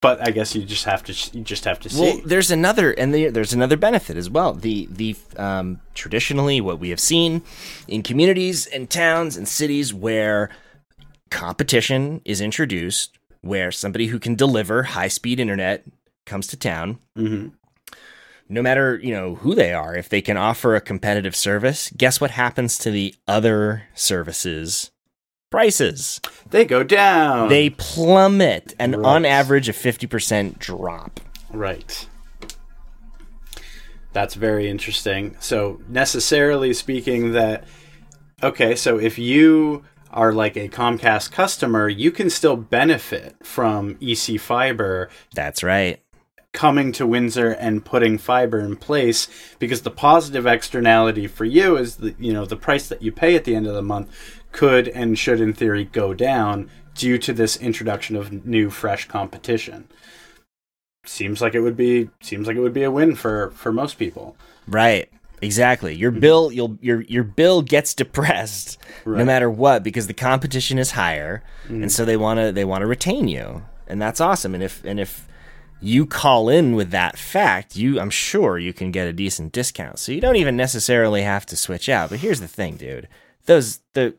but 0.00 0.20
I 0.26 0.32
guess 0.32 0.54
you 0.56 0.64
just 0.64 0.84
have 0.84 1.02
to 1.04 1.12
you 1.38 1.44
just 1.44 1.64
have 1.64 1.78
to 1.80 1.88
see. 1.88 2.00
Well, 2.00 2.20
there's 2.26 2.50
another, 2.50 2.90
and 2.90 3.14
the, 3.14 3.28
there's 3.30 3.52
another 3.54 3.76
benefit 3.76 4.16
as 4.18 4.28
well. 4.28 4.52
The 4.52 4.86
the 4.90 5.16
um, 5.38 5.80
traditionally 5.94 6.60
what 6.60 6.78
we 6.78 6.90
have 6.90 7.00
seen 7.00 7.42
in 7.88 8.02
communities 8.02 8.66
and 8.66 8.90
towns 8.90 9.36
and 9.36 9.46
cities 9.48 9.94
where 9.94 10.50
competition 11.34 12.20
is 12.24 12.40
introduced, 12.40 13.18
where 13.40 13.70
somebody 13.72 14.06
who 14.06 14.18
can 14.20 14.36
deliver 14.36 14.84
high 14.84 15.08
speed 15.08 15.40
internet 15.40 15.84
comes 16.24 16.46
to 16.46 16.56
town. 16.56 16.98
Mhm. 17.18 17.50
No 18.48 18.62
matter 18.62 19.00
you 19.02 19.12
know 19.12 19.34
who 19.36 19.54
they 19.54 19.72
are, 19.72 19.96
if 19.96 20.08
they 20.08 20.20
can 20.22 20.36
offer 20.36 20.74
a 20.76 20.80
competitive 20.80 21.34
service, 21.34 21.90
guess 21.96 22.20
what 22.20 22.30
happens 22.30 22.78
to 22.78 22.90
the 22.90 23.14
other 23.26 23.82
services? 23.94 24.90
Prices 25.50 26.20
They 26.50 26.64
go 26.64 26.82
down. 26.82 27.48
they 27.48 27.70
plummet, 27.70 28.74
and 28.78 28.94
on 28.96 29.24
average, 29.24 29.68
a 29.68 29.72
fifty 29.72 30.06
percent 30.06 30.58
drop. 30.58 31.20
Right. 31.50 32.06
That's 34.12 34.34
very 34.34 34.68
interesting. 34.70 35.36
So, 35.40 35.80
necessarily 35.88 36.72
speaking, 36.74 37.32
that 37.32 37.64
okay, 38.42 38.74
so 38.76 38.98
if 38.98 39.18
you 39.18 39.84
are 40.14 40.32
like 40.32 40.56
a 40.56 40.68
Comcast 40.68 41.30
customer, 41.32 41.88
you 41.88 42.10
can 42.10 42.30
still 42.30 42.56
benefit 42.56 43.36
from 43.44 43.98
EC 44.00 44.40
Fiber 44.40 45.10
That's 45.34 45.62
right. 45.62 46.00
coming 46.52 46.92
to 46.92 47.06
Windsor 47.06 47.50
and 47.50 47.84
putting 47.84 48.16
fiber 48.16 48.60
in 48.60 48.76
place 48.76 49.28
because 49.58 49.82
the 49.82 49.90
positive 49.90 50.46
externality 50.46 51.26
for 51.26 51.44
you 51.44 51.76
is 51.76 51.96
the 51.96 52.14
you 52.18 52.32
know 52.32 52.46
the 52.46 52.56
price 52.56 52.88
that 52.88 53.02
you 53.02 53.12
pay 53.12 53.34
at 53.34 53.44
the 53.44 53.54
end 53.54 53.66
of 53.66 53.74
the 53.74 53.82
month 53.82 54.08
could 54.52 54.88
and 54.88 55.18
should 55.18 55.40
in 55.40 55.52
theory 55.52 55.84
go 55.84 56.14
down 56.14 56.70
due 56.94 57.18
to 57.18 57.32
this 57.32 57.56
introduction 57.56 58.14
of 58.16 58.46
new 58.46 58.70
fresh 58.70 59.08
competition. 59.08 59.88
Seems 61.04 61.42
like 61.42 61.54
it 61.54 61.60
would 61.60 61.76
be 61.76 62.08
seems 62.20 62.46
like 62.46 62.56
it 62.56 62.60
would 62.60 62.72
be 62.72 62.84
a 62.84 62.90
win 62.90 63.14
for 63.14 63.50
for 63.50 63.72
most 63.72 63.98
people. 63.98 64.36
Right. 64.66 65.10
Exactly. 65.42 65.94
Your 65.94 66.10
mm-hmm. 66.10 66.20
bill 66.20 66.52
you'll 66.52 66.78
your 66.80 67.02
your 67.02 67.24
bill 67.24 67.62
gets 67.62 67.94
depressed 67.94 68.78
no 69.04 69.24
matter 69.24 69.50
what 69.50 69.82
because 69.82 70.06
the 70.06 70.14
competition 70.14 70.78
is 70.78 70.92
higher 70.92 71.42
and 71.68 71.84
mm. 71.84 71.90
so 71.90 72.04
they 72.04 72.16
want 72.16 72.40
to 72.40 72.52
they 72.52 72.64
want 72.64 72.82
to 72.82 72.86
retain 72.86 73.28
you. 73.28 73.62
And 73.86 74.00
that's 74.00 74.20
awesome. 74.20 74.54
And 74.54 74.62
if 74.62 74.84
and 74.84 74.98
if 74.98 75.28
you 75.80 76.06
call 76.06 76.48
in 76.48 76.74
with 76.74 76.90
that 76.90 77.18
fact, 77.18 77.76
you 77.76 78.00
I'm 78.00 78.10
sure 78.10 78.58
you 78.58 78.72
can 78.72 78.90
get 78.90 79.06
a 79.06 79.12
decent 79.12 79.52
discount. 79.52 79.98
So 79.98 80.12
you 80.12 80.20
don't 80.20 80.36
even 80.36 80.56
necessarily 80.56 81.22
have 81.22 81.44
to 81.46 81.56
switch 81.56 81.88
out. 81.88 82.10
But 82.10 82.20
here's 82.20 82.40
the 82.40 82.48
thing, 82.48 82.76
dude. 82.76 83.08
Those 83.46 83.80
the 83.92 84.14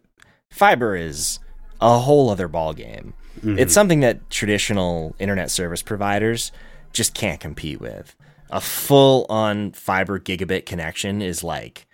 fiber 0.49 0.95
is 0.95 1.39
a 1.81 1.99
whole 1.99 2.29
other 2.29 2.47
ball 2.47 2.73
game. 2.73 3.13
It's 3.37 3.45
mm-hmm. 3.45 3.69
something 3.69 3.99
that 3.99 4.29
traditional 4.29 5.15
internet 5.19 5.51
service 5.51 5.81
providers 5.81 6.51
just 6.93 7.13
can't 7.13 7.39
compete 7.39 7.81
with. 7.81 8.15
A 8.49 8.61
full 8.61 9.25
on 9.29 9.71
fiber 9.71 10.19
gigabit 10.19 10.65
connection 10.65 11.21
is 11.21 11.43
like 11.43 11.87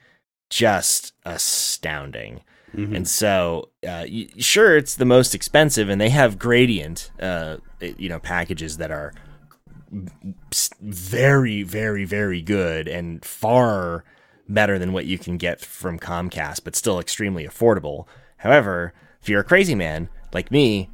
just 0.49 1.13
astounding. 1.25 2.41
And 2.95 3.07
so, 3.07 3.69
uh, 3.85 4.05
sure, 4.37 4.77
it's 4.77 4.95
the 4.95 5.03
most 5.03 5.35
expensive, 5.35 5.89
and 5.89 5.99
they 5.99 6.09
have 6.09 6.39
gradient, 6.39 7.11
uh, 7.21 7.57
you 7.81 8.07
know, 8.07 8.19
packages 8.19 8.77
that 8.77 8.91
are 8.91 9.13
very, 10.81 11.63
very, 11.63 12.05
very 12.05 12.41
good 12.41 12.87
and 12.87 13.25
far 13.25 14.05
better 14.47 14.79
than 14.79 14.93
what 14.93 15.05
you 15.05 15.17
can 15.17 15.37
get 15.37 15.59
from 15.59 15.99
Comcast, 15.99 16.63
but 16.63 16.75
still 16.77 16.99
extremely 16.99 17.45
affordable. 17.45 18.05
However, 18.37 18.93
if 19.21 19.27
you're 19.27 19.41
a 19.41 19.45
crazy 19.45 19.75
man 19.75 20.07
like 20.33 20.49
me 20.49 20.89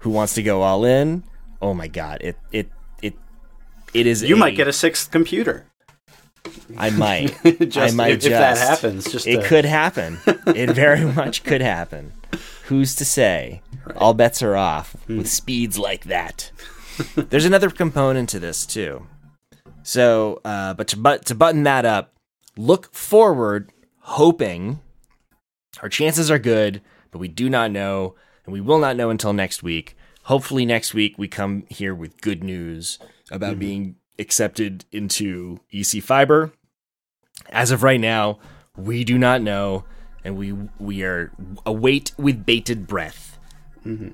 who 0.00 0.10
wants 0.10 0.34
to 0.34 0.42
go 0.42 0.62
all 0.62 0.84
in, 0.84 1.22
oh 1.60 1.72
my 1.72 1.86
god, 1.86 2.18
it 2.20 2.36
it 2.50 2.70
it 3.94 4.06
is. 4.06 4.22
You 4.22 4.36
might 4.36 4.56
get 4.56 4.68
a 4.68 4.72
sixth 4.72 5.10
computer. 5.10 5.66
I 6.76 6.90
might. 6.90 7.36
just 7.68 7.76
I 7.94 7.96
might 7.96 8.12
if, 8.12 8.24
if 8.26 8.30
that 8.32 8.56
just. 8.56 8.68
happens, 8.68 9.10
just 9.12 9.26
It 9.26 9.42
to- 9.42 9.46
could 9.48 9.64
happen. 9.64 10.18
It 10.46 10.70
very 10.70 11.04
much 11.14 11.44
could 11.44 11.60
happen. 11.60 12.12
Who's 12.66 12.94
to 12.96 13.04
say? 13.04 13.62
All 13.96 14.14
bets 14.14 14.42
are 14.42 14.56
off 14.56 14.92
Hmm. 15.06 15.18
with 15.18 15.28
speeds 15.28 15.78
like 15.78 16.04
that. 16.04 16.50
There's 17.16 17.44
another 17.44 17.70
component 17.70 18.28
to 18.30 18.38
this 18.40 18.64
too. 18.66 19.06
So, 19.82 20.40
uh, 20.44 20.74
but 20.74 20.88
to 20.88 20.96
but 20.96 21.24
to 21.26 21.34
button 21.34 21.64
that 21.64 21.84
up, 21.84 22.12
look 22.56 22.94
forward, 22.94 23.70
hoping 24.00 24.80
our 25.82 25.88
chances 25.88 26.30
are 26.30 26.38
good, 26.38 26.80
but 27.10 27.18
we 27.18 27.28
do 27.28 27.50
not 27.50 27.70
know, 27.70 28.14
and 28.44 28.52
we 28.52 28.60
will 28.60 28.78
not 28.78 28.96
know 28.96 29.10
until 29.10 29.32
next 29.32 29.62
week. 29.62 29.96
Hopefully, 30.24 30.64
next 30.64 30.94
week 30.94 31.16
we 31.18 31.26
come 31.28 31.64
here 31.68 31.94
with 31.94 32.20
good 32.20 32.44
news 32.44 32.98
about 33.32 33.52
mm-hmm. 33.52 33.60
being 33.60 33.96
accepted 34.18 34.84
into 34.92 35.58
EC 35.72 36.02
Fiber. 36.02 36.52
As 37.50 37.72
of 37.72 37.82
right 37.82 38.00
now, 38.00 38.38
we 38.76 39.02
do 39.02 39.18
not 39.18 39.42
know, 39.42 39.84
and 40.22 40.36
we 40.36 40.52
we 40.78 41.02
are 41.02 41.32
await 41.66 42.12
with 42.16 42.46
bated 42.46 42.86
breath, 42.86 43.38
mm-hmm. 43.84 44.10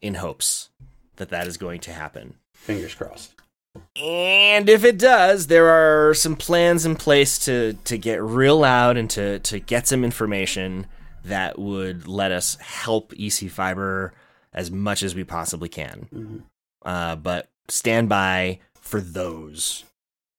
in 0.00 0.14
hopes 0.14 0.70
that 1.16 1.28
that 1.28 1.46
is 1.46 1.56
going 1.56 1.80
to 1.80 1.92
happen. 1.92 2.34
fingers 2.52 2.94
crossed. 2.94 3.34
And 3.94 4.68
if 4.68 4.84
it 4.84 4.98
does, 4.98 5.46
there 5.46 5.68
are 5.68 6.14
some 6.14 6.34
plans 6.34 6.84
in 6.84 6.96
place 6.96 7.38
to 7.40 7.74
to 7.84 7.96
get 7.98 8.22
real 8.22 8.58
loud 8.58 8.96
and 8.96 9.08
to 9.10 9.38
to 9.40 9.60
get 9.60 9.86
some 9.86 10.02
information 10.02 10.86
that 11.24 11.58
would 11.58 12.08
let 12.08 12.32
us 12.32 12.56
help 12.56 13.12
EC 13.18 13.50
Fiber 13.50 14.14
as 14.52 14.70
much 14.70 15.02
as 15.02 15.14
we 15.14 15.24
possibly 15.24 15.68
can. 15.68 16.08
Mm-hmm. 16.12 16.38
Uh, 16.82 17.16
but 17.16 17.50
stand 17.68 18.08
by 18.08 18.60
for 18.80 19.00
those. 19.00 19.84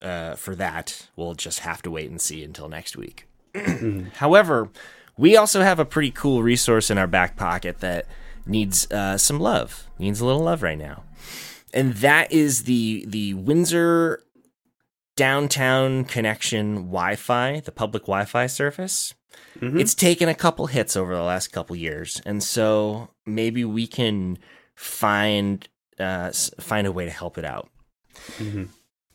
Uh, 0.02 0.36
for 0.36 0.56
that, 0.56 1.10
we'll 1.18 1.36
just 1.36 1.60
have 1.60 1.82
to 1.82 1.92
wait 1.92 2.10
and 2.10 2.22
see 2.22 2.44
until 2.44 2.70
next 2.70 2.96
week. 2.96 3.28
However, 4.16 4.70
we 5.18 5.36
also 5.36 5.62
have 5.62 5.80
a 5.80 5.86
pretty 5.86 6.12
cool 6.12 6.42
resource 6.42 6.90
in 6.90 6.98
our 6.98 7.08
back 7.08 7.36
pocket 7.36 7.80
that 7.80 8.06
needs 8.46 8.90
uh, 8.92 9.18
some 9.18 9.40
love. 9.40 9.88
Needs 9.98 10.22
a 10.22 10.26
little 10.26 10.44
love 10.44 10.64
right 10.64 10.78
now 10.78 11.04
and 11.74 11.94
that 11.96 12.32
is 12.32 12.64
the 12.64 13.06
the 13.08 13.34
Windsor 13.34 14.24
downtown 15.16 16.06
connection 16.06 16.76
Wi-Fi, 16.76 17.60
the 17.62 17.72
public 17.72 18.04
Wi-Fi 18.04 18.48
service. 18.48 19.14
It's 19.62 19.94
taken 19.94 20.30
a 20.30 20.36
couple 20.36 20.68
hits 20.68 20.96
over 20.96 21.14
the 21.14 21.22
last 21.22 21.50
couple 21.50 21.76
years, 21.76 22.22
and 22.26 22.42
so 22.42 23.10
maybe 23.26 23.66
we 23.66 23.88
can 23.88 24.38
find 24.76 25.68
uh, 26.00 26.32
find 26.60 26.88
a 26.88 26.92
way 26.92 27.06
to 27.06 27.12
help 27.12 27.38
it 27.38 27.46
out. 27.46 27.70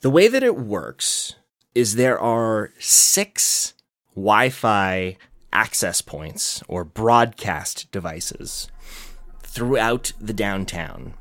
The 0.00 0.10
way 0.10 0.28
that 0.28 0.42
it 0.42 0.56
works 0.56 1.34
is 1.74 1.94
there 1.94 2.18
are 2.18 2.70
six 2.78 3.74
Wi-Fi 4.14 5.16
access 5.52 6.00
points 6.00 6.62
or 6.68 6.84
broadcast 6.84 7.90
devices 7.90 8.68
throughout 9.42 10.12
the 10.20 10.32
downtown 10.32 11.14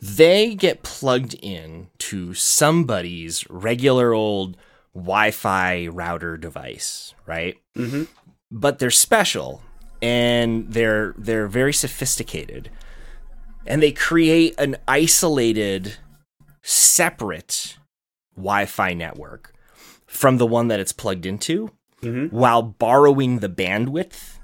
they 0.00 0.54
get 0.54 0.82
plugged 0.82 1.34
in 1.42 1.88
to 1.98 2.32
somebody's 2.34 3.48
regular 3.50 4.14
old 4.14 4.56
Wi-Fi 4.94 5.88
router 5.88 6.36
device, 6.36 7.14
right? 7.26 7.56
Mhm. 7.76 8.08
But 8.50 8.78
they're 8.78 8.90
special 8.90 9.62
and 10.02 10.72
they're 10.72 11.14
they're 11.18 11.46
very 11.46 11.72
sophisticated, 11.74 12.70
and 13.66 13.82
they 13.82 13.92
create 13.92 14.54
an 14.58 14.76
isolated, 14.88 15.96
separate 16.62 17.76
Wi-Fi 18.36 18.94
network 18.94 19.52
from 20.06 20.38
the 20.38 20.46
one 20.46 20.68
that 20.68 20.80
it's 20.80 20.92
plugged 20.92 21.26
into, 21.26 21.70
Mhm. 22.02 22.32
while 22.32 22.62
borrowing 22.62 23.38
the 23.40 23.48
bandwidth 23.48 24.38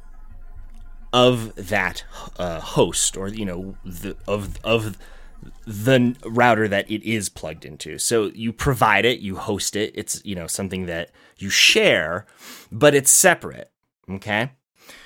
of 1.12 1.55
that 1.57 2.05
uh, 2.39 2.61
host 2.61 3.17
or 3.17 3.29
you 3.29 3.45
know 3.45 3.77
the, 3.85 4.17
of 4.29 4.59
of 4.64 4.99
the 5.67 6.14
router 6.25 6.69
that 6.69 6.91
it 6.91 7.03
is 7.05 7.29
plugged 7.29 7.64
into. 7.64 7.99
So 7.99 8.31
you 8.35 8.53
provide 8.53 9.05
it, 9.05 9.21
you 9.21 9.37
host 9.37 9.77
it. 9.77 9.93
It's, 9.95 10.21
you 10.25 10.35
know, 10.35 10.47
something 10.47 10.87
that 10.87 11.11
you 11.39 11.51
share, 11.51 12.27
but 12.73 12.95
it's 12.95 13.11
separate. 13.11 13.71
Okay? 14.11 14.53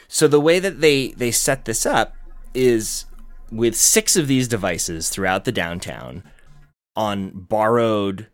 So 0.08 0.26
the 0.28 0.40
way 0.40 0.58
that 0.58 0.80
they 0.80 1.08
they 1.12 1.30
set 1.30 1.64
this 1.66 1.84
up 1.86 2.14
is 2.54 3.04
with 3.50 3.74
six 3.76 4.16
of 4.16 4.28
these 4.28 4.48
devices 4.48 5.08
throughout 5.10 5.44
the 5.44 5.52
downtown 5.52 6.22
on 6.96 7.30
borrowed 7.30 8.26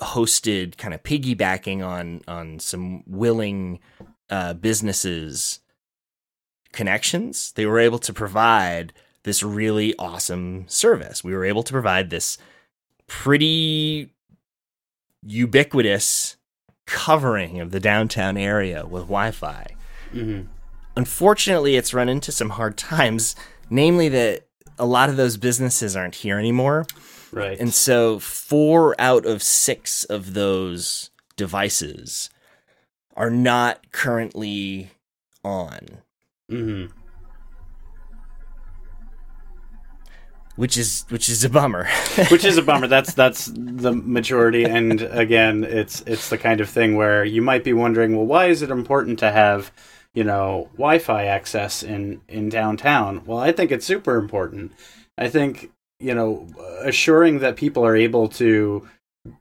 hosted 0.00 0.76
kind 0.76 0.92
of 0.94 1.02
piggybacking 1.02 1.86
on 1.86 2.20
on 2.28 2.58
some 2.58 3.02
willing 3.06 3.78
uh, 4.28 4.52
businesses 4.54 5.60
connections 6.72 7.52
they 7.52 7.64
were 7.64 7.78
able 7.78 7.98
to 7.98 8.12
provide 8.12 8.92
this 9.22 9.42
really 9.42 9.94
awesome 9.98 10.64
service 10.68 11.24
we 11.24 11.32
were 11.34 11.44
able 11.44 11.62
to 11.62 11.72
provide 11.72 12.10
this 12.10 12.36
pretty 13.06 14.12
ubiquitous 15.22 16.36
covering 16.86 17.58
of 17.60 17.70
the 17.70 17.80
downtown 17.80 18.36
area 18.36 18.86
with 18.86 19.02
wi-fi 19.04 19.66
Mm-hmm. 20.12 20.46
unfortunately 20.96 21.74
it's 21.76 21.92
run 21.92 22.08
into 22.08 22.30
some 22.30 22.50
hard 22.50 22.76
times 22.78 23.34
namely 23.68 24.08
that 24.10 24.45
a 24.78 24.86
lot 24.86 25.08
of 25.08 25.16
those 25.16 25.36
businesses 25.36 25.96
aren't 25.96 26.16
here 26.16 26.38
anymore 26.38 26.86
Right. 27.32 27.58
and 27.58 27.72
so 27.74 28.18
four 28.18 28.94
out 28.98 29.26
of 29.26 29.42
six 29.42 30.04
of 30.04 30.34
those 30.34 31.10
devices 31.36 32.30
are 33.14 33.30
not 33.30 33.90
currently 33.92 34.90
on, 35.42 35.78
mm-hmm. 36.50 36.92
which 40.56 40.76
is 40.76 41.04
which 41.08 41.28
is 41.28 41.44
a 41.44 41.50
bummer. 41.50 41.88
Which 42.30 42.44
is 42.44 42.56
a 42.56 42.62
bummer. 42.62 42.86
That's 42.86 43.12
that's 43.14 43.50
the 43.54 43.92
majority, 43.92 44.64
and 44.64 45.02
again, 45.02 45.64
it's 45.64 46.02
it's 46.06 46.30
the 46.30 46.38
kind 46.38 46.60
of 46.60 46.68
thing 46.68 46.96
where 46.96 47.24
you 47.24 47.42
might 47.42 47.64
be 47.64 47.72
wondering, 47.72 48.16
well, 48.16 48.26
why 48.26 48.46
is 48.46 48.62
it 48.62 48.70
important 48.70 49.18
to 49.20 49.30
have, 49.30 49.70
you 50.16 50.24
know, 50.24 50.70
Wi-Fi 50.72 51.26
access 51.26 51.82
in 51.82 52.22
in 52.26 52.48
downtown? 52.48 53.22
Well, 53.26 53.38
I 53.38 53.52
think 53.52 53.70
it's 53.70 53.86
super 53.86 54.16
important. 54.16 54.72
I 55.16 55.28
think 55.28 55.70
you 56.00 56.14
know, 56.14 56.48
assuring 56.82 57.38
that 57.40 57.56
people 57.56 57.84
are 57.84 57.96
able 57.96 58.28
to 58.28 58.88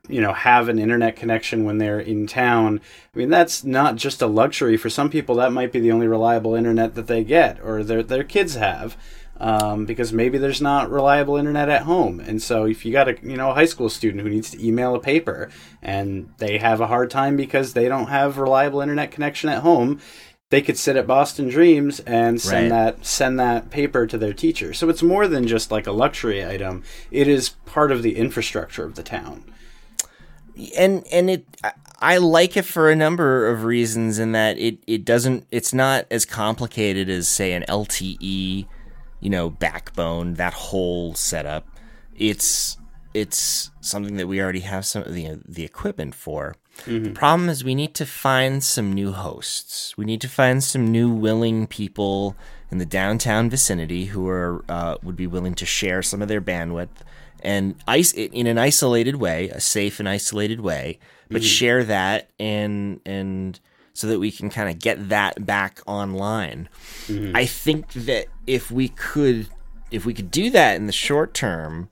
you 0.10 0.20
know 0.20 0.34
have 0.34 0.68
an 0.68 0.80
internet 0.80 1.16
connection 1.16 1.64
when 1.64 1.78
they're 1.78 2.00
in 2.00 2.26
town 2.26 2.82
i 3.14 3.20
mean 3.20 3.30
that's 3.30 3.64
not 3.64 3.96
just 3.96 4.20
a 4.20 4.26
luxury 4.26 4.78
for 4.78 4.90
some 4.90 5.12
people 5.12 5.36
that 5.36 5.52
might 5.52 5.72
be 5.72 5.80
the 5.80 5.92
only 5.92 6.08
reliable 6.08 6.56
internet 6.56 6.96
that 6.96 7.06
they 7.06 7.24
get 7.24 7.62
or 7.62 7.84
their 7.84 8.02
their 8.02 8.24
kids 8.24 8.56
have 8.56 8.98
um, 9.38 9.86
because 9.86 10.12
maybe 10.12 10.40
there's 10.40 10.60
not 10.60 10.90
reliable 10.90 11.36
internet 11.36 11.70
at 11.70 11.84
home 11.84 12.20
and 12.20 12.42
so 12.42 12.66
if 12.66 12.84
you 12.84 12.92
got 12.92 13.08
a 13.08 13.16
you 13.22 13.38
know 13.38 13.52
a 13.52 13.54
high 13.54 13.66
school 13.66 13.90
student 13.90 14.24
who 14.24 14.30
needs 14.30 14.50
to 14.50 14.66
email 14.66 14.96
a 14.96 15.00
paper 15.00 15.52
and 15.84 16.34
they 16.40 16.58
have 16.58 16.82
a 16.82 16.88
hard 16.88 17.12
time 17.12 17.38
because 17.38 17.74
they 17.74 17.88
don't 17.88 18.08
have 18.08 18.40
reliable 18.40 18.82
internet 18.82 19.12
connection 19.12 19.50
at 19.50 19.62
home 19.62 20.00
they 20.56 20.62
could 20.62 20.78
sit 20.78 20.96
at 20.96 21.06
Boston 21.06 21.50
Dreams 21.50 22.00
and 22.08 22.40
send 22.40 22.72
Right. 22.72 22.94
that 22.96 23.06
send 23.06 23.38
that 23.42 23.70
paper 23.72 24.08
to 24.08 24.18
their 24.18 24.32
teacher. 24.32 24.72
So 24.74 24.88
it's 24.88 25.04
more 25.04 25.28
than 25.28 25.46
just 25.48 25.70
like 25.70 25.86
a 25.86 25.92
luxury 25.92 26.46
item. 26.46 26.82
It 27.12 27.28
is 27.28 27.50
part 27.66 27.92
of 27.92 28.04
the 28.04 28.16
infrastructure 28.16 28.86
of 28.86 28.96
the 28.96 29.04
town. 29.04 29.44
and 30.78 31.06
and 31.12 31.30
it 31.30 31.46
I- 32.02 32.18
like 32.18 32.56
it 32.56 32.64
for 32.64 32.90
a 32.90 32.96
number 32.96 33.50
of 33.50 33.66
reasons 33.66 34.18
in 34.20 34.32
that 34.32 34.58
it 34.58 34.78
it 34.88 35.04
doesn't 35.04 35.46
it's 35.52 35.74
not 35.74 36.06
as 36.10 36.24
complicated 36.24 37.10
as 37.10 37.28
say 37.28 37.52
an 37.52 37.66
LTE, 37.68 38.66
you 39.20 39.30
know, 39.30 39.50
backbone 39.50 40.36
that 40.36 40.54
whole 40.54 41.14
setup. 41.16 41.68
It's 42.16 42.78
it's 43.14 43.72
something 43.82 44.16
that 44.16 44.28
we 44.28 44.42
already 44.42 44.62
have 44.62 44.86
some 44.86 45.04
of 45.04 45.14
the 45.14 45.42
the 45.46 45.66
equipment 45.66 46.16
for. 46.16 46.56
Mm-hmm. 46.84 47.04
The 47.04 47.12
problem 47.12 47.50
is 47.50 47.64
we 47.64 47.76
need 47.76 47.96
to 47.96 48.06
find 48.06 48.64
some 48.64 48.94
new 48.94 49.12
hosts. 49.12 49.98
We 49.98 50.06
need 50.06 50.22
to 50.22 50.30
find 50.30 50.64
some 50.64 50.92
new 50.92 51.10
willing 51.10 51.68
people 51.68 52.36
in 52.72 52.78
the 52.78 52.86
downtown 52.86 53.50
vicinity 53.50 54.06
who 54.06 54.28
are 54.28 54.64
uh, 54.70 54.98
would 55.02 55.16
be 55.16 55.28
willing 55.28 55.56
to 55.56 55.66
share 55.66 56.02
some 56.02 56.22
of 56.22 56.28
their 56.28 56.42
bandwidth 56.42 56.90
and 57.42 57.76
ice 57.88 58.12
in 58.12 58.48
an 58.48 58.58
isolated 58.58 59.18
way, 59.18 59.50
a 59.50 59.62
safe 59.62 60.00
and 60.00 60.10
isolated 60.10 60.62
way, 60.62 61.00
but 61.30 61.42
mm-hmm. 61.42 61.48
share 61.48 61.84
that 61.84 62.30
and 62.40 63.00
and 63.06 63.60
so 63.94 64.08
that 64.08 64.20
we 64.20 64.32
can 64.32 64.50
kind 64.50 64.70
of 64.70 64.80
get 64.80 65.10
that 65.10 65.46
back 65.46 65.82
online. 65.88 66.68
Mm-hmm. 67.08 67.36
I 67.36 67.46
think 67.46 67.94
that 67.94 68.28
if 68.46 68.70
we 68.70 68.90
could 68.90 69.48
if 69.92 70.06
we 70.06 70.14
could 70.14 70.32
do 70.32 70.50
that 70.50 70.76
in 70.76 70.88
the 70.88 70.92
short 70.92 71.34
term, 71.34 71.90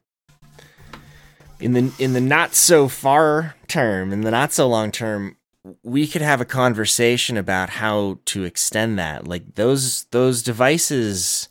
in 1.63 1.71
the 1.73 1.93
in 1.97 2.13
the 2.13 2.21
not 2.21 2.53
so 2.53 2.87
far 2.87 3.55
term, 3.67 4.11
in 4.11 4.21
the 4.21 4.31
not 4.31 4.51
so 4.51 4.67
long 4.67 4.91
term, 4.91 5.37
we 5.81 6.05
could 6.05 6.21
have 6.21 6.41
a 6.41 6.45
conversation 6.45 7.37
about 7.37 7.69
how 7.69 8.19
to 8.25 8.43
extend 8.43 8.99
that. 8.99 9.27
Like 9.27 9.55
those 9.55 10.03
those 10.11 10.43
devices 10.43 11.47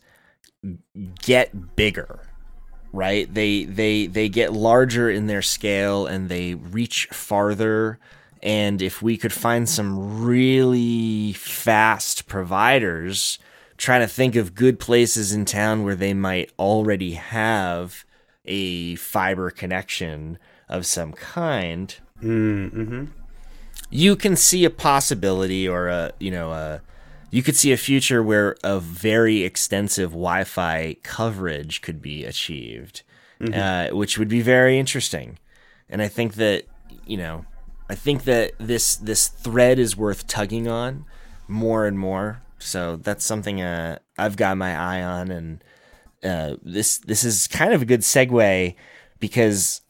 get 1.21 1.75
bigger 1.75 2.21
right 2.93 3.33
they 3.33 3.65
they 3.65 4.07
they 4.07 4.29
get 4.29 4.53
larger 4.53 5.09
in 5.09 5.27
their 5.27 5.41
scale 5.41 6.05
and 6.05 6.29
they 6.29 6.53
reach 6.53 7.07
farther 7.07 7.99
and 8.41 8.81
if 8.81 9.01
we 9.01 9.17
could 9.17 9.33
find 9.33 9.67
some 9.67 10.23
really 10.23 11.33
fast 11.33 12.27
providers 12.27 13.39
trying 13.75 13.99
to 13.99 14.07
think 14.07 14.35
of 14.35 14.55
good 14.55 14.79
places 14.79 15.33
in 15.33 15.43
town 15.43 15.83
where 15.83 15.95
they 15.95 16.13
might 16.13 16.51
already 16.57 17.13
have 17.13 18.05
a 18.45 18.95
fiber 18.95 19.49
connection 19.49 20.37
of 20.69 20.85
some 20.85 21.13
kind 21.13 21.95
Mm-hmm. 22.21 23.05
you 23.89 24.15
can 24.15 24.37
see 24.37 24.63
a 24.63 24.69
possibility 24.69 25.67
or 25.67 25.89
a 25.89 26.13
you 26.19 26.31
know 26.31 26.53
a 26.53 26.81
you 27.31 27.41
could 27.41 27.55
see 27.55 27.71
a 27.71 27.77
future 27.77 28.21
where 28.21 28.55
a 28.63 28.79
very 28.79 29.41
extensive 29.41 30.11
Wi-Fi 30.11 30.97
coverage 31.01 31.81
could 31.81 31.99
be 31.99 32.23
achieved, 32.23 33.01
uh, 33.51 33.87
which 33.89 34.19
would 34.19 34.29
be 34.29 34.41
very 34.41 34.77
interesting. 34.77 35.39
And 35.89 35.99
I 35.99 36.07
think 36.07 36.35
that 36.35 36.65
you 37.07 37.17
know, 37.17 37.45
I 37.89 37.95
think 37.95 38.25
that 38.25 38.51
this 38.59 38.95
this 38.95 39.27
thread 39.27 39.79
is 39.79 39.97
worth 39.97 40.27
tugging 40.27 40.67
on 40.67 41.05
more 41.47 41.87
and 41.87 41.97
more. 41.97 42.43
So 42.59 42.97
that's 42.97 43.25
something 43.25 43.61
uh, 43.61 43.97
I've 44.15 44.37
got 44.37 44.55
my 44.55 44.77
eye 44.77 45.01
on, 45.01 45.31
and 45.31 45.63
uh, 46.23 46.55
this 46.61 46.99
this 46.99 47.23
is 47.23 47.47
kind 47.47 47.73
of 47.73 47.81
a 47.81 47.85
good 47.85 48.01
segue 48.01 48.75
because 49.19 49.81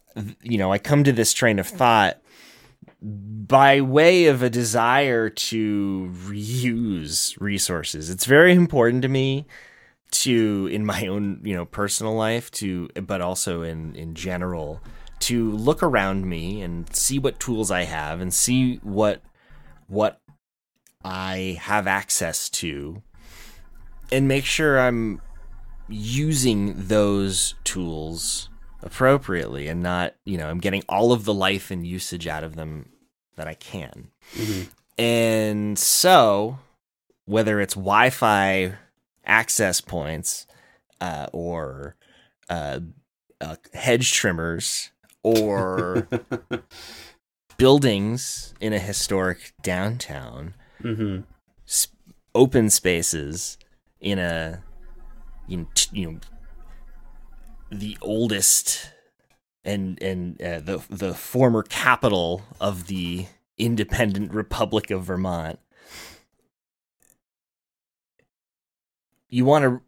you 0.42 0.58
know 0.58 0.72
I 0.72 0.78
come 0.78 1.04
to 1.04 1.12
this 1.12 1.34
train 1.34 1.60
of 1.60 1.68
thought 1.68 2.22
by 3.02 3.82
way 3.82 4.28
of 4.28 4.42
a 4.42 4.50
desire 4.50 5.30
to 5.30 6.12
reuse 6.26 7.40
resources. 7.40 8.10
It's 8.10 8.26
very 8.26 8.54
important 8.54 9.02
to 9.02 9.10
me 9.10 9.46
to 10.12 10.70
in 10.72 10.86
my 10.86 11.08
own, 11.08 11.42
you 11.44 11.56
know, 11.56 11.66
personal 11.66 12.14
life 12.14 12.50
to 12.52 12.88
but 13.02 13.22
also 13.22 13.62
in 13.62 13.96
in 13.96 14.16
general 14.16 14.82
to 15.20 15.52
look 15.52 15.82
around 15.82 16.26
me 16.26 16.62
and 16.62 16.94
see 16.96 17.18
what 17.18 17.40
tools 17.40 17.72
I 17.72 17.84
have 17.84 18.22
and 18.22 18.34
see 18.34 18.78
what 18.78 19.22
what 19.88 20.22
I 21.04 21.58
have 21.62 21.88
access 21.88 22.50
to 22.50 23.02
and 24.12 24.28
make 24.28 24.46
sure 24.46 24.80
I'm 24.80 25.22
using 25.90 26.74
those 26.88 27.56
tools 27.64 28.50
appropriately 28.82 29.68
and 29.68 29.82
not, 29.84 30.16
you 30.26 30.38
know, 30.38 30.50
I'm 30.50 30.60
getting 30.60 30.84
all 30.90 31.12
of 31.12 31.26
the 31.26 31.34
life 31.34 31.72
and 31.72 31.86
usage 31.86 32.28
out 32.28 32.44
of 32.44 32.56
them 32.56 32.90
that 33.36 33.48
I 33.48 33.54
can. 33.54 34.10
And 34.98 35.78
so, 35.80 36.60
whether 37.26 37.60
it's 37.60 37.74
Wi 37.76 38.10
Fi 38.10 38.74
access 39.26 39.82
points 39.82 40.46
uh, 41.02 41.28
or 41.34 41.96
uh, 42.50 42.80
uh, 43.42 43.56
hedge 43.74 44.12
trimmers 44.14 44.92
or 45.24 46.08
buildings 47.58 48.54
in 48.60 48.74
a 48.74 48.80
historic 48.80 49.54
downtown, 49.62 50.54
Mm-hmm. 50.82 51.22
sp- 51.64 51.96
open 52.36 52.70
spaces 52.70 53.58
in 54.02 54.20
a 54.20 54.62
you 55.48 55.58
know, 55.58 55.68
you 55.91 56.12
know 56.12 56.20
the 57.72 57.98
oldest 58.02 58.91
and 59.64 60.02
and 60.02 60.41
uh, 60.41 60.60
the 60.60 60.84
the 60.89 61.14
former 61.14 61.64
capital 61.64 62.44
of 62.60 62.88
the 62.88 63.26
independent 63.58 64.34
Republic 64.34 64.91
of 64.91 65.04
Vermont. 65.04 65.60
You 69.30 69.46
want 69.46 69.64
to 69.64 69.82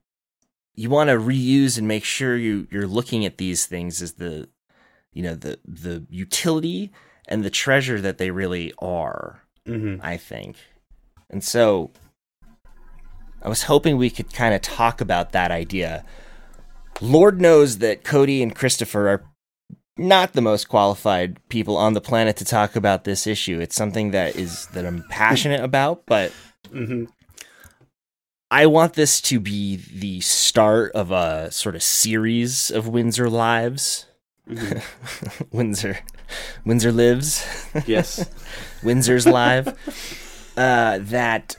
you 0.75 0.89
want 0.89 1.09
to 1.09 1.17
reuse 1.17 1.77
and 1.77 1.87
make 1.87 2.03
sure 2.03 2.35
you 2.37 2.67
you're 2.71 2.87
looking 2.87 3.25
at 3.25 3.37
these 3.37 3.65
things 3.65 4.01
as 4.01 4.13
the 4.13 4.49
you 5.11 5.23
know 5.23 5.35
the 5.35 5.59
the 5.65 6.05
utility 6.09 6.91
and 7.27 7.43
the 7.43 7.49
treasure 7.49 8.01
that 8.01 8.17
they 8.17 8.31
really 8.31 8.73
are. 8.79 9.41
Mm-hmm. 9.67 9.99
I 10.05 10.17
think. 10.17 10.57
And 11.29 11.43
so 11.43 11.91
I 13.45 13.47
was 13.47 13.63
hoping 13.63 13.97
we 13.97 14.09
could 14.09 14.33
kind 14.33 14.55
of 14.55 14.61
talk 14.63 15.01
about 15.01 15.31
that 15.33 15.51
idea. 15.51 16.03
Lord 16.99 17.39
knows 17.39 17.77
that 17.77 18.03
Cody 18.03 18.41
and 18.41 18.55
Christopher 18.55 19.07
are 19.07 19.23
not 19.97 20.33
the 20.33 20.41
most 20.41 20.67
qualified 20.67 21.37
people 21.47 21.77
on 21.77 21.93
the 21.93 22.01
planet 22.01 22.37
to 22.37 22.45
talk 22.45 22.75
about 22.75 23.03
this 23.03 23.27
issue. 23.27 23.59
It's 23.59 23.75
something 23.75 24.09
that 24.11 24.35
is 24.35 24.65
that 24.73 24.83
I'm 24.83 25.03
passionate 25.09 25.63
about, 25.63 26.07
but 26.07 26.31
hmm 26.71 27.05
I 28.49 28.65
want 28.65 28.93
this 28.93 29.21
to 29.21 29.39
be 29.39 29.75
the 29.75 30.21
start 30.21 30.91
of 30.93 31.11
a 31.11 31.51
sort 31.51 31.75
of 31.75 31.83
series 31.83 32.71
of 32.71 32.87
Windsor 32.87 33.29
lives. 33.29 34.07
hmm 34.47 34.79
Windsor 35.51 35.99
Windsor 36.65 36.91
lives. 36.91 37.45
Yes. 37.85 38.27
Windsor's 38.83 39.27
live 39.27 39.67
uh, 40.57 40.97
that 41.01 41.57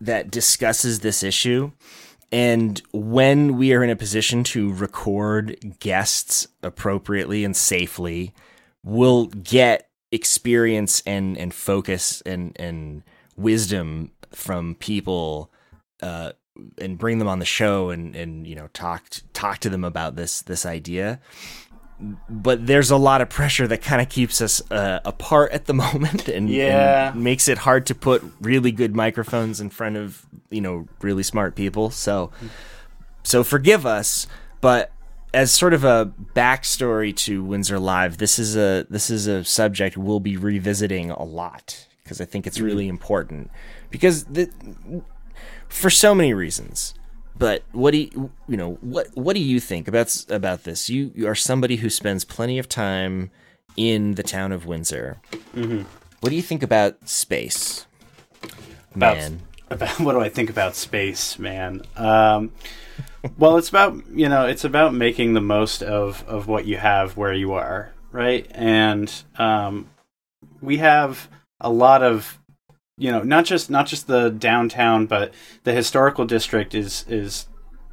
that 0.00 0.30
discusses 0.30 1.00
this 1.00 1.22
issue. 1.22 1.72
And 2.32 2.82
when 2.92 3.56
we 3.56 3.72
are 3.72 3.84
in 3.84 3.90
a 3.90 3.96
position 3.96 4.42
to 4.44 4.72
record 4.72 5.78
guests 5.78 6.48
appropriately 6.62 7.44
and 7.44 7.56
safely, 7.56 8.34
we'll 8.82 9.26
get 9.26 9.88
experience 10.10 11.02
and, 11.06 11.36
and 11.38 11.54
focus 11.54 12.22
and, 12.26 12.56
and 12.58 13.02
wisdom 13.36 14.10
from 14.32 14.74
people 14.74 15.52
uh, 16.02 16.32
and 16.78 16.98
bring 16.98 17.18
them 17.18 17.28
on 17.28 17.38
the 17.38 17.44
show 17.44 17.90
and, 17.90 18.16
and 18.16 18.46
you 18.46 18.54
know 18.54 18.68
talk 18.72 19.08
talk 19.32 19.58
to 19.58 19.68
them 19.68 19.84
about 19.84 20.16
this 20.16 20.42
this 20.42 20.64
idea 20.64 21.20
but 22.28 22.66
there's 22.66 22.90
a 22.90 22.96
lot 22.96 23.20
of 23.22 23.28
pressure 23.30 23.66
that 23.66 23.80
kind 23.82 24.02
of 24.02 24.08
keeps 24.08 24.40
us 24.42 24.60
uh, 24.70 25.00
apart 25.04 25.52
at 25.52 25.64
the 25.64 25.72
moment 25.84 26.28
and, 26.28 26.48
Yeah. 26.50 27.12
and 27.12 27.24
makes 27.24 27.48
it 27.48 27.58
hard 27.58 27.86
to 27.86 27.94
put 27.94 28.22
really 28.40 28.70
good 28.72 28.94
microphones 28.94 29.60
in 29.60 29.70
front 29.70 29.96
of 29.96 30.26
you 30.50 30.60
know 30.60 30.86
really 31.00 31.22
smart 31.22 31.54
people 31.56 31.90
so 31.90 32.30
so 33.22 33.42
forgive 33.42 33.86
us 33.86 34.26
but 34.60 34.92
as 35.34 35.50
sort 35.50 35.72
of 35.74 35.84
a 35.84 36.12
backstory 36.34 37.14
to 37.16 37.42
Windsor 37.42 37.78
Live 37.78 38.18
this 38.18 38.38
is 38.38 38.56
a 38.56 38.86
this 38.90 39.10
is 39.10 39.26
a 39.26 39.42
subject 39.44 39.96
we'll 39.96 40.20
be 40.20 40.36
revisiting 40.36 41.10
a 41.10 41.24
lot 41.24 41.86
because 42.02 42.20
I 42.20 42.24
think 42.26 42.46
it's 42.46 42.60
really 42.60 42.88
important 42.88 43.50
because 43.90 44.24
the 44.24 44.50
for 45.68 45.90
so 45.90 46.14
many 46.14 46.32
reasons. 46.32 46.94
But 47.38 47.62
what 47.72 47.90
do 47.90 47.98
you, 47.98 48.30
you 48.48 48.56
know 48.56 48.74
what 48.80 49.08
what 49.14 49.34
do 49.34 49.40
you 49.40 49.60
think 49.60 49.88
about 49.88 50.24
about 50.30 50.64
this? 50.64 50.88
You, 50.88 51.12
you 51.14 51.26
are 51.28 51.34
somebody 51.34 51.76
who 51.76 51.90
spends 51.90 52.24
plenty 52.24 52.58
of 52.58 52.68
time 52.68 53.30
in 53.76 54.14
the 54.14 54.22
town 54.22 54.52
of 54.52 54.64
Windsor. 54.66 55.18
What 56.20 56.30
do 56.30 56.34
you 56.36 56.42
think 56.42 56.62
about 56.62 57.08
space, 57.08 57.86
About- 58.94 59.16
man? 59.16 59.40
about 59.68 59.98
what 60.00 60.12
do 60.12 60.20
I 60.20 60.28
think 60.28 60.48
about 60.48 60.76
space, 60.76 61.38
man? 61.38 61.82
Um, 61.96 62.52
well, 63.36 63.58
it's 63.58 63.68
about 63.68 64.00
you 64.10 64.28
know, 64.28 64.46
it's 64.46 64.64
about 64.64 64.94
making 64.94 65.34
the 65.34 65.40
most 65.40 65.82
of 65.82 66.24
of 66.26 66.46
what 66.48 66.66
you 66.66 66.76
have 66.78 67.16
where 67.16 67.34
you 67.34 67.52
are, 67.52 67.92
right? 68.12 68.46
And 68.52 69.12
um, 69.38 69.90
we 70.62 70.78
have 70.78 71.28
a 71.60 71.68
lot 71.70 72.02
of 72.02 72.38
you 72.98 73.10
know, 73.10 73.22
not 73.22 73.44
just 73.44 73.68
not 73.68 73.86
just 73.86 74.06
the 74.06 74.30
downtown, 74.30 75.06
but 75.06 75.32
the 75.64 75.72
historical 75.72 76.24
district 76.24 76.74
is 76.74 77.04
is 77.08 77.46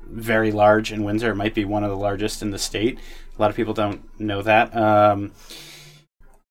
very 0.06 0.52
large 0.52 0.92
in 0.92 1.04
Windsor. 1.04 1.32
It 1.32 1.36
might 1.36 1.54
be 1.54 1.66
one 1.66 1.84
of 1.84 1.90
the 1.90 1.98
largest 1.98 2.42
in 2.42 2.52
the 2.52 2.60
state. 2.60 3.00
A 3.38 3.42
lot 3.42 3.50
of 3.50 3.56
people 3.56 3.74
don't 3.74 4.02
know 4.20 4.42
that. 4.42 4.76
Um, 4.76 5.32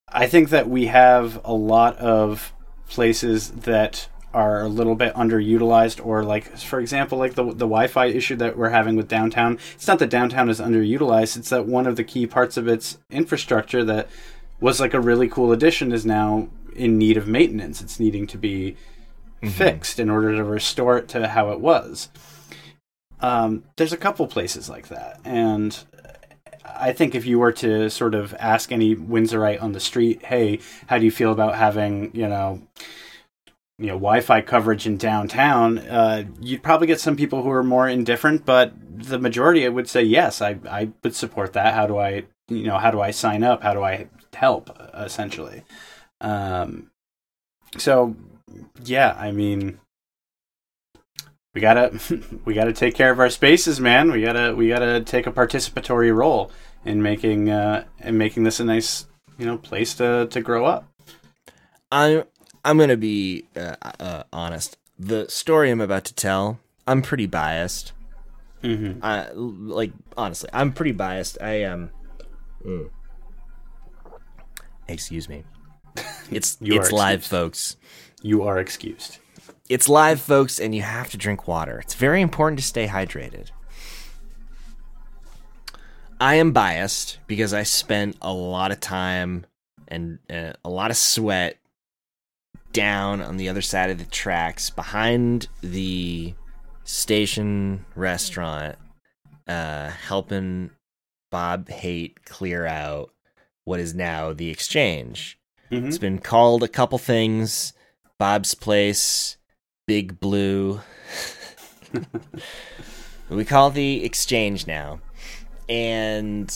I 0.09 0.26
think 0.26 0.50
that 0.50 0.68
we 0.68 0.86
have 0.86 1.40
a 1.44 1.55
lot 1.55 1.96
of 1.96 2.53
places 2.88 3.50
that 3.50 4.09
are 4.34 4.62
a 4.62 4.68
little 4.68 4.94
bit 4.94 5.14
underutilized 5.14 6.05
or 6.05 6.24
like 6.24 6.57
for 6.57 6.80
example 6.80 7.18
like 7.18 7.34
the 7.34 7.44
the 7.44 7.66
Wi-Fi 7.66 8.07
issue 8.07 8.36
that 8.36 8.57
we're 8.57 8.70
having 8.70 8.96
with 8.96 9.07
downtown 9.07 9.59
it's 9.74 9.86
not 9.86 9.98
that 9.98 10.09
downtown 10.09 10.48
is 10.48 10.59
underutilized 10.59 11.36
it's 11.36 11.50
that 11.50 11.66
one 11.66 11.86
of 11.86 11.96
the 11.96 12.05
key 12.05 12.26
parts 12.26 12.57
of 12.57 12.66
its 12.66 12.96
infrastructure 13.11 13.84
that 13.84 14.09
was 14.59 14.80
like 14.80 14.94
a 14.94 15.00
really 15.00 15.28
cool 15.28 15.53
addition 15.53 15.92
is 15.92 16.07
now 16.07 16.48
in 16.74 16.98
need 16.98 17.16
of 17.16 17.26
maintenance 17.26 17.80
it's 17.80 18.00
needing 18.00 18.26
to 18.26 18.38
be 18.38 18.76
fixed 19.42 19.98
in 19.98 20.08
order 20.08 20.36
to 20.36 20.44
restore 20.44 20.96
it 20.98 21.08
to 21.08 21.28
how 21.28 21.50
it 21.50 21.60
was 21.60 22.08
um, 23.20 23.64
there's 23.76 23.92
a 23.92 23.96
couple 23.96 24.26
places 24.26 24.68
like 24.68 24.88
that 24.88 25.20
and 25.24 25.84
I 26.64 26.92
think 26.92 27.14
if 27.14 27.26
you 27.26 27.38
were 27.38 27.52
to 27.52 27.90
sort 27.90 28.14
of 28.14 28.34
ask 28.38 28.72
any 28.72 28.96
Windsorite 28.96 29.62
on 29.62 29.72
the 29.72 29.80
street, 29.80 30.24
hey, 30.24 30.58
how 30.86 30.98
do 30.98 31.04
you 31.04 31.10
feel 31.10 31.32
about 31.32 31.54
having, 31.54 32.10
you 32.14 32.28
know, 32.28 32.62
you 33.78 33.86
know, 33.86 33.94
Wi-Fi 33.94 34.42
coverage 34.42 34.86
in 34.86 34.96
downtown, 34.96 35.78
uh, 35.78 36.24
you'd 36.40 36.62
probably 36.62 36.86
get 36.86 37.00
some 37.00 37.16
people 37.16 37.42
who 37.42 37.50
are 37.50 37.64
more 37.64 37.88
indifferent, 37.88 38.44
but 38.44 38.72
the 38.90 39.18
majority 39.18 39.68
would 39.68 39.88
say 39.88 40.02
yes, 40.02 40.40
I, 40.40 40.58
I 40.68 40.90
would 41.02 41.14
support 41.16 41.52
that. 41.54 41.74
How 41.74 41.86
do 41.86 41.98
I, 41.98 42.24
you 42.48 42.64
know, 42.64 42.78
how 42.78 42.90
do 42.90 43.00
I 43.00 43.10
sign 43.10 43.42
up? 43.42 43.62
How 43.62 43.74
do 43.74 43.82
I 43.82 44.08
help? 44.34 44.70
Essentially, 44.94 45.64
um, 46.22 46.90
so 47.76 48.16
yeah, 48.84 49.14
I 49.18 49.32
mean, 49.32 49.78
we 51.54 51.60
gotta 51.60 51.98
we 52.44 52.54
gotta 52.54 52.72
take 52.72 52.94
care 52.94 53.10
of 53.10 53.20
our 53.20 53.30
spaces, 53.30 53.80
man. 53.80 54.10
We 54.10 54.22
gotta 54.22 54.54
we 54.54 54.68
gotta 54.68 55.02
take 55.02 55.26
a 55.26 55.32
participatory 55.32 56.14
role 56.14 56.50
in 56.84 57.02
making 57.02 57.50
uh, 57.50 57.84
in 58.00 58.16
making 58.16 58.44
this 58.44 58.60
a 58.60 58.64
nice 58.64 59.06
you 59.38 59.44
know 59.44 59.58
place 59.58 59.94
to 59.94 60.26
to 60.28 60.40
grow 60.40 60.64
up. 60.64 60.88
I'm 61.90 62.24
I'm 62.64 62.78
gonna 62.78 62.96
be 62.96 63.44
uh, 63.56 63.76
uh, 64.00 64.22
honest. 64.32 64.78
The 64.98 65.28
story 65.28 65.70
I'm 65.70 65.80
about 65.80 66.04
to 66.06 66.14
tell, 66.14 66.60
I'm 66.86 67.02
pretty 67.02 67.26
biased. 67.26 67.92
Mm-hmm. 68.62 69.04
I 69.04 69.30
like 69.32 69.92
honestly, 70.16 70.48
I'm 70.52 70.72
pretty 70.72 70.92
biased. 70.92 71.36
I 71.42 71.64
um, 71.64 71.90
mm. 72.64 72.88
excuse 74.86 75.28
me. 75.28 75.42
It's 76.30 76.57
it's 76.62 76.90
live, 76.93 77.18
excused. 77.18 77.30
folks. 77.30 77.76
You 78.22 78.43
are 78.45 78.59
excused. 78.59 79.18
It's 79.68 79.86
live, 79.86 80.18
folks, 80.18 80.59
and 80.59 80.74
you 80.74 80.80
have 80.80 81.11
to 81.11 81.18
drink 81.18 81.47
water. 81.47 81.78
It's 81.80 81.95
very 81.95 82.22
important 82.22 82.59
to 82.59 82.64
stay 82.64 82.86
hydrated. 82.86 83.49
I 86.18 86.36
am 86.36 86.53
biased 86.53 87.18
because 87.26 87.53
I 87.53 87.64
spent 87.64 88.16
a 88.22 88.32
lot 88.32 88.70
of 88.70 88.80
time 88.80 89.45
and 89.88 90.20
uh, 90.30 90.53
a 90.64 90.70
lot 90.70 90.90
of 90.90 90.97
sweat 90.97 91.59
down 92.72 93.20
on 93.20 93.36
the 93.36 93.49
other 93.49 93.61
side 93.61 93.90
of 93.90 93.99
the 93.99 94.05
tracks 94.07 94.70
behind 94.70 95.49
the 95.62 96.34
station 96.84 97.84
restaurant, 97.95 98.76
uh, 99.49 99.90
helping 99.90 100.70
Bob 101.30 101.68
Haight 101.68 102.24
clear 102.24 102.66
out 102.66 103.11
what 103.64 103.80
is 103.80 103.95
now 103.95 104.32
the 104.32 104.49
exchange. 104.49 105.38
Mhm. 105.72 105.86
It's 105.88 105.96
been 105.98 106.18
called 106.18 106.62
a 106.62 106.68
couple 106.68 106.98
things 106.98 107.72
Bob's 108.18 108.54
Place, 108.54 109.38
Big 109.86 110.20
Blue. 110.20 110.82
we 113.30 113.44
call 113.46 113.70
the 113.70 114.04
exchange 114.04 114.66
now. 114.66 115.00
And 115.70 116.54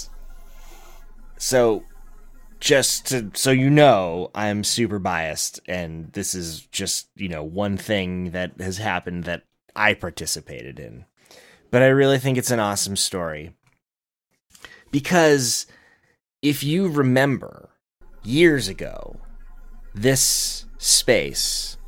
so 1.39 1.85
just 2.61 3.07
to, 3.07 3.31
so 3.33 3.53
you 3.53 3.71
know, 3.71 4.31
I'm 4.35 4.63
super 4.63 4.99
biased 4.99 5.61
and 5.67 6.13
this 6.13 6.35
is 6.35 6.67
just, 6.67 7.09
you 7.17 7.31
know, 7.31 7.43
one 7.43 7.79
thing 7.79 8.33
that 8.33 8.61
has 8.61 8.77
happened 8.77 9.25
that 9.25 9.45
I 9.75 9.95
participated 9.95 10.79
in. 10.79 11.07
But 11.71 11.83
I 11.83 11.87
really 11.87 12.19
think 12.19 12.37
it's 12.37 12.51
an 12.51 12.61
awesome 12.61 12.97
story. 12.97 13.55
Because 14.91 15.67
if 16.43 16.63
you 16.63 16.89
remember 16.89 17.71
years 18.27 18.69
ago, 18.69 19.17
this 19.95 20.67
space 20.79 21.79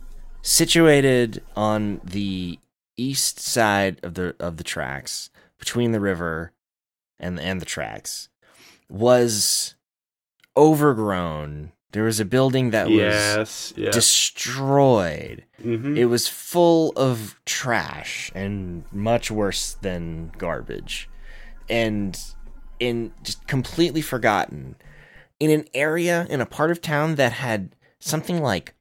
situated 0.43 1.43
on 1.57 2.01
the 2.05 2.59
east 2.97 3.39
side 3.39 4.01
of 4.03 4.15
the 4.15 4.35
of 4.41 4.57
the 4.57 4.65
tracks 4.65 5.31
between 5.59 5.93
the 5.93 6.01
river 6.01 6.53
and 7.21 7.39
and 7.39 7.61
the 7.61 7.67
tracks 7.67 8.29
was 8.89 9.75
overgrown 10.57 11.73
there 11.93 12.03
was 12.05 12.19
a 12.21 12.25
building 12.25 12.71
that 12.71 12.87
was 12.89 13.73
Yes. 13.77 13.93
Destroyed 13.93 15.45
Mhm. 15.63 15.97
it 15.97 16.07
was 16.07 16.29
full 16.29 16.93
of 16.97 17.39
trash 17.47 18.31
and 18.35 18.85
much 18.93 19.31
worse 19.31 19.75
than 19.81 20.33
garbage 20.39 21.09
and 21.69 22.19
in 22.81 23.13
just 23.23 23.47
completely 23.47 24.01
forgotten 24.03 24.75
in 25.41 25.51
an 25.51 25.65
area 25.75 26.27
in 26.31 26.41
a 26.41 26.47
part 26.47 26.71
of 26.71 26.81
town 26.81 27.15
that 27.17 27.33
had 27.33 27.75
something 28.01 28.41
like 28.43 28.75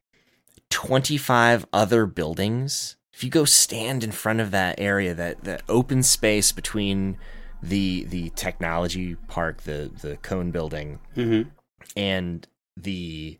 25 0.70 1.66
other 1.72 2.06
buildings 2.06 2.96
if 3.12 3.24
you 3.24 3.30
go 3.30 3.44
stand 3.44 4.04
in 4.04 4.12
front 4.12 4.38
of 4.40 4.50
that 4.50 4.78
area 4.78 5.14
that 5.14 5.42
that 5.44 5.62
open 5.68 6.02
space 6.02 6.52
between 6.52 7.16
the 7.62 8.04
the 8.04 8.30
technology 8.30 9.14
park 9.26 9.62
the 9.62 9.90
the 10.02 10.16
cone 10.18 10.50
building 10.50 10.98
Mhm. 11.16 11.50
and 11.96 12.46
the 12.76 13.38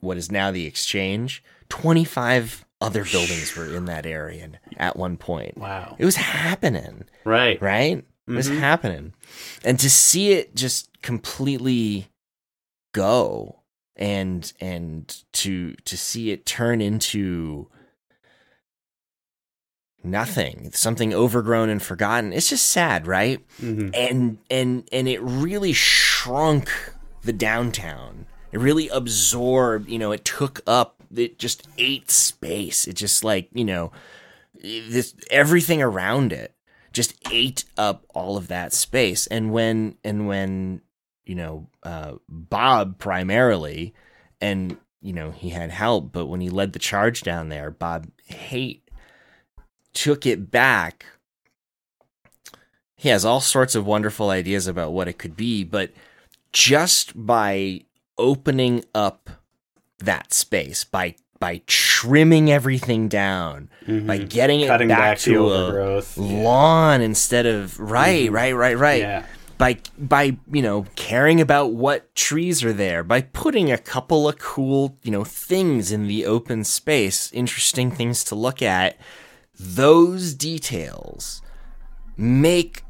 what 0.00 0.16
is 0.16 0.30
now 0.30 0.50
the 0.50 0.66
exchange 0.66 1.42
25 1.68 2.64
other 2.80 3.04
buildings 3.04 3.54
were 3.56 3.66
in 3.76 3.84
that 3.86 4.06
area 4.06 4.50
at 4.76 4.96
one 4.96 5.16
point 5.16 5.56
Wow. 5.58 5.96
it 5.98 6.04
was 6.04 6.16
happening 6.16 7.04
Right. 7.24 7.60
right 7.60 8.04
What's 8.26 8.48
Mhm. 8.48 8.58
happening? 8.60 9.12
And 9.64 9.78
to 9.80 9.90
see 9.90 10.32
it 10.32 10.54
just 10.54 10.88
completely 11.02 12.08
go 12.92 13.60
and 13.96 14.52
and 14.60 15.22
to 15.32 15.74
to 15.84 15.96
see 15.96 16.30
it 16.30 16.46
turn 16.46 16.80
into 16.80 17.68
nothing, 20.04 20.70
something 20.72 21.14
overgrown 21.14 21.68
and 21.68 21.82
forgotten. 21.82 22.32
It's 22.32 22.48
just 22.48 22.68
sad, 22.68 23.06
right? 23.06 23.40
Mhm. 23.60 23.90
and 23.94 24.38
and 24.50 24.88
and 24.92 25.08
it 25.08 25.20
really 25.22 25.72
shrunk 25.72 26.68
the 27.22 27.32
downtown 27.32 28.26
it 28.50 28.58
really 28.58 28.88
absorbed 28.88 29.88
you 29.88 29.96
know 29.98 30.10
it 30.10 30.24
took 30.24 30.60
up 30.66 30.96
it 31.14 31.38
just 31.38 31.68
ate 31.78 32.10
space 32.10 32.88
it 32.88 32.94
just 32.94 33.22
like 33.22 33.48
you 33.52 33.64
know 33.64 33.92
this 34.60 35.14
everything 35.30 35.80
around 35.80 36.32
it 36.32 36.52
just 36.92 37.14
ate 37.30 37.64
up 37.76 38.04
all 38.14 38.36
of 38.36 38.48
that 38.48 38.72
space. 38.72 39.26
And 39.26 39.52
when 39.52 39.96
and 40.04 40.26
when 40.26 40.82
you 41.24 41.34
know 41.34 41.68
uh 41.84 42.14
bob 42.28 42.98
primarily 42.98 43.94
and 44.40 44.76
you 45.00 45.12
know 45.12 45.30
he 45.30 45.50
had 45.50 45.70
help 45.70 46.10
but 46.12 46.26
when 46.26 46.40
he 46.40 46.50
led 46.50 46.72
the 46.72 46.80
charge 46.80 47.22
down 47.22 47.48
there 47.48 47.70
bob 47.70 48.08
Haight 48.26 48.82
took 49.92 50.26
it 50.26 50.50
back. 50.50 51.06
He 52.96 53.08
has 53.08 53.24
all 53.24 53.40
sorts 53.40 53.74
of 53.74 53.86
wonderful 53.86 54.30
ideas 54.30 54.66
about 54.66 54.92
what 54.92 55.08
it 55.08 55.18
could 55.18 55.36
be, 55.36 55.64
but 55.64 55.90
just 56.52 57.12
by 57.26 57.82
opening 58.16 58.84
up 58.94 59.30
that 59.98 60.32
space, 60.32 60.84
by 60.84 61.16
by 61.42 61.60
trimming 61.66 62.52
everything 62.52 63.08
down, 63.08 63.68
by 63.86 64.18
Mhm. 64.20 64.28
getting 64.30 64.60
it 64.60 64.68
back, 64.68 64.86
back, 64.88 65.18
the 65.18 65.24
to 65.32 65.48
a 65.48 65.64
overgrowth. 65.64 66.16
Yeah. 66.16 66.42
lawn 66.44 67.00
instead 67.00 67.46
of 67.46 67.78
right, 67.80 68.30
Mhm. 68.30 68.32
right, 68.34 68.52
right, 68.52 68.78
right. 68.78 69.00
Yeah. 69.00 69.24
By 69.58 69.78
by 69.98 70.36
you 70.52 70.62
know 70.62 70.86
caring 70.94 71.40
about 71.40 71.72
what 71.72 72.14
trees 72.14 72.62
are 72.62 72.72
there, 72.72 73.02
by 73.02 73.22
putting 73.22 73.72
a 73.72 73.76
couple 73.78 74.28
of 74.28 74.38
cool 74.38 74.96
you 75.02 75.10
know 75.10 75.24
things 75.24 75.90
in 75.90 76.06
the 76.06 76.24
open 76.26 76.62
space, 76.62 77.28
interesting 77.32 77.90
things 77.90 78.22
to 78.24 78.36
look 78.36 78.62
at. 78.62 78.96
Those 79.58 80.34
details 80.34 81.42
make 82.16 82.84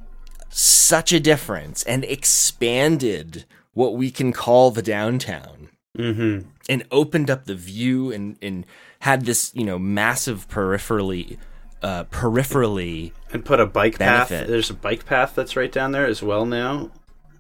such 0.51 1.11
a 1.13 1.21
difference 1.21 1.83
and 1.85 2.05
expanded 2.05 3.45
what 3.73 3.95
we 3.97 4.11
can 4.11 4.31
call 4.33 4.71
the 4.71 4.83
downtown 4.83 5.69
Mm-hmm. 5.99 6.49
And 6.73 6.85
opened 6.91 7.31
up 7.31 7.45
the 7.45 7.55
view 7.55 8.11
and, 8.11 8.37
and 8.41 8.65
had 9.01 9.25
this, 9.27 9.53
you 9.55 9.65
know, 9.65 9.79
massive 9.79 10.49
peripherally 10.49 11.39
uh, 11.83 12.05
peripherally 12.05 13.13
And 13.33 13.45
put 13.45 13.59
a 13.61 13.67
bike 13.67 13.99
path. 13.99 14.29
There's 14.29 14.71
a 14.71 14.75
bike 14.75 15.05
path 15.05 15.35
that's 15.35 15.57
right 15.57 15.71
down 15.71 15.93
there 15.93 16.07
as 16.07 16.23
well 16.23 16.47
now. 16.47 16.91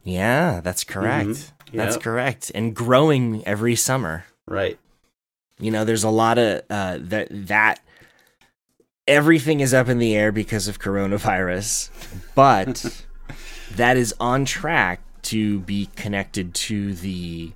Yeah, 0.04 0.60
that's 0.60 0.84
correct. 0.84 1.28
Mhm. 1.28 1.50
That's 1.72 1.96
correct. 1.96 2.50
And 2.54 2.74
growing 2.74 3.46
every 3.46 3.76
summer. 3.76 4.24
Right. 4.46 4.78
You 5.58 5.70
know, 5.70 5.84
there's 5.84 6.04
a 6.04 6.10
lot 6.10 6.38
of 6.38 6.62
uh, 6.68 6.98
that 7.00 7.28
that 7.30 7.80
everything 9.06 9.60
is 9.60 9.72
up 9.72 9.88
in 9.88 9.98
the 9.98 10.16
air 10.16 10.32
because 10.32 10.68
of 10.68 10.80
coronavirus, 10.80 11.90
but 12.34 13.04
that 13.76 13.96
is 13.96 14.14
on 14.18 14.44
track 14.44 15.00
to 15.22 15.60
be 15.60 15.88
connected 15.94 16.52
to 16.54 16.94
the 16.94 17.52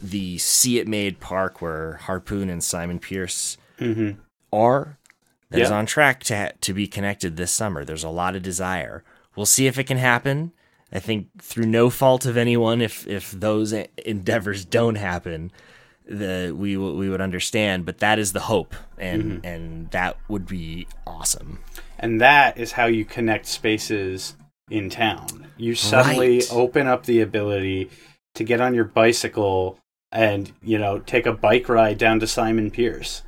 the 0.00 0.38
See 0.38 0.78
It 0.78 0.86
Made 0.88 1.20
Park 1.20 1.60
where 1.62 1.94
Harpoon 1.94 2.48
and 2.50 2.62
Simon 2.62 2.98
Pearce 2.98 3.56
Mm-hmm. 3.78 4.20
are. 4.52 4.98
That 5.50 5.60
is 5.60 5.70
Yeah. 5.70 5.76
on 5.76 5.86
track 5.86 6.22
to 6.24 6.36
ha- 6.36 6.52
to 6.60 6.72
be 6.72 6.86
connected 6.86 7.36
this 7.36 7.50
summer. 7.52 7.84
There's 7.84 8.04
a 8.04 8.08
lot 8.08 8.36
of 8.36 8.42
desire. 8.42 9.02
We'll 9.36 9.46
see 9.46 9.66
if 9.66 9.78
it 9.78 9.84
can 9.84 9.98
happen. 9.98 10.52
I 10.92 10.98
think 10.98 11.28
through 11.40 11.66
no 11.66 11.90
fault 11.90 12.26
of 12.26 12.36
anyone, 12.36 12.80
if 12.80 13.06
if 13.06 13.32
those 13.32 13.72
endeavors 14.04 14.64
don't 14.64 14.94
happen, 14.96 15.50
the 16.06 16.54
we 16.56 16.76
will- 16.76 16.96
we 16.96 17.08
would 17.10 17.20
understand. 17.20 17.84
But 17.86 17.98
that 17.98 18.18
is 18.18 18.32
the 18.32 18.40
hope, 18.40 18.74
and 18.98 19.22
Mm-hmm. 19.24 19.46
and 19.46 19.90
that 19.90 20.16
would 20.28 20.46
be 20.46 20.86
awesome. 21.06 21.58
And 21.98 22.20
that 22.20 22.56
is 22.58 22.72
how 22.72 22.86
you 22.86 23.04
connect 23.04 23.46
spaces 23.46 24.36
in 24.70 24.90
town. 24.90 25.46
You 25.56 25.74
suddenly 25.74 26.38
Right. 26.38 26.48
open 26.52 26.86
up 26.86 27.04
the 27.06 27.20
ability 27.20 27.90
to 28.34 28.44
get 28.44 28.60
on 28.60 28.74
your 28.74 28.84
bicycle 28.84 29.78
and, 30.10 30.52
you 30.62 30.78
know, 30.78 30.98
take 30.98 31.26
a 31.26 31.32
bike 31.32 31.68
ride 31.68 31.98
down 31.98 32.20
to 32.20 32.26
Simon 32.26 32.70
Pearce. 32.70 33.22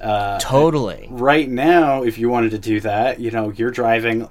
Uh, 0.00 0.38
Totally. 0.40 1.06
right 1.12 1.48
now 1.48 2.02
if 2.02 2.18
you 2.18 2.28
wanted 2.28 2.50
to 2.50 2.58
do 2.58 2.80
that 2.80 3.20
you 3.20 3.30
know 3.30 3.50
you're 3.50 3.70
driving 3.70 4.26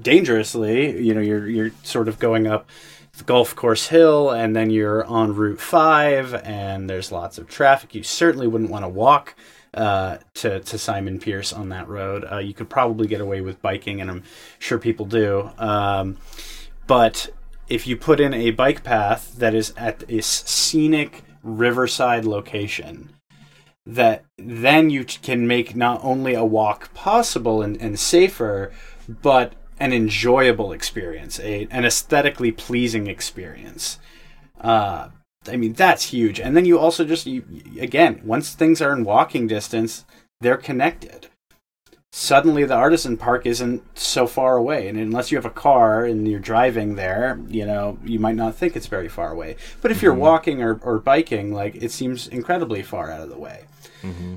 dangerously 0.00 1.02
you 1.04 1.12
know 1.14 1.20
you're 1.20 1.48
you're 1.48 1.72
sort 1.82 2.06
of 2.06 2.20
going 2.20 2.46
up 2.46 2.70
the 3.18 3.24
golf 3.24 3.56
course 3.56 3.88
hill 3.88 4.30
and 4.30 4.54
then 4.54 4.70
you're 4.70 5.04
on 5.06 5.34
route 5.34 5.60
5 5.60 6.32
and 6.44 6.88
there's 6.88 7.10
lots 7.10 7.38
of 7.38 7.48
traffic 7.48 7.92
you 7.92 8.04
certainly 8.04 8.46
wouldn't 8.46 8.70
want 8.70 8.84
to 8.84 8.88
walk 8.88 9.34
uh, 9.76 10.18
to, 10.34 10.60
to 10.60 10.78
Simon 10.78 11.18
Pearce 11.18 11.52
on 11.52 11.68
that 11.68 11.86
road. 11.86 12.24
Uh, 12.30 12.38
you 12.38 12.54
could 12.54 12.70
probably 12.70 13.06
get 13.06 13.20
away 13.20 13.42
with 13.42 13.60
biking, 13.60 14.00
and 14.00 14.10
I'm 14.10 14.22
sure 14.58 14.78
people 14.78 15.04
do. 15.04 15.50
Um, 15.58 16.16
but 16.86 17.28
if 17.68 17.86
you 17.86 17.96
put 17.96 18.20
in 18.20 18.32
a 18.32 18.50
bike 18.50 18.82
path 18.84 19.36
that 19.36 19.54
is 19.54 19.72
at 19.76 20.04
a 20.08 20.22
scenic 20.22 21.24
riverside 21.42 22.24
location, 22.24 23.10
that 23.84 24.24
then 24.36 24.90
you 24.90 25.04
can 25.04 25.46
make 25.46 25.76
not 25.76 26.00
only 26.02 26.34
a 26.34 26.44
walk 26.44 26.92
possible 26.94 27.62
and, 27.62 27.80
and 27.80 27.98
safer, 27.98 28.72
but 29.08 29.52
an 29.78 29.92
enjoyable 29.92 30.72
experience, 30.72 31.38
a, 31.40 31.68
an 31.70 31.84
aesthetically 31.84 32.50
pleasing 32.50 33.06
experience. 33.06 33.98
Uh, 34.60 35.08
I 35.46 35.56
mean, 35.56 35.74
that's 35.74 36.06
huge. 36.06 36.40
And 36.40 36.56
then 36.56 36.64
you 36.64 36.78
also 36.78 37.04
just, 37.04 37.26
you, 37.26 37.44
again, 37.80 38.20
once 38.24 38.54
things 38.54 38.80
are 38.80 38.92
in 38.92 39.04
walking 39.04 39.46
distance, 39.46 40.04
they're 40.40 40.56
connected. 40.56 41.28
Suddenly, 42.18 42.64
the 42.64 42.74
artisan 42.74 43.18
park 43.18 43.44
isn't 43.44 43.98
so 43.98 44.26
far 44.26 44.56
away, 44.56 44.88
and 44.88 44.98
unless 44.98 45.30
you 45.30 45.36
have 45.36 45.44
a 45.44 45.50
car 45.50 46.06
and 46.06 46.26
you're 46.26 46.40
driving 46.40 46.94
there, 46.94 47.38
you 47.46 47.66
know 47.66 47.98
you 48.04 48.18
might 48.18 48.36
not 48.36 48.54
think 48.54 48.74
it's 48.74 48.86
very 48.86 49.06
far 49.08 49.30
away. 49.30 49.56
But 49.82 49.90
if 49.90 50.00
you're 50.00 50.14
walking 50.14 50.62
or, 50.62 50.80
or 50.82 50.98
biking, 50.98 51.52
like 51.52 51.74
it 51.76 51.92
seems 51.92 52.26
incredibly 52.26 52.82
far 52.82 53.10
out 53.10 53.20
of 53.20 53.28
the 53.28 53.36
way 53.38 53.64
hmm 54.00 54.36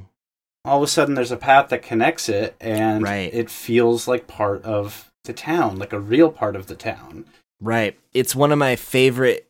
all 0.65 0.77
of 0.77 0.83
a 0.83 0.87
sudden 0.87 1.15
there's 1.15 1.31
a 1.31 1.37
path 1.37 1.69
that 1.69 1.81
connects 1.81 2.27
it 2.27 2.53
and 2.59 3.01
Right. 3.01 3.33
it 3.33 3.49
feels 3.49 4.09
like 4.09 4.27
part 4.27 4.61
of 4.63 5.09
the 5.23 5.31
town 5.33 5.77
like 5.77 5.93
a 5.93 5.99
real 5.99 6.31
part 6.31 6.55
of 6.57 6.67
the 6.67 6.75
town 6.75 7.25
Right. 7.61 7.97
It's 8.13 8.35
one 8.35 8.51
of 8.51 8.57
my 8.57 8.75
favorite 8.75 9.49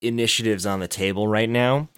initiatives 0.00 0.66
on 0.66 0.78
the 0.80 0.88
table 0.88 1.26
right 1.26 1.48
now 1.50 1.88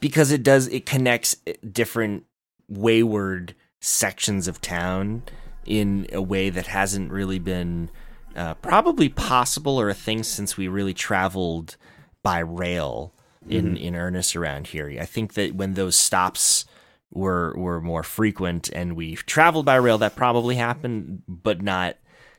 because 0.00 0.32
it 0.32 0.42
does 0.42 0.68
it 0.68 0.86
connects 0.86 1.36
different 1.70 2.24
wayward 2.68 3.54
sections 3.80 4.48
of 4.48 4.60
town 4.60 5.22
in 5.64 6.06
a 6.12 6.22
way 6.22 6.50
that 6.50 6.66
hasn't 6.66 7.10
really 7.12 7.38
been 7.38 7.90
uh, 8.34 8.54
probably 8.54 9.08
possible 9.08 9.80
or 9.80 9.88
a 9.88 9.94
thing 9.94 10.22
since 10.22 10.56
we 10.56 10.68
really 10.68 10.94
traveled 10.94 11.76
by 12.22 12.38
rail 12.38 13.12
in 13.48 13.76
in 13.76 13.94
earnest 13.94 14.36
around 14.36 14.68
here. 14.68 14.96
I 15.00 15.04
think 15.04 15.34
that 15.34 15.54
when 15.54 15.74
those 15.74 15.96
stops 15.96 16.64
were 17.10 17.54
were 17.56 17.80
more 17.80 18.02
frequent 18.02 18.68
and 18.70 18.94
we 18.94 19.14
traveled 19.16 19.64
by 19.64 19.76
rail 19.76 19.98
that 19.98 20.16
probably 20.16 20.56
happened 20.56 21.22
but 21.26 21.62
not 21.62 21.96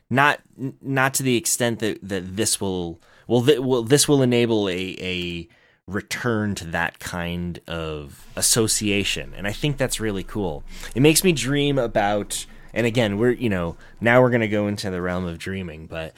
not 0.09 0.39
not 0.81 1.13
to 1.15 1.23
the 1.23 1.35
extent 1.35 1.79
that 1.79 1.99
that 2.03 2.35
this 2.35 2.61
will 2.61 3.01
well 3.27 3.41
th- 3.41 3.59
will 3.59 3.83
this 3.83 4.07
will 4.07 4.21
enable 4.21 4.69
a 4.69 4.95
a 4.99 5.47
return 5.93 6.55
to 6.55 6.65
that 6.67 6.99
kind 6.99 7.59
of 7.67 8.27
association. 8.35 9.33
And 9.35 9.47
i 9.47 9.51
think 9.51 9.77
that's 9.77 9.99
really 9.99 10.23
cool. 10.23 10.63
It 10.95 11.01
makes 11.01 11.23
me 11.23 11.31
dream 11.31 11.77
about 11.77 12.45
and 12.73 12.85
again 12.85 13.17
we're 13.17 13.31
you 13.31 13.49
know 13.49 13.77
now 13.99 14.21
we're 14.21 14.29
going 14.29 14.41
to 14.41 14.47
go 14.47 14.67
into 14.67 14.91
the 14.91 15.01
realm 15.01 15.25
of 15.25 15.39
dreaming 15.39 15.87
but 15.87 16.13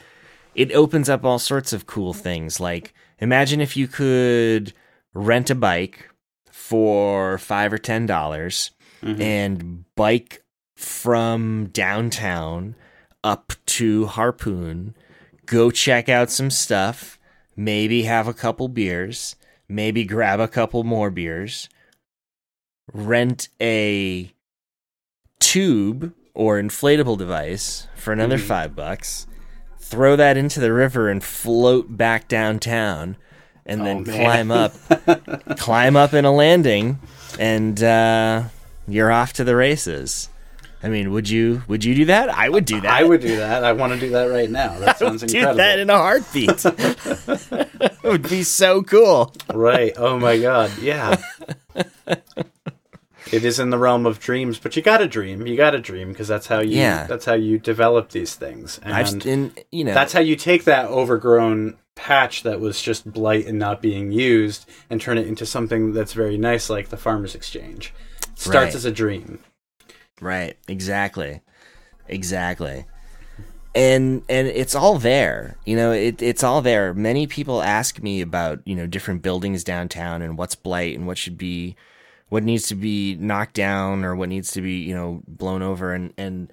it 0.54 0.70
opens 0.72 1.08
up 1.08 1.24
all 1.24 1.38
sorts 1.38 1.72
of 1.72 1.86
cool 1.86 2.12
things. 2.12 2.60
Like 2.60 2.94
imagine 3.18 3.60
if 3.60 3.76
you 3.76 3.88
could 3.88 4.72
rent 5.14 5.50
a 5.50 5.54
bike 5.54 6.08
for 6.50 7.38
5 7.38 7.72
or 7.72 7.78
10 7.78 8.06
dollars 8.06 8.70
mm-hmm. 9.02 9.20
and 9.20 9.84
bike 9.94 10.42
from 10.76 11.66
downtown 11.72 12.74
up 13.24 13.52
to 13.66 14.06
Harpoon, 14.06 14.94
go 15.46 15.70
check 15.70 16.08
out 16.08 16.30
some 16.30 16.50
stuff, 16.50 17.18
maybe 17.56 18.02
have 18.02 18.26
a 18.26 18.34
couple 18.34 18.68
beers, 18.68 19.36
maybe 19.72 20.04
grab 20.04 20.38
a 20.40 20.48
couple 20.48 20.84
more 20.84 21.10
beers, 21.10 21.68
rent 22.92 23.48
a 23.60 24.32
tube 25.40 26.12
or 26.34 26.60
inflatable 26.60 27.18
device 27.18 27.86
for 27.96 28.12
another 28.12 28.38
Mhm. 28.38 28.46
5 28.46 28.76
bucks, 28.76 29.26
throw 29.78 30.16
that 30.16 30.36
into 30.36 30.60
the 30.60 30.72
river 30.72 31.08
and 31.08 31.22
float 31.22 31.96
back 31.96 32.28
downtown 32.28 33.16
and 33.66 33.82
Oh, 33.82 33.84
then 33.84 34.02
man. 34.04 34.16
climb 34.16 34.50
up 34.50 34.72
climb 35.58 35.96
up 35.96 36.14
in 36.14 36.24
a 36.24 36.32
landing 36.32 36.98
and 37.38 37.82
uh, 37.82 38.44
you're 38.88 39.12
off 39.12 39.32
to 39.34 39.44
the 39.44 39.54
races. 39.56 40.28
I 40.82 40.88
mean, 40.88 41.12
would 41.12 41.28
you 41.28 41.62
would 41.68 41.84
you 41.84 41.94
do 41.94 42.04
that? 42.06 42.28
I 42.28 42.48
would 42.48 42.64
do 42.64 42.80
that. 42.80 42.90
I 42.92 43.04
would 43.04 43.20
do 43.20 43.36
that. 43.36 43.64
I 43.64 43.72
want 43.72 43.92
to 43.92 44.00
do 44.00 44.10
that 44.10 44.24
right 44.24 44.50
now. 44.50 44.78
That 44.80 44.98
sounds 44.98 45.22
do 45.22 45.36
incredible. 45.38 45.56
that 45.58 45.78
in 45.78 45.90
a 45.90 45.96
heartbeat. 45.96 46.64
it 46.64 48.02
would 48.02 48.28
be 48.28 48.42
so 48.42 48.82
cool. 48.82 49.32
right. 49.54 49.92
Oh 49.96 50.18
my 50.18 50.38
god. 50.38 50.70
Yeah. 50.80 51.16
it 53.30 53.44
is 53.44 53.58
in 53.60 53.70
the 53.70 53.78
realm 53.78 54.06
of 54.06 54.18
dreams, 54.18 54.58
but 54.58 54.76
you 54.76 54.82
got 54.82 54.98
to 54.98 55.06
dream. 55.08 55.46
You 55.46 55.56
got 55.56 55.70
to 55.70 55.78
dream 55.80 56.08
because 56.08 56.28
that's 56.28 56.46
how 56.46 56.60
you 56.60 56.76
Yeah. 56.78 57.06
that's 57.06 57.24
how 57.24 57.34
you 57.34 57.58
develop 57.58 58.10
these 58.10 58.34
things. 58.34 58.80
And 58.82 59.24
and 59.26 59.64
you 59.70 59.84
know 59.84 59.94
that's 59.94 60.12
how 60.12 60.20
you 60.20 60.36
take 60.36 60.64
that 60.64 60.86
overgrown 60.86 61.76
patch 61.94 62.42
that 62.42 62.58
was 62.58 62.80
just 62.82 63.10
blight 63.12 63.46
and 63.46 63.58
not 63.58 63.80
being 63.82 64.10
used 64.12 64.68
and 64.90 65.00
turn 65.00 65.18
it 65.18 65.26
into 65.28 65.46
something 65.46 65.92
that's 65.92 66.14
very 66.14 66.36
nice 66.38 66.68
like 66.70 66.88
the 66.88 66.96
farmers 66.96 67.34
exchange. 67.34 67.94
It 68.32 68.38
starts 68.38 68.56
Right. 68.68 68.74
as 68.74 68.84
a 68.84 68.90
dream. 68.90 69.38
Right. 70.22 70.56
Exactly. 70.68 71.40
Exactly. 72.08 72.84
And 73.74 74.22
and 74.28 74.46
it's 74.46 74.74
all 74.74 74.98
there. 74.98 75.56
You 75.66 75.76
know, 75.76 75.92
it 75.92 76.22
it's 76.22 76.44
all 76.44 76.62
there. 76.62 76.94
Many 76.94 77.26
people 77.26 77.60
ask 77.62 78.00
me 78.02 78.20
about, 78.20 78.60
you 78.66 78.76
know, 78.76 78.86
different 78.86 79.22
buildings 79.22 79.64
downtown 79.64 80.22
and 80.22 80.38
what's 80.38 80.54
blight 80.54 80.96
and 80.96 81.06
what 81.06 81.18
should 81.18 81.36
be 81.36 81.74
what 82.28 82.42
needs 82.44 82.66
to 82.68 82.74
be 82.74 83.16
knocked 83.16 83.54
down 83.54 84.04
or 84.04 84.14
what 84.14 84.28
needs 84.28 84.52
to 84.52 84.62
be, 84.62 84.74
you 84.78 84.94
know, 84.94 85.22
blown 85.26 85.60
over 85.62 85.92
and 85.92 86.12
and 86.16 86.52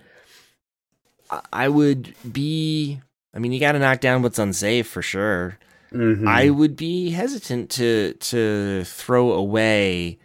I- 1.54 1.70
would 1.70 2.16
be 2.32 3.02
I 3.36 3.40
mean, 3.40 3.52
you 3.52 3.60
got 3.60 3.74
to 3.74 3.80
knock 3.80 4.00
down 4.00 4.24
what's 4.24 4.40
unsafe 4.40 4.88
for 4.88 5.04
sure. 5.04 5.60
Mhm. 5.94 6.28
I 6.28 6.50
would 6.50 6.76
be 6.76 7.12
hesitant 7.12 7.70
to 7.72 8.14
to 8.14 8.84
throw 8.86 9.32
away 9.34 10.18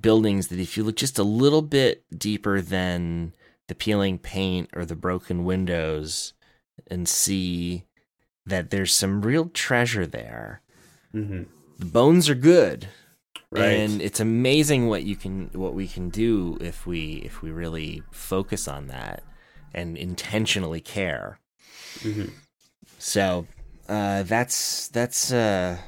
buildings 0.00 0.48
that 0.48 0.58
if 0.60 0.76
you 0.76 0.84
look 0.84 0.96
just 0.96 1.18
a 1.18 1.22
little 1.24 1.62
bit 1.62 2.04
deeper 2.16 2.60
than 2.60 3.34
the 3.68 3.74
peeling 3.74 4.18
paint 4.18 4.70
or 4.74 4.84
the 4.84 4.96
broken 4.96 5.44
windows 5.44 6.34
and 6.88 7.08
see 7.08 7.84
that 8.44 8.70
there's 8.70 8.94
some 8.94 9.22
real 9.22 9.48
treasure 9.48 10.06
there. 10.06 10.60
Mhm. 11.14 11.46
The 11.78 11.86
bones 11.86 12.28
are 12.28 12.34
good. 12.34 12.88
Right. 13.50 13.70
And 13.70 14.02
it's 14.02 14.20
amazing 14.20 14.88
what 14.88 15.04
you 15.04 15.16
can 15.16 15.50
what 15.52 15.74
we 15.74 15.86
can 15.88 16.10
do 16.10 16.58
if 16.60 16.86
we 16.86 17.22
if 17.24 17.42
we 17.42 17.50
really 17.50 18.02
focus 18.10 18.68
on 18.68 18.88
that 18.88 19.22
and 19.72 19.96
intentionally 19.96 20.80
care. 20.80 21.38
Mhm. 22.00 22.32
So 22.98 23.46
uh, 23.88 24.24
that's 24.24 24.88
that's 24.88 25.32
uh, 25.32 25.78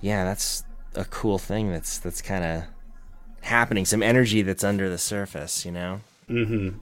yeah, 0.00 0.24
that's 0.24 0.64
a 0.94 1.04
cool 1.04 1.38
thing. 1.38 1.70
That's 1.70 1.98
that's 1.98 2.22
kind 2.22 2.44
of 2.44 2.64
happening. 3.42 3.84
Some 3.84 4.02
energy 4.02 4.42
that's 4.42 4.64
under 4.64 4.88
the 4.88 4.98
surface, 4.98 5.64
you 5.64 5.72
know. 5.72 6.00
Mhm. 6.28 6.74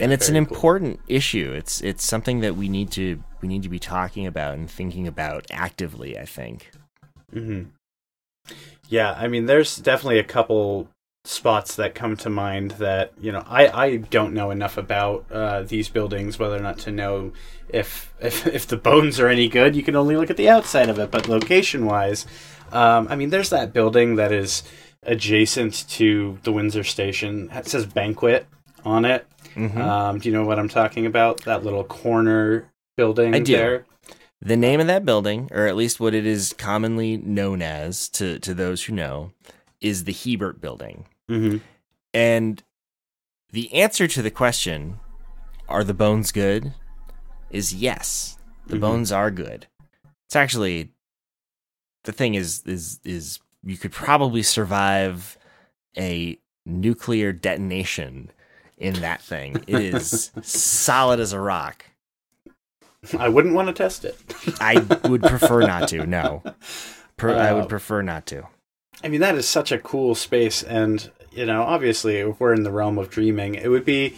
and 0.00 0.12
it's 0.12 0.28
an 0.28 0.34
cool. 0.34 0.38
important 0.54 1.00
issue. 1.08 1.52
It's 1.52 1.80
it's 1.82 2.04
something 2.04 2.40
that 2.40 2.56
we 2.56 2.68
need 2.68 2.90
to 2.92 3.22
we 3.40 3.48
need 3.48 3.62
to 3.64 3.68
be 3.68 3.78
talking 3.78 4.26
about 4.26 4.54
and 4.54 4.70
thinking 4.70 5.06
about 5.06 5.46
actively. 5.50 6.18
I 6.18 6.24
think. 6.24 6.70
hmm 7.32 7.62
Yeah, 8.88 9.12
I 9.16 9.28
mean, 9.28 9.46
there's 9.46 9.76
definitely 9.76 10.18
a 10.18 10.24
couple 10.24 10.88
spots 11.24 11.76
that 11.76 11.94
come 11.94 12.16
to 12.16 12.28
mind 12.28 12.72
that 12.72 13.12
you 13.20 13.30
know 13.30 13.44
I, 13.46 13.68
I 13.68 13.96
don't 13.98 14.34
know 14.34 14.50
enough 14.50 14.76
about 14.76 15.24
uh, 15.30 15.62
these 15.62 15.88
buildings 15.88 16.36
whether 16.38 16.56
or 16.56 16.60
not 16.60 16.78
to 16.78 16.90
know 16.90 17.32
if, 17.68 18.12
if 18.20 18.44
if 18.58 18.66
the 18.66 18.76
bones 18.76 19.20
are 19.20 19.28
any 19.28 19.48
good. 19.48 19.76
You 19.76 19.82
can 19.82 19.96
only 19.96 20.16
look 20.16 20.30
at 20.30 20.36
the 20.36 20.48
outside 20.48 20.88
of 20.88 20.98
it, 20.98 21.10
but 21.10 21.28
location 21.28 21.86
wise, 21.86 22.26
um, 22.72 23.06
I 23.10 23.16
mean, 23.16 23.30
there's 23.30 23.50
that 23.50 23.72
building 23.72 24.16
that 24.16 24.32
is 24.32 24.62
adjacent 25.04 25.88
to 25.90 26.38
the 26.44 26.52
Windsor 26.52 26.84
Station. 26.84 27.50
It 27.52 27.66
says 27.66 27.86
banquet 27.86 28.46
on 28.84 29.04
it. 29.04 29.26
Mhm. 29.54 29.76
Um, 29.76 30.18
do 30.18 30.28
you 30.28 30.34
know 30.34 30.44
what 30.44 30.58
I'm 30.58 30.68
talking 30.68 31.06
about? 31.06 31.42
That 31.44 31.64
little 31.64 31.84
corner 31.84 32.70
building 32.96 33.34
I 33.34 33.40
do. 33.40 33.52
there. 33.56 33.86
The 34.40 34.56
name 34.56 34.80
of 34.80 34.86
that 34.88 35.04
building, 35.04 35.48
or 35.52 35.66
at 35.66 35.76
least 35.76 36.00
what 36.00 36.14
it 36.14 36.26
is 36.26 36.52
commonly 36.56 37.16
known 37.16 37.62
as 37.62 38.08
to 38.10 38.38
to 38.40 38.54
those 38.54 38.84
who 38.84 38.92
know, 38.94 39.32
is 39.80 40.04
the 40.04 40.12
Hebert 40.12 40.60
Building. 40.60 41.06
hmm 41.28 41.58
And 42.14 42.62
the 43.52 43.72
answer 43.74 44.06
to 44.08 44.22
the 44.22 44.30
question, 44.30 44.98
are 45.68 45.84
the 45.84 45.94
bones 45.94 46.32
good? 46.32 46.72
Is 47.50 47.74
yes. 47.74 48.38
The 48.66 48.76
Mhm. 48.76 48.80
bones 48.80 49.12
are 49.12 49.30
good. 49.30 49.66
It's 50.26 50.36
actually 50.36 50.90
the 52.04 52.12
thing 52.12 52.34
is 52.34 52.62
is 52.66 53.00
is 53.04 53.40
you 53.64 53.76
could 53.76 53.92
probably 53.92 54.42
survive 54.42 55.38
a 55.96 56.38
nuclear 56.66 57.32
detonation 57.32 58.30
in 58.78 58.94
that 58.94 59.20
thing. 59.22 59.62
It 59.66 59.80
is 59.94 60.30
solid 60.42 61.20
as 61.20 61.32
a 61.32 61.40
rock. 61.40 61.84
I 63.18 63.28
wouldn't 63.28 63.54
want 63.54 63.68
to 63.68 63.74
test 63.74 64.04
it. 64.04 64.16
I 64.60 64.78
would 65.08 65.22
prefer 65.22 65.60
not 65.62 65.88
to. 65.88 66.06
No. 66.06 66.42
Per, 67.16 67.34
I 67.36 67.50
Uh, 67.50 67.56
would 67.56 67.68
prefer 67.68 68.02
not 68.02 68.26
to. 68.26 68.46
I 69.04 69.08
mean, 69.08 69.20
that 69.20 69.34
is 69.34 69.48
such 69.48 69.72
a 69.72 69.78
cool 69.78 70.14
space, 70.14 70.62
and 70.62 71.10
you 71.32 71.46
know, 71.46 71.62
obviously, 71.62 72.16
if 72.18 72.38
we're 72.40 72.54
in 72.54 72.62
the 72.62 72.70
realm 72.70 72.98
of 72.98 73.10
dreaming, 73.10 73.54
it 73.54 73.68
would 73.68 73.84
be 73.84 74.16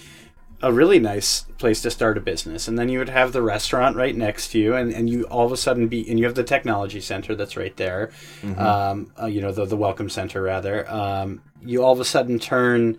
a 0.63 0.73
really 0.73 0.99
nice 0.99 1.43
place 1.59 1.83
to 1.83 1.91
start 1.91 2.17
a 2.17 2.21
business. 2.21 2.69
And 2.69 2.79
then 2.79 2.89
you 2.89 2.99
would 2.99 3.09
have 3.11 3.33
the 3.33 3.43
restaurant 3.43 3.97
right 3.97 4.17
next 4.17 4.49
to 4.53 4.59
you, 4.59 4.75
and, 4.75 4.93
and 4.93 5.11
you 5.11 5.25
all 5.25 5.45
of 5.47 5.53
a 5.53 5.57
sudden 5.57 5.89
be, 5.89 6.09
and 6.09 6.19
you 6.19 6.25
have 6.25 6.35
the 6.35 6.45
technology 6.45 7.01
center 7.01 7.35
that's 7.35 7.57
right 7.57 7.77
there. 7.77 8.11
Mhm. 8.43 8.59
Um, 8.59 9.13
uh, 9.21 9.27
you 9.27 9.41
know, 9.41 9.53
the 9.53 9.67
the 9.67 9.77
welcome 9.77 10.09
center 10.09 10.41
rather. 10.43 10.91
Um, 10.91 11.43
you 11.65 11.83
all 11.85 11.93
of 11.93 12.01
a 12.01 12.05
sudden 12.05 12.39
turn 12.39 12.97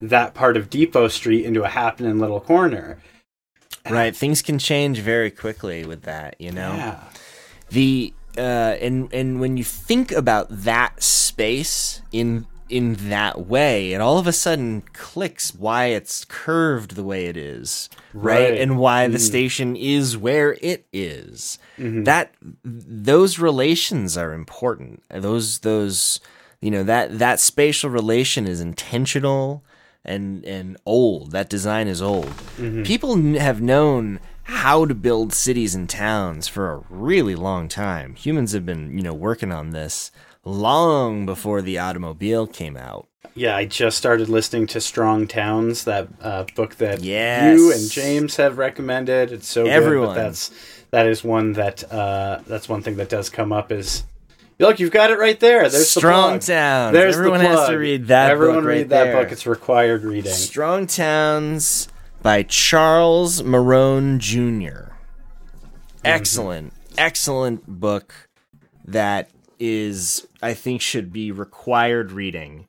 that 0.00 0.34
part 0.34 0.56
of 0.56 0.68
Depot 0.70 1.08
Street 1.08 1.44
into 1.44 1.62
a 1.62 1.68
happening 1.68 2.18
little 2.18 2.40
corner. 2.40 2.98
right. 3.90 4.14
Things 4.14 4.42
can 4.42 4.58
change 4.58 4.98
very 5.00 5.30
quickly 5.30 5.84
with 5.84 6.02
that, 6.02 6.36
you 6.40 6.52
know? 6.52 6.74
Yeah. 6.74 7.00
the 7.70 8.12
uh 8.36 8.76
and 8.80 9.12
and 9.12 9.40
when 9.40 9.56
you 9.56 9.64
think 9.64 10.10
about 10.12 10.46
that 10.50 11.02
space 11.02 12.00
in 12.12 12.46
in 12.72 12.94
that 13.10 13.46
way 13.46 13.92
it 13.92 14.00
all 14.00 14.18
of 14.18 14.26
a 14.26 14.32
sudden 14.32 14.82
clicks 14.94 15.54
why 15.54 15.86
it's 15.86 16.24
curved 16.24 16.94
the 16.94 17.04
way 17.04 17.26
it 17.26 17.36
is 17.36 17.90
right, 18.14 18.50
Right. 18.50 18.60
and 18.60 18.78
why 18.78 19.08
the 19.08 19.18
Mm. 19.18 19.28
station 19.32 19.76
is 19.76 20.16
where 20.16 20.56
it 20.62 20.86
is 20.92 21.58
Mhm. 21.78 22.04
that 22.06 22.32
those 22.64 23.38
relations 23.38 24.16
are 24.16 24.32
important 24.32 25.02
those 25.10 25.58
those 25.60 26.18
you 26.60 26.70
know 26.70 26.82
that 26.82 27.18
that 27.18 27.40
spatial 27.40 27.90
relation 27.90 28.46
is 28.46 28.60
intentional 28.60 29.62
and 30.04 30.44
and 30.44 30.76
old 30.86 31.30
that 31.32 31.48
design 31.50 31.88
is 31.88 32.00
old 32.02 32.32
Mhm. 32.58 32.84
people 32.86 33.16
have 33.38 33.60
known 33.60 34.18
how 34.44 34.84
to 34.84 34.94
build 34.94 35.32
cities 35.32 35.74
and 35.74 35.88
towns 35.88 36.48
for 36.48 36.72
a 36.72 36.82
really 36.90 37.34
long 37.36 37.68
time 37.68 38.14
humans 38.16 38.52
have 38.52 38.66
been 38.66 38.96
you 38.96 39.02
know 39.02 39.14
working 39.14 39.52
on 39.52 39.70
this 39.70 40.10
long 40.44 41.24
before 41.26 41.62
the 41.62 41.78
automobile 41.78 42.46
came 42.46 42.76
out 42.76 43.06
Yeah, 43.34 43.56
I 43.56 43.64
just 43.64 43.96
started 43.96 44.28
listening 44.28 44.66
to 44.68 44.80
Strong 44.80 45.28
Towns, 45.28 45.84
that 45.84 46.08
uh, 46.20 46.44
book 46.54 46.76
that 46.76 47.00
Yes. 47.02 47.58
you 47.58 47.72
and 47.72 47.90
James 47.90 48.36
have 48.36 48.58
recommended. 48.58 49.32
It's 49.32 49.48
so 49.48 49.64
Everyone. 49.66 50.08
good. 50.08 50.14
But 50.16 50.22
that's 50.24 50.50
that 50.90 51.06
is 51.06 51.24
one 51.24 51.52
that 51.54 51.90
uh, 51.92 52.40
that's 52.46 52.68
one 52.68 52.82
thing 52.82 52.96
that 52.96 53.08
does 53.08 53.30
come 53.30 53.52
up 53.52 53.72
is 53.72 54.04
look, 54.58 54.78
you've 54.78 54.90
got 54.90 55.10
it 55.10 55.18
right 55.18 55.40
there. 55.40 55.68
There's 55.68 55.88
strong 55.90 56.38
the 56.40 56.46
towns 56.46 56.92
There's 56.92 57.16
everyone 57.16 57.40
the 57.40 57.48
has 57.48 57.68
to 57.68 57.76
read 57.76 58.08
that 58.08 58.30
Everyone 58.30 58.56
book 58.58 58.64
right 58.66 58.76
read 58.78 58.88
that 58.90 59.04
there. 59.04 59.22
book. 59.22 59.32
It's 59.32 59.46
required 59.46 60.02
reading. 60.04 60.30
strong 60.32 60.86
towns 60.86 61.88
by 62.22 62.42
charles 62.44 63.42
Marohn 63.42 64.18
jr 64.18 64.92
excellent 66.04 66.72
excellent 66.98 67.66
book 67.66 68.28
that 68.84 69.30
is 69.64 70.26
i 70.42 70.52
think 70.52 70.80
should 70.80 71.12
be 71.12 71.30
required 71.30 72.10
reading 72.10 72.66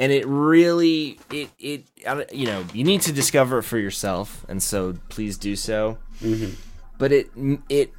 and 0.00 0.10
it 0.10 0.26
really 0.26 1.18
it 1.30 1.48
it 1.60 1.84
you 2.32 2.46
know 2.46 2.64
you 2.74 2.82
need 2.82 3.00
to 3.00 3.12
discover 3.12 3.58
it 3.58 3.62
for 3.62 3.78
yourself 3.78 4.44
and 4.48 4.60
so 4.62 4.94
please 5.10 5.38
do 5.38 5.54
so 5.54 5.96
Mhm. 6.20 6.54
but 6.98 7.12
it 7.12 7.30
it 7.68 7.92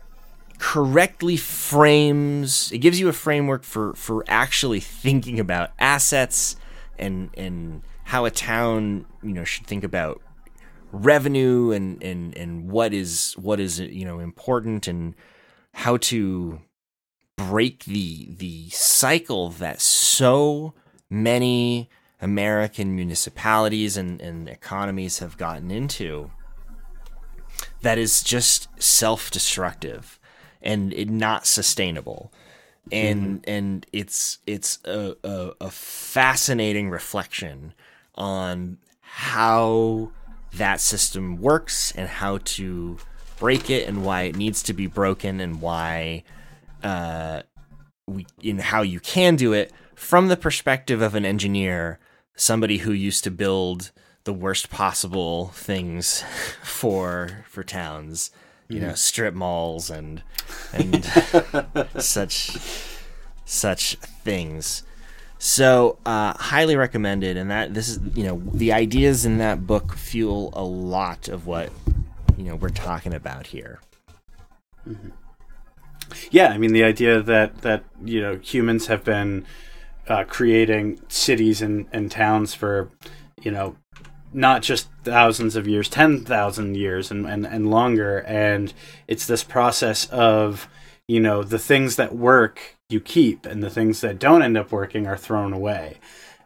correctly 0.58 1.38
frames 1.38 2.70
it 2.74 2.80
gives 2.80 3.00
you 3.00 3.08
a 3.08 3.14
framework 3.14 3.64
for 3.64 3.94
for 3.94 4.26
actually 4.28 4.82
thinking 4.82 5.40
about 5.40 5.72
assets 5.80 6.58
and 6.98 7.30
and 7.38 7.82
how 8.04 8.26
a 8.26 8.32
town 8.32 9.06
you 9.24 9.32
know 9.32 9.46
should 9.46 9.66
think 9.66 9.86
about 9.86 10.22
revenue 10.92 11.72
and 11.72 12.04
and 12.04 12.36
and 12.36 12.70
what 12.70 12.94
is 12.94 13.34
what 13.38 13.60
is 13.60 13.80
you 13.80 14.04
know 14.04 14.20
important 14.20 14.88
and 14.88 15.16
how 15.74 15.96
to 15.98 16.60
break 17.48 17.86
the 17.86 18.28
the 18.38 18.70
cycle 18.70 19.50
that 19.50 19.80
so 19.80 20.74
many 21.10 21.90
American 22.22 22.96
municipalities 22.96 23.96
and, 23.96 24.22
and 24.22 24.50
economies 24.50 25.20
have 25.20 25.38
gotten 25.38 25.72
into 25.72 26.32
that 27.82 27.98
is 27.98 28.22
just 28.22 28.68
self-destructive 28.82 30.20
and 30.62 30.94
it, 30.94 31.10
not 31.10 31.48
sustainable. 31.48 32.32
And 32.92 33.42
mm-hmm. 33.42 33.50
and 33.50 33.86
it's 33.94 34.40
it's 34.46 34.80
a, 34.84 35.16
a, 35.24 35.52
a 35.62 35.70
fascinating 35.70 36.90
reflection 36.90 37.74
on 38.16 38.80
how 39.00 40.12
that 40.56 40.82
system 40.82 41.38
works 41.38 41.94
and 41.96 42.10
how 42.10 42.40
to 42.40 42.98
break 43.38 43.70
it 43.70 43.88
and 43.88 44.04
why 44.04 44.24
it 44.24 44.36
needs 44.36 44.62
to 44.64 44.74
be 44.74 44.88
broken 44.88 45.40
and 45.40 45.62
why 45.62 46.24
uh, 46.84 47.44
we 48.08 48.26
in 48.42 48.60
how 48.60 48.82
you 48.82 49.00
can 49.00 49.36
do 49.36 49.54
it 49.54 49.72
from 49.96 50.28
the 50.28 50.38
perspective 50.38 51.02
of 51.02 51.16
an 51.16 51.26
engineer, 51.26 52.00
somebody 52.36 52.80
who 52.80 52.92
used 52.92 53.24
to 53.26 53.32
build 53.32 53.92
the 54.24 54.34
worst 54.34 54.70
possible 54.70 55.48
things 55.50 56.24
for 56.64 57.46
for 57.50 57.64
towns, 57.64 58.32
you 58.68 58.80
know, 58.80 58.94
strip 58.94 59.34
malls 59.34 59.90
and 59.90 60.24
and 60.74 61.06
such 61.98 62.58
such 63.46 63.96
things. 63.96 64.84
So, 65.42 65.98
uh, 66.06 66.34
highly 66.38 66.76
recommended, 66.76 67.38
and 67.38 67.50
that 67.50 67.74
this 67.74 67.88
is 67.88 68.00
you 68.14 68.26
know 68.26 68.42
the 68.54 68.74
ideas 68.74 69.26
in 69.26 69.38
that 69.38 69.66
book 69.66 69.96
fuel 69.96 70.50
a 70.54 70.64
lot 70.64 71.30
of 71.30 71.48
what 71.48 71.72
you 72.38 72.44
know 72.44 72.56
we're 72.56 72.70
talking 72.70 73.14
about 73.14 73.48
here. 73.48 73.80
Yeah, 76.32 76.50
I 76.50 76.58
mean 76.58 76.74
the 76.74 76.84
idea 76.84 77.22
that 77.22 77.62
that 77.62 77.84
you 78.04 78.22
know 78.22 78.38
humans 78.38 78.88
have 78.88 79.04
been 79.04 79.46
uh, 80.08 80.24
creating 80.26 81.00
cities 81.08 81.62
and, 81.62 81.88
and 81.92 82.10
towns 82.12 82.54
for 82.54 82.90
you 83.42 83.52
know 83.52 83.76
not 84.32 84.62
just 84.62 84.90
thousands 85.04 85.56
of 85.56 85.68
years, 85.68 85.90
ten 85.90 86.24
thousand 86.24 86.76
years 86.76 87.12
and, 87.12 87.26
and 87.26 87.46
and 87.46 87.70
longer, 87.70 88.20
and 88.20 88.74
it's 89.08 89.26
this 89.26 89.44
process 89.44 90.08
of 90.10 90.68
you 91.08 91.20
know 91.20 91.44
the 91.44 91.60
things 91.60 91.96
that 91.96 92.16
work 92.16 92.76
you 92.90 93.00
keep 93.00 93.46
and 93.46 93.64
the 93.64 93.70
things 93.70 94.02
that 94.02 94.20
don't 94.20 94.42
end 94.42 94.58
up 94.58 94.72
working 94.72 95.08
are 95.08 95.18
thrown 95.18 95.54
away, 95.54 96.00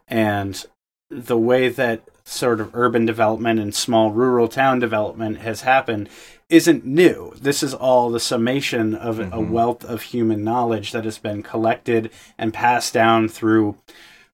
and 0.08 0.66
the 1.10 1.38
way 1.38 1.68
that 1.68 2.02
sort 2.24 2.60
of 2.60 2.74
urban 2.74 3.04
development 3.04 3.60
and 3.60 3.74
small 3.74 4.10
rural 4.10 4.48
town 4.48 4.78
development 4.78 5.38
has 5.38 5.60
happened 5.60 6.08
isn't 6.54 6.84
new. 6.84 7.34
This 7.40 7.64
is 7.64 7.74
all 7.74 8.10
the 8.10 8.20
summation 8.20 8.94
of 8.94 9.18
a 9.18 9.24
mm-hmm. 9.24 9.50
wealth 9.50 9.84
of 9.84 10.02
human 10.02 10.44
knowledge 10.44 10.92
that 10.92 11.04
has 11.04 11.18
been 11.18 11.42
collected 11.42 12.12
and 12.38 12.54
passed 12.54 12.94
down 12.94 13.28
through 13.28 13.76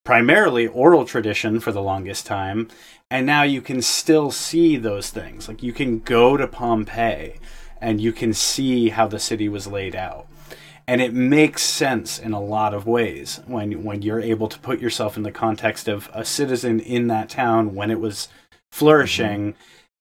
primarily 0.04 0.66
oral 0.66 1.06
tradition 1.06 1.60
for 1.60 1.72
the 1.72 1.80
longest 1.80 2.26
time. 2.26 2.68
And 3.10 3.24
now 3.24 3.42
you 3.42 3.62
can 3.62 3.80
still 3.80 4.30
see 4.30 4.76
those 4.76 5.08
things. 5.08 5.48
Like 5.48 5.62
you 5.62 5.72
can 5.72 6.00
go 6.00 6.36
to 6.36 6.46
Pompeii 6.46 7.40
and 7.80 8.02
you 8.02 8.12
can 8.12 8.34
see 8.34 8.90
how 8.90 9.08
the 9.08 9.18
city 9.18 9.48
was 9.48 9.66
laid 9.66 9.96
out. 9.96 10.26
And 10.86 11.00
it 11.00 11.14
makes 11.14 11.62
sense 11.62 12.18
in 12.18 12.34
a 12.34 12.40
lot 12.40 12.74
of 12.74 12.86
ways 12.86 13.40
when 13.46 13.82
when 13.82 14.02
you're 14.02 14.20
able 14.20 14.48
to 14.48 14.58
put 14.58 14.80
yourself 14.80 15.16
in 15.16 15.22
the 15.22 15.32
context 15.32 15.88
of 15.88 16.10
a 16.12 16.26
citizen 16.26 16.80
in 16.80 17.06
that 17.06 17.30
town 17.30 17.74
when 17.74 17.90
it 17.90 18.00
was 18.00 18.26
mm-hmm. 18.26 18.76
flourishing. 18.76 19.54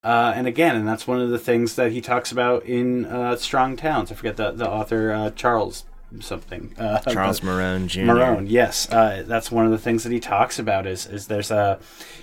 Uh, 0.03 0.31
and 0.35 0.47
again, 0.47 0.75
and 0.75 0.87
that's 0.87 1.05
one 1.05 1.19
of 1.19 1.29
the 1.29 1.39
things 1.39 1.75
that 1.75 1.91
he 1.91 1.99
talks 1.99 2.31
about 2.31 2.63
in 2.63 3.05
uh, 3.05 3.35
Strong 3.35 3.75
Towns. 3.77 4.11
I 4.11 4.15
forget 4.15 4.37
the 4.37 4.51
the 4.51 4.69
author 4.69 5.11
uh, 5.11 5.29
Charles 5.31 5.83
something. 6.19 6.73
Uh, 6.77 6.99
Charles 7.11 7.41
Marohn 7.41 7.87
Jr. 7.87 7.99
Marohn, 8.01 8.45
yes, 8.49 8.89
uh, 8.91 9.23
that's 9.27 9.51
one 9.51 9.65
of 9.65 9.71
the 9.71 9.77
things 9.77 10.03
that 10.03 10.11
he 10.11 10.19
talks 10.19 10.57
about. 10.57 10.87
Is 10.87 11.05
is 11.05 11.27
there's 11.27 11.51
a, 11.51 11.79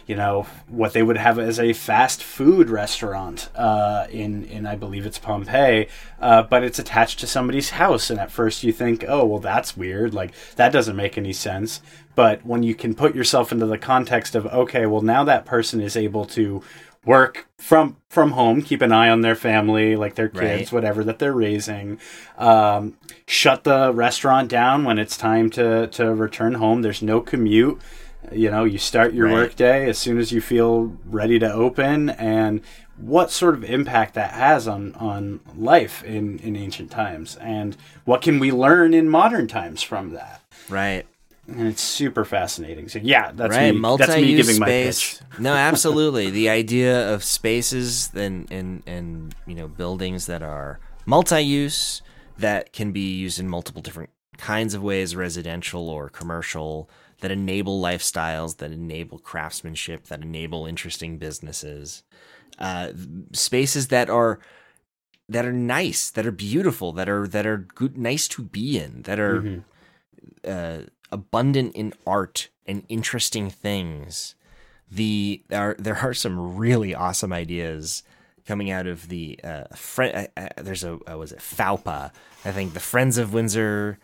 you 0.06 0.16
know, 0.16 0.46
what 0.68 0.92
they 0.92 1.02
would 1.02 1.16
have 1.16 1.38
as 1.38 1.60
a 1.60 1.72
fast 1.72 2.22
food 2.22 2.70
restaurant 2.70 3.50
uh, 3.54 4.06
in 4.10 4.44
in 4.46 4.66
I 4.66 4.76
believe 4.76 5.06
it's 5.06 5.18
Pompeii, 5.18 5.88
uh, 6.20 6.42
but 6.42 6.64
it's 6.64 6.78
attached 6.78 7.20
to 7.20 7.26
somebody's 7.26 7.70
house, 7.70 8.10
and 8.10 8.18
at 8.18 8.30
first 8.30 8.64
you 8.64 8.72
think, 8.72 9.04
oh 9.06 9.24
well, 9.24 9.40
that's 9.40 9.76
weird, 9.76 10.14
like 10.14 10.32
that 10.56 10.72
doesn't 10.72 10.96
make 10.96 11.16
any 11.16 11.32
sense. 11.32 11.80
But 12.14 12.46
when 12.46 12.62
you 12.62 12.74
can 12.74 12.94
put 12.94 13.14
yourself 13.14 13.52
into 13.52 13.66
the 13.66 13.76
context 13.76 14.34
of, 14.34 14.46
okay, 14.46 14.86
well 14.86 15.02
now 15.02 15.22
that 15.24 15.44
person 15.44 15.80
is 15.82 15.96
able 15.96 16.24
to 16.26 16.62
work 17.07 17.46
from 17.57 17.96
from 18.11 18.32
home, 18.32 18.61
keep 18.62 18.82
an 18.82 18.92
eye 18.92 19.09
on 19.09 19.20
their 19.22 19.34
family, 19.34 19.96
like 19.96 20.14
their 20.16 20.28
kids, 20.28 20.42
Right. 20.42 20.72
whatever 20.72 21.02
that 21.04 21.18
they're 21.18 21.32
raising. 21.32 21.98
Um, 22.36 22.94
shut 23.26 23.64
the 23.64 23.92
restaurant 23.94 24.48
down 24.50 24.84
when 24.84 24.98
it's 24.98 25.16
time 25.16 25.48
to 25.50 25.86
to 25.88 26.14
return 26.14 26.54
home. 26.54 26.82
There's 26.82 27.02
no 27.02 27.20
commute. 27.20 27.80
You 28.32 28.50
know, 28.50 28.64
you 28.64 28.78
start 28.78 29.14
your 29.14 29.26
Right. 29.26 29.34
work 29.34 29.57
day 29.57 29.88
as 29.88 29.98
soon 29.98 30.18
as 30.18 30.32
you 30.32 30.40
feel 30.40 30.96
ready 31.09 31.38
to 31.38 31.50
open, 31.52 32.11
and 32.11 32.61
what 32.98 33.30
sort 33.30 33.54
of 33.54 33.62
impact 33.62 34.14
that 34.14 34.32
has 34.32 34.66
on 34.66 34.94
on 34.98 35.40
life 35.57 36.02
in 36.02 36.38
in 36.40 36.57
ancient 36.57 36.90
times, 36.90 37.36
and 37.40 37.76
what 38.04 38.22
can 38.22 38.38
we 38.40 38.50
learn 38.50 38.94
in 38.94 39.09
modern 39.09 39.46
times 39.46 39.80
from 39.82 40.12
that? 40.12 40.40
Right. 40.68 41.07
And 41.49 41.68
it's 41.68 41.82
super 41.82 42.24
fascinating. 42.24 42.88
So 42.88 42.99
yeah, 43.03 43.30
that's 43.32 43.55
right. 43.55 43.72
me. 43.72 43.80
Multi-use 43.80 44.09
That's 44.09 44.20
me 44.22 44.36
giving 44.36 44.59
my 44.59 44.66
pitch. 44.66 45.18
no, 45.38 45.53
absolutely. 45.55 46.30
the 46.30 46.49
idea 46.49 47.12
of 47.14 47.22
spaces 47.22 48.11
and 48.14 48.51
and 48.51 48.82
and 48.86 49.34
you 49.47 49.55
know 49.55 49.68
buildings 49.68 50.26
that 50.26 50.42
are 50.42 50.80
multi-use 51.05 52.03
that 52.38 52.72
can 52.72 52.92
be 52.92 53.16
used 53.16 53.38
in 53.38 53.49
multiple 53.49 53.80
different 53.80 54.11
kinds 54.38 54.74
of 54.74 54.82
ways, 54.82 55.14
residential 55.16 55.88
or 55.88 56.09
commercial, 56.09 56.90
that 57.20 57.30
enable 57.30 57.80
lifestyles, 57.80 58.57
that 58.59 58.72
enable 58.72 59.18
craftsmanship, 59.18 60.07
that 60.09 60.22
enable 60.22 60.66
interesting 60.66 61.16
businesses. 61.16 62.03
Uh, 62.59 62.90
spaces 63.32 63.88
that 63.88 64.11
are 64.11 64.40
that 65.28 65.44
are 65.44 65.53
nice, 65.53 66.11
that 66.11 66.26
are 66.26 66.32
beautiful, 66.32 66.92
that 66.92 67.09
are 67.09 67.26
that 67.28 67.47
are 67.47 67.59
good, 67.59 67.97
nice 67.97 68.26
to 68.28 68.42
be 68.42 68.78
in, 68.78 69.03
that 69.03 69.18
are 69.20 69.40
Mm-hmm. 69.42 69.61
uh, 70.44 70.78
abundant 71.11 71.74
in 71.74 71.92
art 72.07 72.48
and 72.66 72.84
interesting 72.88 73.50
things. 73.50 74.34
The 74.90 75.42
there 75.48 75.70
are, 75.70 75.76
there 75.78 75.96
are 75.96 76.14
some 76.14 76.57
really 76.57 76.94
awesome 76.94 77.32
ideas 77.32 78.02
coming 78.46 78.70
out 78.70 78.86
of 78.86 79.09
the 79.09 79.38
uh, 79.42 79.64
fri 79.74 80.12
uh, 80.12 80.26
uh, 80.36 80.48
there's 80.59 80.84
a 80.84 80.98
uh, 81.11 81.16
was 81.16 81.32
it 81.32 81.40
FAUPA 81.40 82.12
I 82.44 82.52
think 82.52 82.74
the 82.74 82.80
Friends 82.80 83.18
of 83.18 83.32
Windsor 83.32 83.98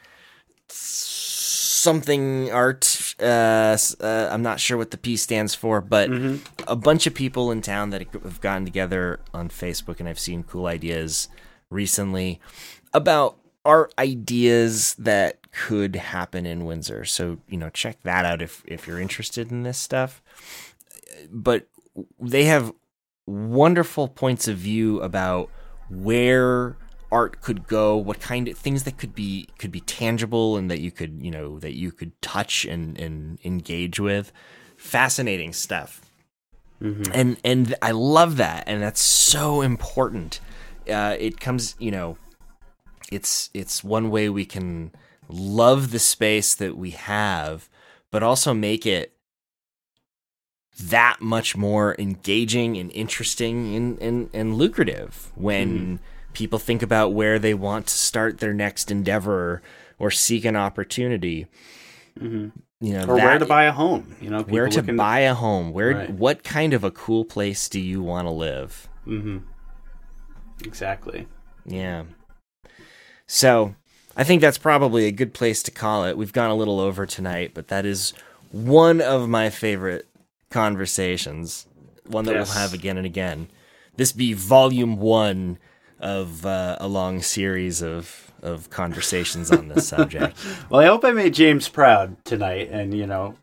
something 0.69 2.51
art 2.51 3.15
uh, 3.21 3.77
uh, 4.01 4.29
I'm 4.31 4.43
not 4.43 4.59
sure 4.59 4.77
what 4.77 4.91
the 4.91 4.99
P 4.99 5.17
stands 5.17 5.55
for 5.55 5.81
but 5.81 6.11
a 6.67 6.75
bunch 6.77 7.07
of 7.07 7.15
people 7.15 7.53
in 7.53 7.63
town 7.63 7.91
that 7.91 8.03
have 8.13 8.41
gotten 8.41 8.65
together 8.65 9.21
on 9.33 9.49
Facebook 9.49 10.01
and 10.01 10.09
I've 10.09 10.19
seen 10.19 10.43
cool 10.43 10.67
ideas 10.67 11.29
recently 11.71 12.41
about 12.93 13.39
art 13.65 13.95
ideas 13.99 14.95
that 14.95 15.51
could 15.53 15.97
happen 15.97 16.47
in 16.47 16.65
Windsor. 16.65 17.05
So, 17.05 17.39
you 17.49 17.59
know, 17.59 17.71
check 17.71 18.03
that 18.03 18.25
out 18.25 18.43
if 18.43 18.63
if 18.67 18.87
you're 18.87 19.01
interested 19.01 19.51
in 19.51 19.63
this 19.63 19.79
stuff. 19.79 20.23
But 21.31 21.67
they 22.19 22.45
have 22.45 22.73
wonderful 23.27 24.09
points 24.09 24.49
of 24.49 24.57
view 24.57 25.01
about 25.01 25.51
where 25.89 26.77
art 27.13 27.43
could 27.43 27.67
go, 27.67 27.97
what 27.97 28.19
kind 28.21 28.49
of 28.49 28.57
things 28.57 28.85
that 28.85 28.97
could 28.97 29.15
be 29.15 29.49
could 29.59 29.71
be 29.71 29.81
tangible 29.81 30.57
and 30.57 30.71
that 30.71 30.81
you 30.81 30.91
could, 30.91 31.21
you 31.23 31.31
know, 31.31 31.59
that 31.61 31.77
you 31.77 31.93
could 31.93 32.21
touch 32.23 32.65
and 32.65 32.99
and 32.99 33.39
engage 33.45 34.01
with. 34.01 34.33
Fascinating 34.77 35.53
stuff. 35.53 36.01
And 37.13 37.37
and 37.45 37.75
I 37.81 37.93
love 37.93 38.39
that 38.39 38.65
and 38.67 38.83
that's 38.83 39.03
so 39.03 39.61
important. 39.61 40.41
Uh, 40.91 41.17
it 41.19 41.39
comes, 41.39 41.77
you 41.79 41.93
know, 41.93 42.17
it's 43.13 43.51
it's 43.53 43.85
one 43.85 44.11
way 44.11 44.29
we 44.29 44.45
can 44.45 44.93
love 45.29 45.91
the 45.91 45.99
space 45.99 46.55
that 46.55 46.77
we 46.77 46.91
have 46.91 47.69
but 48.11 48.23
also 48.23 48.53
make 48.53 48.85
it 48.85 49.15
that 50.81 51.21
much 51.21 51.57
more 51.57 51.95
engaging 51.99 52.77
and 52.77 52.91
interesting 52.93 53.75
and, 53.75 53.99
and, 54.01 54.31
and 54.33 54.55
lucrative 54.55 55.31
when 55.35 55.79
mm-hmm. 55.79 55.97
people 56.33 56.59
think 56.59 56.83
about 56.83 57.13
where 57.13 57.39
they 57.39 57.55
want 57.55 57.87
to 57.87 57.95
start 57.95 58.39
their 58.39 58.55
next 58.55 58.91
endeavor 58.91 59.63
or 59.99 60.11
seek 60.11 60.45
an 60.45 60.57
opportunity 60.57 61.47
mm-hmm. 62.19 62.49
you 62.81 62.93
know 62.95 63.05
Or 63.05 63.17
where 63.17 63.39
to 63.39 63.47
buy 63.47 63.65
a 63.65 63.73
home? 63.73 64.17
You 64.21 64.31
know, 64.31 64.43
where 64.43 64.69
to 64.69 64.83
buy 64.83 65.21
a 65.21 65.35
home 65.35 65.73
where 65.73 65.95
Right. 65.95 66.11
what 66.11 66.43
kind 66.43 66.73
of 66.73 66.85
a 66.85 66.91
cool 66.91 67.25
place 67.25 67.69
do 67.69 67.81
you 67.81 68.03
want 68.03 68.27
to 68.27 68.33
live 68.33 68.89
mm-hmm. 69.07 69.39
exactly. 70.65 71.27
Yeah. 71.65 72.05
So 73.33 73.75
I 74.15 74.25
think 74.25 74.43
that's 74.43 74.59
probably 74.59 75.07
a 75.07 75.11
good 75.11 75.33
place 75.33 75.63
to 75.63 75.71
call 75.71 76.05
it. 76.05 76.19
We've 76.19 76.35
gone 76.35 76.51
a 76.51 76.55
little 76.55 76.79
over 76.79 77.07
tonight, 77.07 77.53
but 77.55 77.69
that 77.69 77.87
is 77.87 78.13
one 78.51 79.01
of 79.01 79.27
my 79.27 79.49
favorite 79.49 80.07
conversations. 80.51 81.67
One 82.07 82.27
that 82.27 82.35
Yes. 82.35 82.49
we'll 82.49 82.59
have 82.59 82.75
again 82.75 82.99
and 82.99 83.07
again. 83.07 83.49
This 83.97 84.13
be 84.13 84.35
volume 84.35 84.99
one 84.99 85.57
of 85.99 86.45
uh, 86.45 86.77
a 86.79 86.87
long 86.87 87.23
series 87.23 87.83
of 87.83 88.31
of 88.43 88.69
conversations 88.69 89.51
on 89.51 89.69
this 89.69 89.89
subject. 89.89 90.37
Well, 90.69 90.81
I 90.83 90.87
hope 90.87 91.03
I 91.05 91.13
made 91.13 91.33
James 91.33 91.69
proud 91.71 92.23
tonight, 92.27 92.69
and 92.71 92.93
you 92.93 93.07
know, 93.07 93.37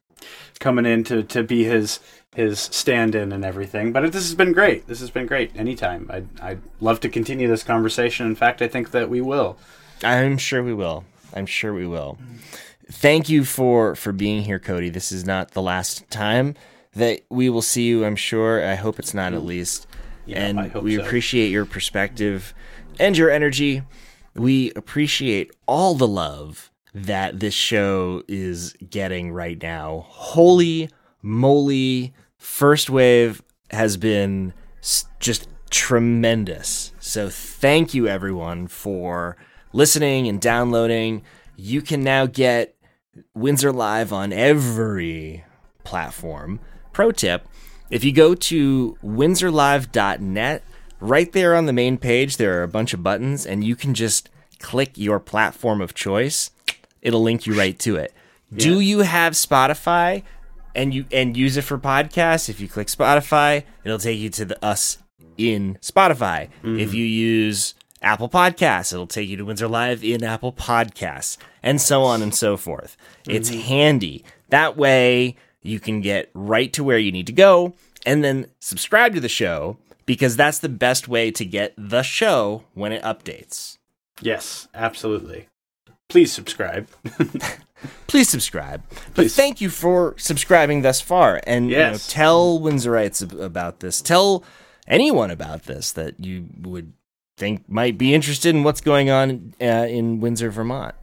coming 0.59 0.85
in 0.85 1.03
to, 1.05 1.23
to 1.23 1.41
be 1.41 1.63
his 1.63 1.99
his 2.35 2.59
stand-in 2.59 3.31
and 3.31 3.43
everything. 3.43 3.91
But 3.91 4.11
this 4.11 4.25
has 4.25 4.35
been 4.35 4.53
great. 4.53 4.85
This 4.87 4.99
has 4.99 5.09
been 5.09 5.25
great. 5.25 5.55
Anytime, 5.55 6.07
I'd 6.11 6.27
I'd 6.41 6.61
love 6.79 6.99
to 6.99 7.09
continue 7.09 7.47
this 7.47 7.63
conversation. 7.63 8.27
In 8.27 8.35
fact, 8.35 8.61
I 8.61 8.67
think 8.67 8.91
that 8.91 9.09
we 9.09 9.19
will. 9.21 9.57
I'm 10.03 10.37
sure 10.37 10.63
we 10.63 10.73
will. 10.73 11.03
I'm 11.33 11.45
sure 11.45 11.73
we 11.73 11.85
will. 11.85 12.17
Thank 12.91 13.29
you 13.29 13.43
for 13.43 13.95
for 13.95 14.11
being 14.11 14.43
here, 14.43 14.59
Cody. 14.59 14.89
This 14.89 15.11
is 15.11 15.25
not 15.25 15.51
the 15.51 15.61
last 15.61 16.09
time 16.09 16.55
that 16.93 17.21
we 17.29 17.49
will 17.49 17.61
see 17.61 17.83
you. 17.83 18.03
I'm 18.03 18.15
sure. 18.15 18.65
I 18.65 18.75
hope 18.75 18.97
it's 18.99 19.13
not 19.13 19.33
at 19.33 19.43
least. 19.43 19.87
Yeah, 20.25 20.43
and 20.43 20.59
I 20.59 20.67
hope 20.67 20.83
we 20.83 20.95
so. 20.95 21.03
appreciate 21.03 21.49
your 21.49 21.65
perspective 21.65 22.53
and 22.99 23.17
your 23.17 23.29
energy. 23.29 23.83
We 24.35 24.71
appreciate 24.75 25.51
all 25.67 25.95
the 25.95 26.07
love 26.07 26.71
that 26.93 27.39
this 27.39 27.53
show 27.53 28.23
is 28.27 28.73
getting 28.89 29.31
right 29.31 29.61
now. 29.61 30.05
Holy 30.07 30.89
moly! 31.21 32.13
First 32.37 32.89
wave 32.89 33.43
has 33.71 33.97
been 33.97 34.53
just 35.19 35.47
tremendous. 35.69 36.91
So 36.99 37.29
thank 37.29 37.93
you 37.93 38.07
everyone 38.07 38.67
for 38.67 39.37
listening 39.73 40.27
and 40.27 40.39
downloading. 40.39 41.23
You 41.55 41.81
can 41.81 42.03
now 42.03 42.25
get 42.25 42.75
Windsor 43.33 43.71
Live 43.71 44.13
on 44.13 44.31
every 44.31 45.43
platform. 45.83 46.59
Pro 46.93 47.11
tip 47.11 47.47
if 47.89 48.03
you 48.03 48.11
go 48.11 48.35
to 48.35 48.97
windsorlive.net, 49.03 50.63
right 50.99 51.31
there 51.31 51.55
on 51.55 51.65
the 51.65 51.73
main 51.73 51.97
page, 51.97 52.37
there 52.37 52.59
are 52.59 52.63
a 52.63 52.67
bunch 52.67 52.93
of 52.93 53.03
buttons, 53.03 53.45
and 53.45 53.63
you 53.63 53.75
can 53.75 53.93
just 53.93 54.29
click 54.59 54.97
your 54.97 55.19
platform 55.19 55.81
of 55.81 55.93
choice. 55.93 56.51
It'll 57.01 57.23
link 57.23 57.45
you 57.45 57.57
right 57.57 57.77
to 57.79 57.95
it. 57.95 58.13
Do 58.53 58.79
you 58.79 58.99
have 58.99 59.33
Spotify 59.33 60.23
and 60.75 60.93
you 60.93 61.05
and 61.11 61.37
use 61.37 61.55
it 61.55 61.63
for 61.63 61.77
podcasts? 61.77 62.49
If 62.49 62.59
you 62.59 62.67
click 62.67 62.87
Spotify, 62.87 63.63
it'll 63.83 63.99
take 63.99 64.19
you 64.19 64.29
to 64.31 64.45
the 64.45 64.65
us 64.65 64.97
in 65.37 65.77
Spotify. 65.81 66.49
If 66.63 66.89
mm-hmm. 66.89 66.95
you 66.95 67.05
use 67.05 67.75
Apple 68.01 68.29
Podcasts, 68.29 68.93
it'll 68.93 69.07
take 69.07 69.27
you 69.27 69.37
to 69.37 69.45
Windsor 69.45 69.67
Live 69.67 70.03
in 70.03 70.23
Apple 70.23 70.53
Podcasts, 70.53 71.37
and 71.61 71.81
so 71.81 72.03
on 72.03 72.21
and 72.21 72.33
so 72.33 72.57
forth. 72.57 72.95
It's 73.27 73.49
mm-hmm. 73.49 73.59
handy. 73.61 74.23
That 74.49 74.77
way 74.77 75.35
you 75.61 75.79
can 75.79 76.01
get 76.01 76.29
right 76.33 76.71
to 76.73 76.83
where 76.83 76.97
you 76.97 77.11
need 77.11 77.27
to 77.27 77.33
go 77.33 77.73
and 78.05 78.23
then 78.23 78.47
subscribe 78.59 79.13
to 79.13 79.19
the 79.19 79.29
show 79.29 79.77
because 80.05 80.35
that's 80.35 80.59
the 80.59 80.69
best 80.69 81.07
way 81.07 81.31
to 81.31 81.45
get 81.45 81.73
the 81.77 82.01
show 82.01 82.63
when 82.73 82.91
it 82.91 83.03
updates. 83.03 83.77
Yes, 84.21 84.67
absolutely. 84.73 85.47
Please 86.07 86.31
subscribe. 86.31 86.89
Please 88.07 88.27
subscribe. 88.27 88.83
But 88.89 89.13
Please. 89.13 89.35
thank 89.35 89.61
you 89.61 89.69
for 89.69 90.15
subscribing 90.17 90.81
thus 90.81 90.99
far 90.99 91.39
and 91.45 91.69
you 91.69 91.77
know, 91.77 91.97
tell 91.97 92.59
Windsorites 92.59 93.39
about 93.39 93.79
this. 93.79 94.01
Tell 94.01 94.43
anyone 94.87 95.29
about 95.31 95.63
this 95.63 95.91
that 95.91 96.19
you 96.19 96.47
would 96.61 96.93
think 97.39 97.67
might 97.67 97.97
be 97.97 98.13
interested 98.13 98.53
in 98.53 98.61
what's 98.63 98.81
going 98.81 99.09
on 99.09 99.55
uh, 99.61 99.87
in 99.89 100.19
Windsor, 100.19 100.51
Vermont. 100.51 100.93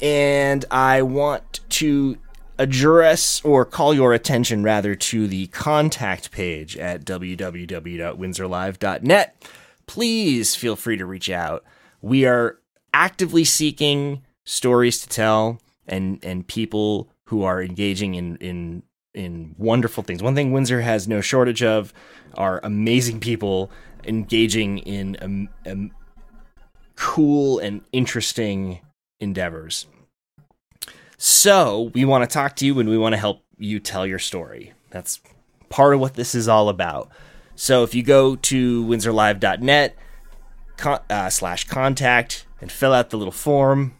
And 0.00 0.64
I 0.70 1.02
want 1.02 1.58
to 1.70 2.16
address 2.58 3.42
or 3.44 3.64
call 3.64 3.92
your 3.94 4.12
attention 4.12 4.62
rather 4.62 4.94
to 4.94 5.26
the 5.26 5.48
contact 5.48 6.30
page 6.30 6.76
at 6.76 7.04
www.windsorlive.net. 7.04 9.48
Please 9.86 10.54
feel 10.54 10.76
free 10.76 10.96
to 10.98 11.06
reach 11.06 11.30
out. 11.30 11.64
We 12.02 12.26
are 12.26 12.58
actively 12.92 13.44
seeking 13.44 14.22
stories 14.44 15.00
to 15.00 15.08
tell 15.08 15.62
and 15.86 16.22
and 16.22 16.46
people 16.46 17.08
who 17.24 17.42
are 17.42 17.62
engaging 17.62 18.14
in 18.14 18.36
in 18.36 18.82
in 19.18 19.54
wonderful 19.58 20.04
things. 20.04 20.22
One 20.22 20.36
thing 20.36 20.52
Windsor 20.52 20.80
has 20.80 21.08
no 21.08 21.20
shortage 21.20 21.62
of 21.62 21.92
are 22.34 22.60
amazing 22.62 23.18
people 23.18 23.70
engaging 24.04 24.78
in 24.78 25.16
um, 25.20 25.48
um, 25.66 25.90
cool 26.94 27.58
and 27.58 27.82
interesting 27.92 28.80
endeavors. 29.20 29.86
So 31.16 31.90
we 31.94 32.04
want 32.04 32.22
to 32.22 32.32
talk 32.32 32.54
to 32.56 32.66
you 32.66 32.78
and 32.78 32.88
we 32.88 32.96
want 32.96 33.12
to 33.12 33.18
help 33.18 33.42
you 33.58 33.80
tell 33.80 34.06
your 34.06 34.20
story. 34.20 34.72
That's 34.90 35.20
part 35.68 35.94
of 35.94 36.00
what 36.00 36.14
this 36.14 36.34
is 36.36 36.46
all 36.46 36.68
about. 36.68 37.10
So 37.56 37.82
if 37.82 37.96
you 37.96 38.04
go 38.04 38.36
to 38.36 38.84
windsorlive.net 38.84 39.96
con- 40.76 41.00
uh, 41.10 41.28
slash 41.28 41.64
contact 41.64 42.46
and 42.60 42.70
fill 42.70 42.92
out 42.92 43.10
the 43.10 43.18
little 43.18 43.32
form, 43.32 43.94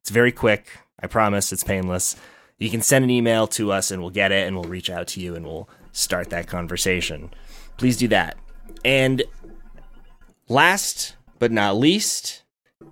it's 0.00 0.10
very 0.10 0.32
quick. 0.32 0.80
I 1.00 1.06
promise 1.06 1.52
it's 1.52 1.62
painless. 1.62 2.16
You 2.58 2.70
can 2.70 2.82
send 2.82 3.04
an 3.04 3.10
email 3.10 3.46
to 3.48 3.70
us 3.70 3.90
and 3.90 4.02
we'll 4.02 4.10
get 4.10 4.32
it 4.32 4.46
and 4.46 4.56
we'll 4.56 4.64
reach 4.64 4.90
out 4.90 5.06
to 5.08 5.20
you 5.20 5.34
and 5.34 5.46
we'll 5.46 5.68
start 5.92 6.30
that 6.30 6.48
conversation. 6.48 7.32
Please 7.76 7.96
do 7.96 8.08
that. 8.08 8.36
And 8.84 9.22
last 10.48 11.14
but 11.38 11.52
not 11.52 11.76
least, 11.76 12.42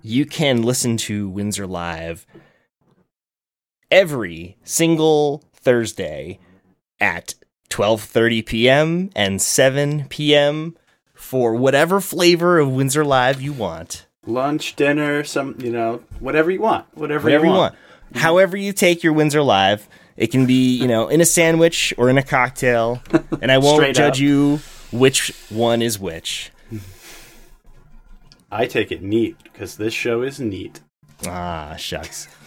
you 0.01 0.25
can 0.25 0.63
listen 0.63 0.95
to 0.97 1.27
Windsor 1.27 1.67
Live 1.67 2.25
every 3.91 4.57
single 4.63 5.43
Thursday 5.53 6.39
at 6.99 7.35
12:30 7.69 8.45
p.m. 8.45 9.09
and 9.15 9.41
7 9.41 10.05
p.m. 10.07 10.77
for 11.13 11.53
whatever 11.55 11.99
flavor 11.99 12.57
of 12.59 12.71
Windsor 12.71 13.03
Live 13.03 13.41
you 13.41 13.51
want. 13.51 14.05
Lunch, 14.25 14.75
dinner, 14.75 15.23
some, 15.23 15.55
you 15.59 15.71
know, 15.71 16.03
whatever 16.19 16.51
you 16.51 16.61
want. 16.61 16.85
Whatever, 16.95 17.25
Whatever 17.25 17.45
you 17.45 17.51
you 17.51 17.57
want. 17.57 17.75
Want. 18.11 18.21
However 18.23 18.57
you 18.57 18.73
take 18.73 19.03
your 19.03 19.13
Windsor 19.13 19.41
Live, 19.41 19.87
it 20.15 20.27
can 20.27 20.45
be, 20.45 20.75
you 20.77 20.87
know, 20.87 21.07
in 21.07 21.21
a 21.21 21.25
sandwich 21.25 21.93
or 21.97 22.09
in 22.09 22.17
a 22.17 22.23
cocktail, 22.23 23.01
and 23.41 23.51
I 23.51 23.57
won't 23.57 23.95
judge 23.95 24.15
up. 24.15 24.19
you 24.19 24.59
which 24.91 25.33
one 25.49 25.81
is 25.81 25.99
which. 25.99 26.51
I 28.49 28.65
take 28.65 28.91
it 28.91 29.01
neat 29.01 29.35
because 29.43 29.75
this 29.77 29.93
show 29.93 30.21
is 30.21 30.39
neat. 30.39 30.79
Ah, 31.27 31.75
shucks. 31.77 32.27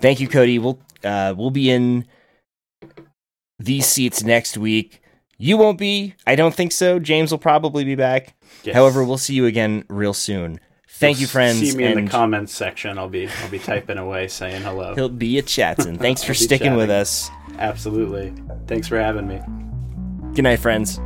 Thank 0.00 0.20
you, 0.20 0.28
Cody. 0.28 0.58
We'll 0.58 0.78
uh, 1.04 1.34
we'll 1.36 1.50
be 1.50 1.70
in 1.70 2.06
these 3.58 3.86
seats 3.86 4.22
next 4.22 4.56
week. 4.56 5.02
You 5.38 5.56
won't 5.56 5.78
be. 5.78 6.14
I 6.26 6.34
don't 6.36 6.54
think 6.54 6.72
so. 6.72 6.98
James 6.98 7.30
will 7.30 7.38
probably 7.38 7.84
be 7.84 7.94
back. 7.96 8.34
Yes. 8.62 8.74
However, 8.74 9.04
we'll 9.04 9.18
see 9.18 9.34
you 9.34 9.46
again 9.46 9.84
real 9.88 10.14
soon. 10.14 10.60
Thank 11.02 11.20
you, 11.20 11.26
friends. 11.26 11.58
See 11.58 11.76
me 11.76 11.84
in 11.84 12.04
the 12.04 12.10
comments 12.10 12.54
section. 12.54 12.98
I'll 12.98 13.08
be 13.08 13.28
I'll 13.28 13.50
be 13.50 13.58
typing 13.58 13.98
away 13.98 14.28
saying 14.28 14.62
hello. 14.62 14.94
He'll 14.94 15.08
be 15.08 15.38
a 15.38 15.42
chatting. 15.42 15.98
Thanks 15.98 16.22
for 16.24 16.32
sticking 16.32 16.76
with 16.76 16.90
us. 16.90 17.28
Absolutely. 17.58 18.32
Thanks 18.66 18.88
for 18.88 18.98
having 18.98 19.26
me. 19.26 19.40
Good 20.34 20.44
night, 20.44 20.60
friends. 20.60 20.98